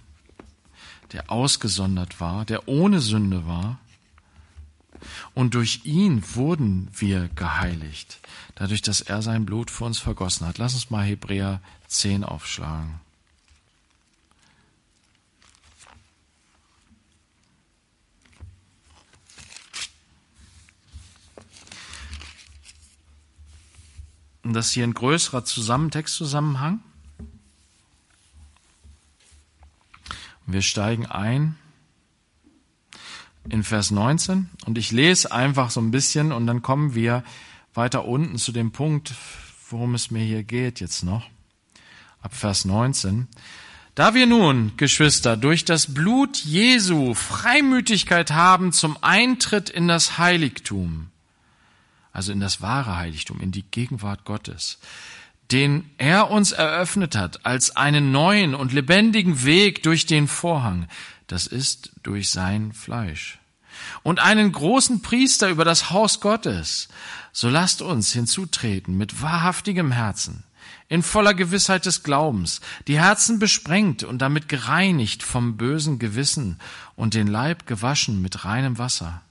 der 1.13 1.31
ausgesondert 1.31 2.21
war, 2.21 2.47
der 2.47 2.69
ohne 2.69 3.01
Sünde 3.01 3.47
war. 3.47 3.79
Und 5.35 5.55
durch 5.55 5.83
ihn 5.85 6.23
wurden 6.35 6.89
wir 6.97 7.29
geheiligt, 7.29 8.19
dadurch, 8.55 8.83
dass 8.83 9.01
er 9.01 9.23
sein 9.23 9.45
Blut 9.45 9.71
für 9.71 9.85
uns 9.85 9.99
vergossen 9.99 10.47
hat. 10.47 10.59
Lass 10.59 10.75
uns 10.75 10.91
mal 10.91 11.05
Hebräer 11.05 11.61
10 11.89 12.25
aufschlagen. 12.25 13.01
Und 24.51 24.55
das 24.55 24.67
ist 24.67 24.73
hier 24.73 24.83
ein 24.83 24.95
größerer 24.95 25.45
Zusammentextzusammenhang. 25.45 26.81
Wir 30.45 30.61
steigen 30.61 31.07
ein 31.07 31.55
in 33.49 33.63
Vers 33.63 33.93
19 33.93 34.51
und 34.67 34.77
ich 34.77 34.91
lese 34.91 35.31
einfach 35.31 35.71
so 35.71 35.81
ein 35.81 35.93
bisschen 35.93 36.33
und 36.33 36.49
dann 36.49 36.63
kommen 36.63 36.97
wir 36.97 37.23
weiter 37.75 38.07
unten 38.07 38.39
zu 38.39 38.51
dem 38.51 38.73
Punkt, 38.73 39.15
worum 39.69 39.95
es 39.95 40.11
mir 40.11 40.25
hier 40.25 40.43
geht 40.43 40.81
jetzt 40.81 41.05
noch. 41.05 41.29
Ab 42.21 42.35
Vers 42.35 42.65
19. 42.65 43.29
Da 43.95 44.15
wir 44.15 44.27
nun, 44.27 44.73
Geschwister, 44.77 45.37
durch 45.37 45.65
das 45.65 45.95
Blut 45.95 46.39
Jesu 46.39 47.15
Freimütigkeit 47.15 48.33
haben 48.33 48.73
zum 48.73 49.01
Eintritt 49.01 49.71
in 49.71 49.87
das 49.87 50.19
Heiligtum, 50.19 51.10
also 52.13 52.33
in 52.33 52.41
das 52.41 52.61
wahre 52.61 52.97
Heiligtum, 52.97 53.41
in 53.41 53.53
die 53.53 53.63
Gegenwart 53.63 54.25
Gottes, 54.25 54.79
den 55.51 55.91
er 55.99 56.31
uns 56.31 56.53
eröffnet 56.53 57.17
hat 57.17 57.45
als 57.45 57.77
einen 57.77 58.13
neuen 58.13 58.55
und 58.55 58.73
lebendigen 58.73 59.45
Weg 59.45 59.83
durch 59.83 60.07
den 60.07 60.29
Vorhang, 60.29 60.87
das 61.27 61.47
ist 61.47 61.93
durch 62.03 62.31
sein 62.31 62.73
Fleisch. 62.73 63.39
Und 64.03 64.21
einen 64.21 64.53
großen 64.53 65.03
Priester 65.03 65.49
über 65.49 65.65
das 65.65 65.91
Haus 65.91 66.21
Gottes, 66.21 66.89
so 67.33 67.49
lasst 67.49 67.83
uns 67.83 68.13
hinzutreten 68.13 68.97
mit 68.97 69.23
wahrhaftigem 69.23 69.93
Herzen, 69.93 70.45
in 70.89 71.03
voller 71.03 71.35
Gewissheit 71.35 71.87
des 71.87 72.03
Glaubens, 72.03 72.61
die 72.89 73.01
Herzen 73.01 73.39
besprengt 73.39 74.03
und 74.03 74.19
damit 74.19 74.49
gereinigt 74.49 75.23
vom 75.23 75.57
bösen 75.57 75.99
Gewissen 75.99 76.59
und 76.97 77.15
den 77.15 77.27
Leib 77.27 77.67
gewaschen 77.67 78.21
mit 78.21 78.45
reinem 78.45 78.79
Wasser. 78.79 79.23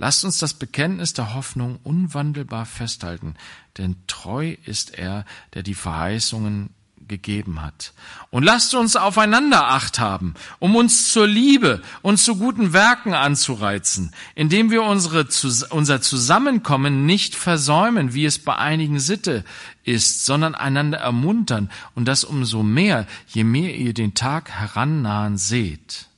Lasst 0.00 0.24
uns 0.24 0.38
das 0.38 0.54
Bekenntnis 0.54 1.12
der 1.12 1.34
Hoffnung 1.34 1.78
unwandelbar 1.82 2.64
festhalten, 2.64 3.34
denn 3.76 3.96
treu 4.06 4.56
ist 4.64 4.94
er, 4.94 5.26
der 5.52 5.62
die 5.62 5.74
Verheißungen 5.74 6.70
gegeben 7.06 7.60
hat. 7.60 7.92
Und 8.30 8.42
lasst 8.42 8.74
uns 8.74 8.96
aufeinander 8.96 9.68
acht 9.68 9.98
haben, 9.98 10.32
um 10.58 10.74
uns 10.74 11.12
zur 11.12 11.26
Liebe 11.26 11.82
und 12.00 12.16
zu 12.16 12.36
guten 12.36 12.72
Werken 12.72 13.12
anzureizen, 13.12 14.14
indem 14.34 14.70
wir 14.70 14.84
unsere, 14.84 15.28
unser 15.68 16.00
Zusammenkommen 16.00 17.04
nicht 17.04 17.34
versäumen, 17.34 18.14
wie 18.14 18.24
es 18.24 18.38
bei 18.38 18.56
einigen 18.56 19.00
Sitte 19.00 19.44
ist, 19.84 20.24
sondern 20.24 20.54
einander 20.54 20.96
ermuntern 20.96 21.70
und 21.94 22.08
das 22.08 22.24
umso 22.24 22.62
mehr, 22.62 23.06
je 23.26 23.44
mehr 23.44 23.76
ihr 23.76 23.92
den 23.92 24.14
Tag 24.14 24.50
herannahen 24.50 25.36
seht. 25.36 26.09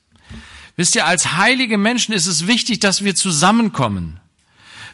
Wisst 0.75 0.95
ihr, 0.95 1.05
als 1.05 1.33
heilige 1.33 1.77
Menschen 1.77 2.13
ist 2.13 2.27
es 2.27 2.47
wichtig, 2.47 2.79
dass 2.79 3.03
wir 3.03 3.15
zusammenkommen. 3.15 4.19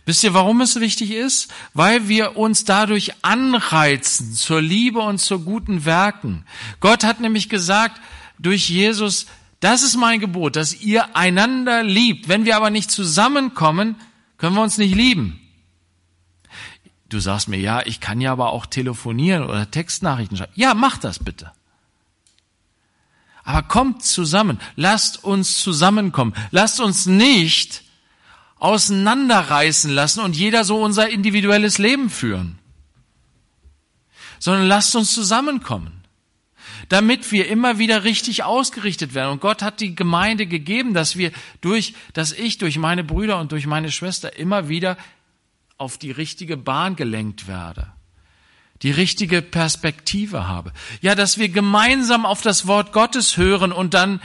Wisst 0.06 0.24
ihr, 0.24 0.34
warum 0.34 0.62
es 0.62 0.80
wichtig 0.80 1.12
ist? 1.12 1.52
Weil 1.74 2.08
wir 2.08 2.36
uns 2.36 2.66
dadurch 2.66 3.12
anreizen 3.22 4.34
zur 4.34 4.62
Liebe 4.62 5.00
und 5.00 5.20
zu 5.20 5.40
guten 5.40 5.86
Werken. 5.86 6.46
Gott 6.80 7.04
hat 7.04 7.20
nämlich 7.20 7.48
gesagt, 7.48 8.02
durch 8.40 8.70
Jesus, 8.70 9.28
das 9.60 9.84
ist 9.84 9.96
mein 9.96 10.20
Gebot, 10.20 10.56
dass 10.56 10.82
ihr 10.82 11.16
einander 11.16 11.84
liebt. 11.84 12.28
Wenn 12.28 12.46
wir 12.46 12.56
aber 12.56 12.70
nicht 12.70 12.92
zusammenkommen, 12.92 13.96
können 14.38 14.56
wir 14.56 14.64
uns 14.64 14.78
nicht 14.78 14.96
lieben. 14.96 15.40
Du 17.10 17.20
sagst 17.20 17.48
mir, 17.48 17.60
ja, 17.60 17.86
ich 17.86 18.00
kann 18.00 18.22
ja 18.22 18.32
aber 18.32 18.52
auch 18.52 18.66
telefonieren 18.66 19.44
oder 19.44 19.70
Textnachrichten 19.70 20.38
schreiben. 20.38 20.54
Ja, 20.56 20.74
mach 20.74 20.98
das 20.98 21.20
bitte. 21.20 21.52
Aber 23.50 23.64
kommt 23.64 24.04
zusammen, 24.04 24.60
lasst 24.76 25.24
uns 25.24 25.58
zusammenkommen, 25.58 26.36
lasst 26.52 26.80
uns 26.80 27.08
nicht 27.08 27.82
auseinanderreißen 28.58 29.90
lassen 29.90 30.20
und 30.20 30.36
jeder 30.36 30.64
so 30.64 30.80
unser 30.80 31.10
individuelles 31.10 31.80
Leben 31.80 32.12
führen, 32.12 32.60
sondern 34.38 34.68
lasst 34.68 34.96
uns 34.96 35.16
zusammenkommen, 35.16 36.04
damit 36.90 37.32
wir 37.32 37.48
immer 37.48 37.80
wieder 37.80 38.04
richtig 38.04 38.44
ausgerichtet 38.44 39.16
werden. 39.16 39.32
Und 39.32 39.42
Gott 39.42 39.64
hat 39.64 39.80
die 39.80 39.96
Gemeinde 39.96 40.46
gegeben, 40.46 40.94
dass 40.94 41.18
wir 41.18 41.32
durch, 41.60 41.96
dass 42.14 42.34
ich 42.34 42.60
durch 42.60 42.78
meine 42.78 43.04
Brüder 43.04 43.40
und 43.40 43.52
durch 43.52 43.66
meine 43.66 43.92
Schwester 43.92 44.38
immer 44.38 44.70
wieder 44.70 44.96
auf 45.80 45.98
die 45.98 46.12
richtige 46.12 46.56
Bahn 46.56 46.96
gelenkt 46.96 47.48
werde 47.48 47.94
die 48.82 48.92
richtige 48.92 49.42
Perspektive 49.42 50.48
habe. 50.48 50.72
Ja, 51.02 51.16
dass 51.16 51.38
wir 51.38 51.50
gemeinsam 51.50 52.26
auf 52.26 52.42
das 52.42 52.68
Wort 52.68 52.94
Gottes 52.94 53.38
hören 53.38 53.72
und 53.72 53.94
dann 53.94 54.22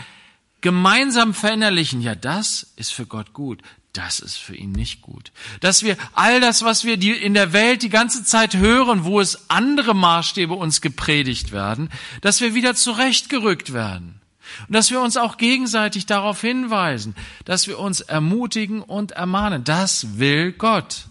gemeinsam 0.61 1.35
verinnerlichen, 1.35 2.01
ja, 2.01 2.15
das 2.15 2.73
ist 2.77 2.93
für 2.93 3.07
Gott 3.07 3.33
gut, 3.33 3.61
das 3.93 4.19
ist 4.19 4.37
für 4.37 4.57
ihn 4.57 4.73
nicht 4.73 5.03
gut. 5.03 5.31
Dass 5.61 5.83
wir 5.83 5.97
all 6.15 6.41
das, 6.41 6.63
was 6.63 6.85
wir 6.85 7.01
in 7.01 7.35
der 7.35 7.53
Welt 7.53 7.83
die 7.83 7.91
ganze 7.91 8.25
Zeit 8.25 8.57
hören, 8.57 9.05
wo 9.05 9.21
es 9.21 9.49
andere 9.49 9.95
Maßstäbe 9.95 10.55
uns 10.55 10.81
gepredigt 10.81 11.53
werden, 11.53 11.91
dass 12.21 12.41
wir 12.41 12.55
wieder 12.55 12.75
zurechtgerückt 12.75 13.73
werden. 13.73 14.21
Und 14.69 14.75
dass 14.75 14.91
wir 14.91 15.01
uns 15.01 15.17
auch 15.17 15.37
gegenseitig 15.37 16.07
darauf 16.07 16.41
hinweisen, 16.41 17.15
dass 17.45 17.67
wir 17.67 17.79
uns 17.79 18.01
ermutigen 18.01 18.83
und 18.83 19.13
ermahnen. 19.13 19.65
Das 19.65 20.19
will 20.19 20.53
Gott. 20.53 21.07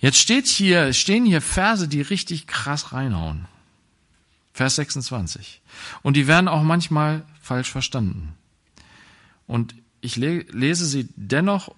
Jetzt 0.00 0.18
steht 0.18 0.46
hier, 0.46 0.92
stehen 0.92 1.26
hier 1.26 1.42
Verse, 1.42 1.86
die 1.86 2.00
richtig 2.00 2.46
krass 2.46 2.92
reinhauen. 2.92 3.46
Vers 4.52 4.76
26. 4.76 5.60
Und 6.02 6.16
die 6.16 6.26
werden 6.26 6.48
auch 6.48 6.62
manchmal 6.62 7.22
falsch 7.40 7.70
verstanden. 7.70 8.34
Und 9.46 9.74
ich 10.00 10.16
lese 10.16 10.86
sie 10.86 11.08
dennoch 11.16 11.74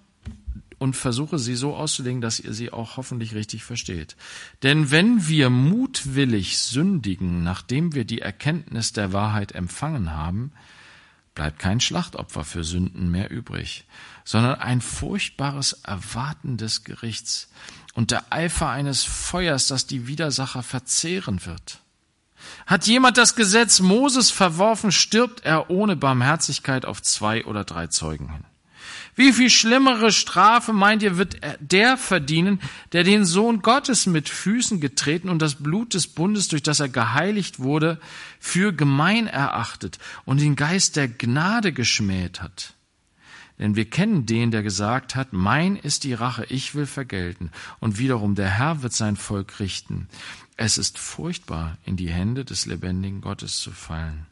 und 0.77 0.95
versuche 0.95 1.39
sie 1.39 1.55
so 1.55 1.75
auszulegen, 1.75 2.21
dass 2.21 2.39
ihr 2.39 2.53
sie 2.53 2.71
auch 2.71 2.97
hoffentlich 2.97 3.35
richtig 3.35 3.63
versteht. 3.63 4.15
Denn 4.63 4.91
wenn 4.91 5.27
wir 5.27 5.49
mutwillig 5.49 6.57
sündigen, 6.57 7.43
nachdem 7.43 7.93
wir 7.93 8.05
die 8.05 8.21
Erkenntnis 8.21 8.91
der 8.91 9.13
Wahrheit 9.13 9.53
empfangen 9.53 10.11
haben, 10.11 10.51
bleibt 11.35 11.59
kein 11.59 11.79
Schlachtopfer 11.79 12.43
für 12.43 12.63
Sünden 12.63 13.09
mehr 13.09 13.31
übrig, 13.31 13.85
sondern 14.23 14.55
ein 14.55 14.81
furchtbares 14.81 15.73
Erwarten 15.83 16.57
des 16.57 16.83
Gerichts 16.83 17.49
und 17.93 18.11
der 18.11 18.31
Eifer 18.31 18.69
eines 18.69 19.03
Feuers, 19.03 19.67
das 19.67 19.87
die 19.87 20.07
Widersacher 20.07 20.63
verzehren 20.63 21.45
wird. 21.45 21.79
Hat 22.65 22.87
jemand 22.87 23.17
das 23.17 23.35
Gesetz 23.35 23.79
Moses 23.79 24.31
verworfen, 24.31 24.91
stirbt 24.91 25.45
er 25.45 25.69
ohne 25.69 25.95
Barmherzigkeit 25.95 26.85
auf 26.85 27.01
zwei 27.01 27.45
oder 27.45 27.63
drei 27.63 27.87
Zeugen 27.87 28.29
hin. 28.29 28.43
Wie 29.15 29.31
viel 29.31 29.49
schlimmere 29.49 30.11
Strafe 30.11 30.73
meint 30.73 31.03
ihr, 31.03 31.17
wird 31.17 31.37
der 31.59 31.97
verdienen, 31.97 32.59
der 32.93 33.03
den 33.03 33.25
Sohn 33.25 33.61
Gottes 33.61 34.07
mit 34.07 34.27
Füßen 34.27 34.79
getreten 34.79 35.29
und 35.29 35.39
das 35.39 35.55
Blut 35.55 35.93
des 35.93 36.07
Bundes, 36.07 36.47
durch 36.47 36.63
das 36.63 36.79
er 36.79 36.89
geheiligt 36.89 37.59
wurde, 37.59 37.99
für 38.39 38.73
gemein 38.73 39.27
erachtet 39.27 39.99
und 40.25 40.41
den 40.41 40.55
Geist 40.55 40.95
der 40.95 41.07
Gnade 41.07 41.73
geschmäht 41.73 42.41
hat? 42.41 42.73
Denn 43.63 43.77
wir 43.77 43.89
kennen 43.89 44.25
den, 44.25 44.51
der 44.51 44.61
gesagt 44.61 45.15
hat, 45.15 45.31
mein 45.31 45.77
ist 45.77 46.03
die 46.03 46.13
Rache, 46.13 46.45
ich 46.49 46.75
will 46.75 46.85
vergelten. 46.85 47.49
Und 47.79 47.97
wiederum 47.97 48.35
der 48.35 48.49
Herr 48.49 48.83
wird 48.83 48.91
sein 48.91 49.15
Volk 49.15 49.61
richten. 49.61 50.09
Es 50.57 50.77
ist 50.77 50.99
furchtbar, 50.99 51.77
in 51.85 51.95
die 51.95 52.09
Hände 52.09 52.43
des 52.43 52.65
lebendigen 52.65 53.21
Gottes 53.21 53.59
zu 53.59 53.71
fallen. 53.71 54.25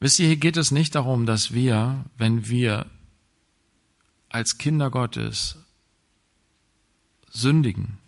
Wisst 0.00 0.20
ihr, 0.20 0.26
hier 0.26 0.38
geht 0.38 0.56
es 0.56 0.70
nicht 0.70 0.94
darum, 0.94 1.26
dass 1.26 1.52
wir, 1.52 2.02
wenn 2.16 2.48
wir 2.48 2.86
als 4.30 4.56
Kinder 4.56 4.90
Gottes 4.90 5.58
sündigen, 7.30 7.98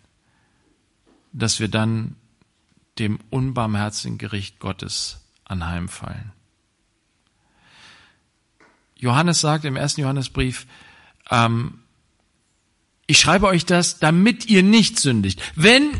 dass 1.31 1.59
wir 1.59 1.67
dann 1.67 2.15
dem 2.97 3.19
unbarmherzigen 3.29 4.17
Gericht 4.17 4.57
Gottes 4.57 5.19
anheimfallen. 5.43 6.34
Johannes 8.95 9.41
sagt 9.41 9.65
im 9.65 9.75
ersten 9.75 10.01
Johannesbrief, 10.01 10.65
ähm, 11.29 11.79
ich 13.07 13.19
schreibe 13.19 13.47
euch 13.47 13.65
das, 13.65 13.99
damit 13.99 14.47
ihr 14.47 14.63
nicht 14.63 14.99
sündigt. 14.99 15.41
Wenn 15.55 15.91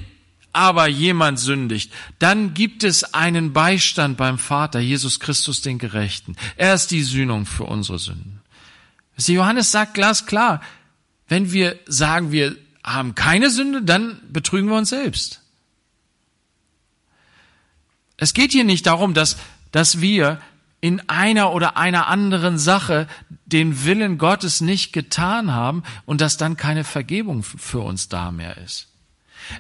aber 0.54 0.88
jemand 0.88 1.38
sündigt, 1.40 1.92
dann 2.18 2.54
gibt 2.54 2.84
es 2.84 3.14
einen 3.14 3.52
Beistand 3.52 4.18
beim 4.18 4.40
Vater, 4.40 4.80
Jesus 4.80 5.20
Christus 5.20 5.62
den 5.62 5.78
Gerechten. 5.78 6.36
Er 6.56 6.74
ist 6.74 6.92
die 6.92 7.04
Sühnung 7.04 7.46
für 7.46 7.66
unsere 7.66 8.00
Sünden. 8.00 8.42
Johannes 9.18 9.72
sagt 9.72 9.94
glasklar, 9.94 10.62
wenn 11.28 11.52
wir 11.52 11.78
sagen, 11.86 12.32
wir 12.32 12.56
haben 12.84 13.16
keine 13.16 13.50
Sünde, 13.50 13.82
dann 13.82 14.22
betrügen 14.32 14.70
wir 14.70 14.78
uns 14.78 14.90
selbst. 14.90 15.42
Es 18.18 18.34
geht 18.34 18.52
hier 18.52 18.64
nicht 18.64 18.86
darum, 18.86 19.14
dass, 19.14 19.38
dass 19.72 20.00
wir 20.00 20.40
in 20.82 21.10
einer 21.10 21.52
oder 21.52 21.78
einer 21.78 22.08
anderen 22.08 22.58
Sache 22.58 23.08
den 23.46 23.86
Willen 23.86 24.18
Gottes 24.18 24.62
nicht 24.62 24.94
getan 24.94 25.52
haben 25.52 25.84
und 26.06 26.22
dass 26.22 26.38
dann 26.38 26.58
keine 26.58 26.84
Vergebung 26.84 27.44
für 27.44 27.80
uns 27.80 28.10
da 28.10 28.32
mehr 28.32 28.58
ist. 28.58 28.88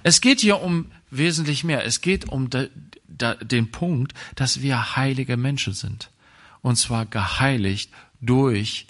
Es 0.03 0.21
geht 0.21 0.41
hier 0.41 0.61
um 0.61 0.91
wesentlich 1.11 1.63
mehr. 1.63 1.85
Es 1.85 2.01
geht 2.01 2.29
um 2.29 2.49
de, 2.49 2.69
de, 3.07 3.43
den 3.43 3.71
Punkt, 3.71 4.13
dass 4.35 4.61
wir 4.61 4.95
heilige 4.95 5.37
Menschen 5.37 5.73
sind. 5.73 6.09
Und 6.61 6.75
zwar 6.77 7.05
geheiligt 7.05 7.91
durch 8.21 8.87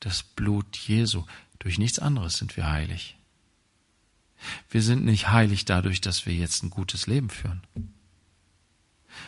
das 0.00 0.22
Blut 0.22 0.76
Jesu. 0.76 1.24
Durch 1.58 1.78
nichts 1.78 1.98
anderes 1.98 2.36
sind 2.36 2.56
wir 2.56 2.68
heilig. 2.68 3.16
Wir 4.68 4.82
sind 4.82 5.04
nicht 5.04 5.28
heilig 5.28 5.64
dadurch, 5.64 6.00
dass 6.00 6.26
wir 6.26 6.34
jetzt 6.34 6.64
ein 6.64 6.70
gutes 6.70 7.06
Leben 7.06 7.30
führen. 7.30 7.62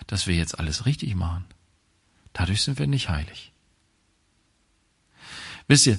Dass 0.09 0.26
wir 0.26 0.34
jetzt 0.34 0.59
alles 0.59 0.86
richtig 0.86 1.14
machen. 1.14 1.45
Dadurch 2.35 2.62
sind 2.62 2.78
wir 2.78 2.87
nicht 2.87 3.09
heilig. 3.09 3.53
Wisst 5.66 5.87
ihr, 5.87 5.99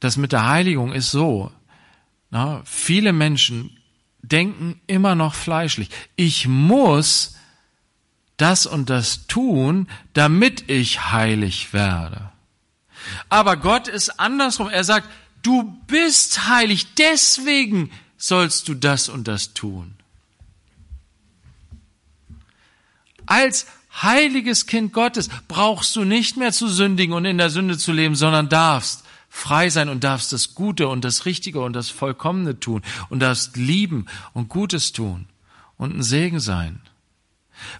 das 0.00 0.18
mit 0.18 0.32
der 0.32 0.46
Heiligung 0.46 0.92
ist 0.92 1.10
so, 1.10 1.50
na, 2.30 2.60
viele 2.64 3.14
Menschen 3.14 3.78
denken 4.20 4.80
immer 4.86 5.14
noch 5.14 5.34
fleischlich. 5.34 5.88
Ich 6.16 6.46
muss 6.46 7.36
das 8.36 8.66
und 8.66 8.90
das 8.90 9.26
tun, 9.26 9.88
damit 10.12 10.68
ich 10.68 11.10
heilig 11.12 11.72
werde. 11.72 12.30
Aber 13.28 13.56
Gott 13.56 13.88
ist 13.88 14.20
andersrum. 14.20 14.68
Er 14.68 14.84
sagt, 14.84 15.08
du 15.42 15.62
bist 15.86 16.48
heilig, 16.48 16.94
deswegen 16.94 17.90
sollst 18.16 18.68
du 18.68 18.74
das 18.74 19.08
und 19.08 19.28
das 19.28 19.54
tun. 19.54 19.94
Als 23.24 23.66
heiliges 24.02 24.66
Kind 24.66 24.92
Gottes 24.92 25.28
brauchst 25.48 25.94
du 25.96 26.04
nicht 26.04 26.36
mehr 26.36 26.52
zu 26.52 26.68
sündigen 26.68 27.14
und 27.14 27.24
in 27.24 27.38
der 27.38 27.50
Sünde 27.50 27.78
zu 27.78 27.92
leben, 27.92 28.14
sondern 28.14 28.48
darfst 28.48 29.04
frei 29.28 29.68
sein 29.70 29.88
und 29.88 30.04
darfst 30.04 30.32
das 30.32 30.54
Gute 30.54 30.88
und 30.88 31.04
das 31.04 31.26
Richtige 31.26 31.60
und 31.60 31.74
das 31.74 31.90
Vollkommene 31.90 32.58
tun 32.58 32.82
und 33.10 33.20
darfst 33.20 33.56
lieben 33.56 34.06
und 34.32 34.48
Gutes 34.48 34.92
tun 34.92 35.26
und 35.76 35.96
ein 35.96 36.02
Segen 36.02 36.40
sein. 36.40 36.80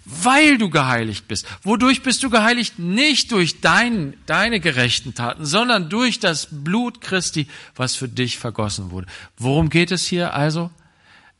Weil 0.03 0.57
du 0.57 0.69
geheiligt 0.69 1.27
bist. 1.27 1.47
Wodurch 1.63 2.03
bist 2.03 2.21
du 2.23 2.29
geheiligt? 2.29 2.79
Nicht 2.79 3.31
durch 3.31 3.61
dein, 3.61 4.13
deine 4.25 4.59
gerechten 4.59 5.13
Taten, 5.13 5.45
sondern 5.45 5.89
durch 5.89 6.19
das 6.19 6.49
Blut 6.51 6.99
Christi, 6.99 7.47
was 7.75 7.95
für 7.95 8.09
dich 8.09 8.37
vergossen 8.37 8.91
wurde. 8.91 9.07
Worum 9.37 9.69
geht 9.69 9.91
es 9.91 10.05
hier 10.05 10.33
also? 10.33 10.69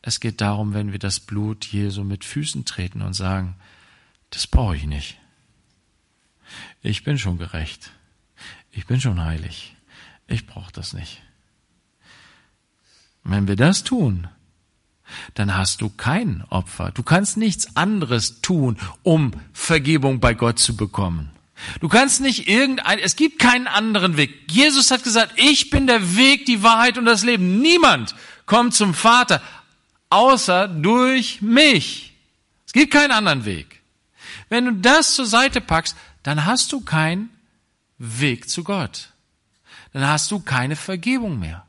Es 0.02 0.22
geht 0.22 0.40
darum, 0.40 0.74
wenn 0.74 0.94
wir 0.94 1.00
das 1.00 1.20
Blut 1.20 1.66
Jesu 1.66 2.06
mit 2.06 2.24
Füßen 2.24 2.64
treten 2.64 3.02
und 3.02 3.14
sagen, 3.14 3.56
das 4.30 4.48
brauche 4.48 4.76
ich 4.76 4.86
nicht. 4.86 5.18
Ich 6.82 7.04
bin 7.04 7.18
schon 7.18 7.38
gerecht. 7.38 7.92
Ich 8.72 8.86
bin 8.86 9.02
schon 9.02 9.24
heilig. 9.24 9.76
Ich 10.28 10.46
brauche 10.46 10.72
das 10.72 10.94
nicht. 10.94 11.22
wenn 13.24 13.48
wir 13.48 13.56
das 13.56 13.84
tun, 13.84 14.28
dann 15.34 15.56
hast 15.56 15.82
du 15.82 15.90
kein 15.90 16.44
Opfer. 16.50 16.92
Du 16.92 17.04
kannst 17.04 17.38
nichts 17.38 17.76
anderes 17.76 18.42
tun, 18.42 18.78
um 19.04 19.34
Vergebung 19.54 20.20
bei 20.20 20.34
Gott 20.34 20.60
zu 20.60 20.76
bekommen. 20.76 21.32
Du 21.82 21.90
kannst 21.90 22.22
nicht 22.22 22.48
irgendein, 22.48 23.00
es 23.00 23.16
gibt 23.16 23.40
keinen 23.40 23.68
anderen 23.68 24.18
Weg. 24.18 24.52
Jesus 24.52 24.92
hat 24.92 25.04
gesagt, 25.04 25.34
ich 25.36 25.70
bin 25.70 25.88
der 25.88 26.16
Weg, 26.16 26.46
die 26.46 26.64
Wahrheit 26.64 26.98
und 26.98 27.06
das 27.06 27.24
Leben. 27.24 27.60
Niemand 27.60 28.16
kommt 28.46 28.74
zum 28.74 28.94
Vater, 28.94 29.42
außer 30.10 30.68
durch 30.68 31.42
mich. 31.42 32.14
Es 32.66 32.74
gibt 32.74 32.94
keinen 32.94 33.12
anderen 33.12 33.46
Weg. 33.46 33.79
Wenn 34.50 34.66
du 34.66 34.74
das 34.74 35.14
zur 35.16 35.26
Seite 35.26 35.62
packst, 35.62 35.96
dann 36.24 36.46
hast 36.46 36.72
du 36.72 36.82
keinen 36.82 37.30
Weg 37.98 38.50
zu 38.50 38.64
Gott. 38.64 39.14
Dann 39.94 40.06
hast 40.06 40.32
du 40.32 40.40
keine 40.40 40.76
Vergebung 40.76 41.40
mehr. 41.40 41.66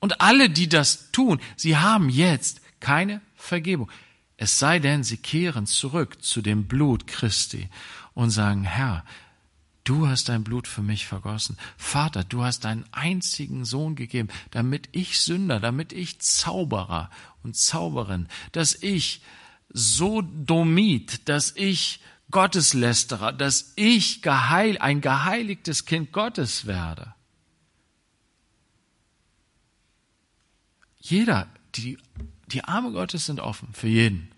Und 0.00 0.20
alle, 0.20 0.50
die 0.50 0.68
das 0.68 1.10
tun, 1.10 1.40
sie 1.56 1.76
haben 1.76 2.08
jetzt 2.08 2.60
keine 2.80 3.20
Vergebung. 3.34 3.90
Es 4.36 4.58
sei 4.58 4.78
denn, 4.78 5.02
sie 5.02 5.16
kehren 5.16 5.66
zurück 5.66 6.22
zu 6.22 6.42
dem 6.42 6.66
Blut 6.66 7.06
Christi 7.06 7.68
und 8.14 8.30
sagen, 8.30 8.64
Herr, 8.64 9.04
du 9.86 10.08
hast 10.08 10.28
dein 10.28 10.44
Blut 10.44 10.68
für 10.68 10.82
mich 10.82 11.06
vergossen. 11.06 11.56
Vater, 11.78 12.24
du 12.24 12.42
hast 12.42 12.64
deinen 12.64 12.84
einzigen 12.92 13.64
Sohn 13.64 13.94
gegeben, 13.94 14.28
damit 14.50 14.88
ich 14.92 15.20
Sünder, 15.20 15.60
damit 15.60 15.92
ich 15.92 16.20
Zauberer 16.20 17.08
und 17.42 17.56
Zauberin, 17.56 18.28
dass 18.52 18.74
ich 18.74 19.22
Sodomit, 19.70 21.28
dass 21.28 21.54
ich 21.56 22.00
Gotteslästerer, 22.30 23.32
dass 23.32 23.72
ich 23.76 24.20
geheil, 24.20 24.78
ein 24.78 25.00
geheiligtes 25.00 25.84
Kind 25.84 26.12
Gottes 26.12 26.66
werde. 26.66 27.14
Jeder, 30.98 31.48
die, 31.76 31.98
die 32.48 32.64
Arme 32.64 32.90
Gottes 32.90 33.26
sind 33.26 33.38
offen 33.38 33.72
für 33.72 33.86
jeden. 33.86 34.32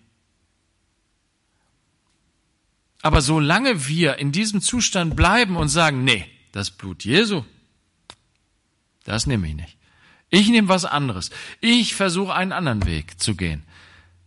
Aber 3.01 3.21
solange 3.21 3.87
wir 3.87 4.17
in 4.17 4.31
diesem 4.31 4.61
Zustand 4.61 5.15
bleiben 5.15 5.55
und 5.55 5.69
sagen, 5.69 6.03
nee, 6.03 6.25
das 6.51 6.71
Blut 6.71 7.05
Jesu, 7.05 7.43
das 9.05 9.25
nehme 9.25 9.47
ich 9.47 9.55
nicht. 9.55 9.77
Ich 10.29 10.49
nehme 10.49 10.67
was 10.67 10.85
anderes. 10.85 11.31
Ich 11.61 11.95
versuche 11.95 12.33
einen 12.33 12.51
anderen 12.51 12.85
Weg 12.85 13.19
zu 13.19 13.35
gehen. 13.35 13.63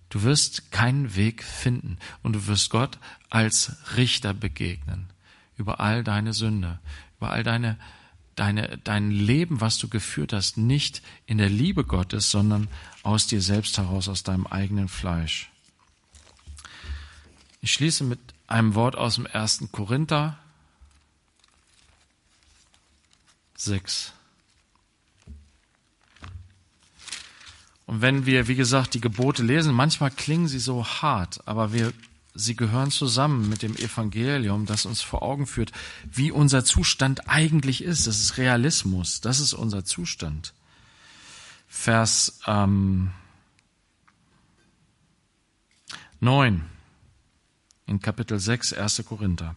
Du 0.09 0.23
wirst 0.23 0.73
keinen 0.73 1.14
Weg 1.16 1.43
finden 1.43 1.99
und 2.23 2.35
du 2.35 2.47
wirst 2.47 2.70
Gott 2.70 2.99
als 3.31 3.77
Richter 3.97 4.35
begegnen 4.35 5.11
über 5.57 5.81
all 5.81 6.03
deine 6.03 6.33
Sünde, 6.33 6.81
über 7.18 7.31
all 7.31 7.45
deine 7.45 7.79
deine, 8.37 8.79
dein 8.79 9.11
Leben, 9.11 9.61
was 9.61 9.79
du 9.79 9.89
geführt 9.89 10.33
hast, 10.33 10.57
nicht 10.57 11.03
in 11.27 11.39
der 11.39 11.49
Liebe 11.49 11.85
Gottes, 11.85 12.31
sondern 12.31 12.68
aus 13.03 13.27
dir 13.27 13.41
selbst 13.41 13.79
heraus, 13.79 14.09
aus 14.09 14.23
deinem 14.23 14.47
eigenen 14.47 14.89
Fleisch. 14.89 15.51
Ich 17.61 17.73
schließe 17.73 18.05
mit 18.05 18.18
einem 18.53 18.74
Wort 18.74 18.96
aus 18.96 19.16
dem 19.16 19.26
ersten 19.26 19.72
Korinther 19.72 20.38
6. 23.57 24.12
Und 27.86 28.00
wenn 28.00 28.26
wir, 28.26 28.48
wie 28.48 28.55
gesagt, 28.55 28.94
die 28.94 29.00
Gebote 29.00 29.42
lesen, 29.42 29.74
manchmal 29.74 30.11
klingen 30.11 30.48
sie 30.48 30.59
so 30.59 30.84
hart, 30.84 31.46
aber 31.46 31.72
wir 31.72 31.92
Sie 32.34 32.57
gehören 32.57 32.90
zusammen 32.90 33.50
mit 33.50 33.61
dem 33.61 33.76
Evangelium, 33.76 34.64
das 34.64 34.86
uns 34.86 35.03
vor 35.03 35.22
Augen 35.22 35.46
führt, 35.46 35.70
wie 36.11 36.30
unser 36.30 36.64
Zustand 36.64 37.28
eigentlich 37.28 37.84
ist. 37.84 38.07
Das 38.07 38.20
ist 38.20 38.38
Realismus. 38.38 39.20
Das 39.20 39.38
ist 39.38 39.53
unser 39.53 39.84
Zustand. 39.84 40.55
Vers 41.68 42.40
ähm, 42.46 43.11
9 46.20 46.64
in 47.87 48.01
Kapitel 48.01 48.39
6, 48.39 48.72
1. 48.72 49.05
Korinther. 49.07 49.57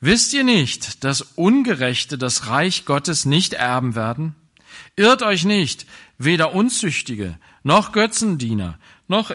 Wisst 0.00 0.32
ihr 0.32 0.44
nicht, 0.44 1.04
dass 1.04 1.22
Ungerechte 1.22 2.18
das 2.18 2.48
Reich 2.48 2.84
Gottes 2.84 3.24
nicht 3.24 3.54
erben 3.54 3.94
werden? 3.94 4.34
Irrt 4.96 5.22
euch 5.22 5.44
nicht, 5.44 5.86
weder 6.18 6.54
Unzüchtige, 6.54 7.38
noch 7.62 7.92
Götzendiener, 7.92 8.78
noch 9.06 9.32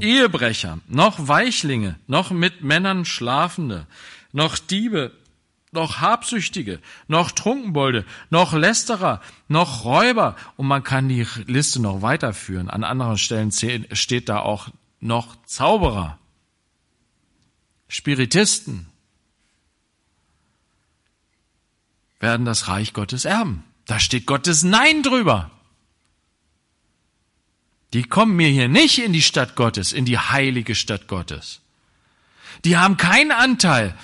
Ehebrecher, 0.00 0.80
noch 0.88 1.28
Weichlinge, 1.28 1.98
noch 2.06 2.30
mit 2.30 2.62
Männern 2.62 3.04
Schlafende, 3.04 3.86
noch 4.32 4.58
Diebe, 4.58 5.12
noch 5.72 6.00
Habsüchtige, 6.00 6.80
noch 7.08 7.30
Trunkenbolde, 7.30 8.04
noch 8.30 8.52
Lästerer, 8.52 9.20
noch 9.48 9.84
Räuber. 9.84 10.36
Und 10.56 10.66
man 10.66 10.82
kann 10.82 11.08
die 11.08 11.26
Liste 11.46 11.80
noch 11.80 12.02
weiterführen. 12.02 12.70
An 12.70 12.84
anderen 12.84 13.18
Stellen 13.18 13.52
steht 13.92 14.28
da 14.28 14.40
auch 14.40 14.68
noch 15.00 15.36
Zauberer, 15.44 16.18
Spiritisten 17.88 18.86
werden 22.20 22.44
das 22.44 22.68
Reich 22.68 22.92
Gottes 22.92 23.24
erben. 23.24 23.64
Da 23.84 24.00
steht 24.00 24.26
Gottes 24.26 24.62
Nein 24.62 25.02
drüber. 25.02 25.50
Die 27.92 28.02
kommen 28.02 28.36
mir 28.36 28.48
hier 28.48 28.68
nicht 28.68 28.98
in 28.98 29.12
die 29.12 29.22
Stadt 29.22 29.54
Gottes, 29.54 29.92
in 29.92 30.04
die 30.04 30.18
heilige 30.18 30.74
Stadt 30.74 31.06
Gottes. 31.06 31.60
Die 32.64 32.76
haben 32.76 32.96
keinen 32.96 33.30
Anteil 33.30 33.96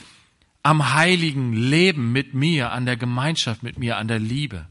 am 0.62 0.94
heiligen 0.94 1.52
Leben 1.52 2.12
mit 2.12 2.34
mir, 2.34 2.70
an 2.70 2.86
der 2.86 2.96
Gemeinschaft 2.96 3.62
mit 3.62 3.78
mir, 3.78 3.96
an 3.96 4.08
der 4.08 4.20
Liebe. 4.20 4.66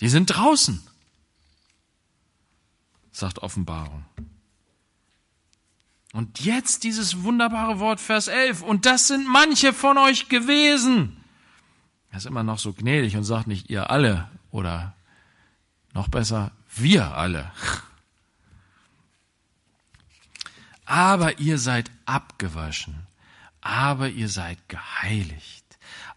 Die 0.00 0.08
sind 0.08 0.26
draußen, 0.26 0.82
sagt 3.12 3.38
Offenbarung. 3.38 4.04
Und 6.12 6.40
jetzt 6.40 6.84
dieses 6.84 7.22
wunderbare 7.22 7.78
Wort, 7.78 7.98
Vers 7.98 8.28
11. 8.28 8.62
Und 8.62 8.84
das 8.84 9.08
sind 9.08 9.26
manche 9.26 9.72
von 9.72 9.96
euch 9.96 10.28
gewesen. 10.28 11.16
Er 12.10 12.18
ist 12.18 12.26
immer 12.26 12.42
noch 12.42 12.58
so 12.58 12.74
gnädig 12.74 13.16
und 13.16 13.24
sagt 13.24 13.46
nicht 13.46 13.70
ihr 13.70 13.90
alle 13.90 14.28
oder 14.50 14.94
noch 15.94 16.08
besser 16.08 16.52
wir 16.76 17.16
alle. 17.16 17.50
Aber 20.84 21.38
ihr 21.38 21.58
seid 21.58 21.90
abgewaschen, 22.04 23.06
aber 23.62 24.10
ihr 24.10 24.28
seid 24.28 24.58
geheiligt, 24.68 25.64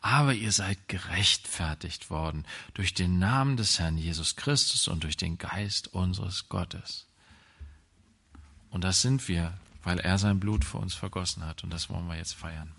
aber 0.02 0.34
ihr 0.34 0.52
seid 0.52 0.90
gerechtfertigt 0.90 2.10
worden 2.10 2.46
durch 2.74 2.94
den 2.94 3.18
Namen 3.18 3.56
des 3.56 3.80
Herrn 3.80 3.98
Jesus 3.98 4.36
Christus 4.36 4.90
und 4.90 5.06
durch 5.06 5.16
den 5.16 5.38
Geist 5.38 5.88
unseres 5.94 6.50
Gottes. 6.50 7.08
Und 8.70 8.84
das 8.84 9.02
sind 9.02 9.30
wir, 9.30 9.54
weil 9.86 10.00
er 10.00 10.18
sein 10.18 10.40
Blut 10.40 10.66
für 10.66 10.80
uns 10.80 10.96
vergossen 10.96 11.46
hat. 11.46 11.64
Und 11.64 11.72
das 11.72 11.90
wollen 11.90 12.08
wir 12.08 12.18
jetzt 12.18 12.36
feiern. 12.36 12.74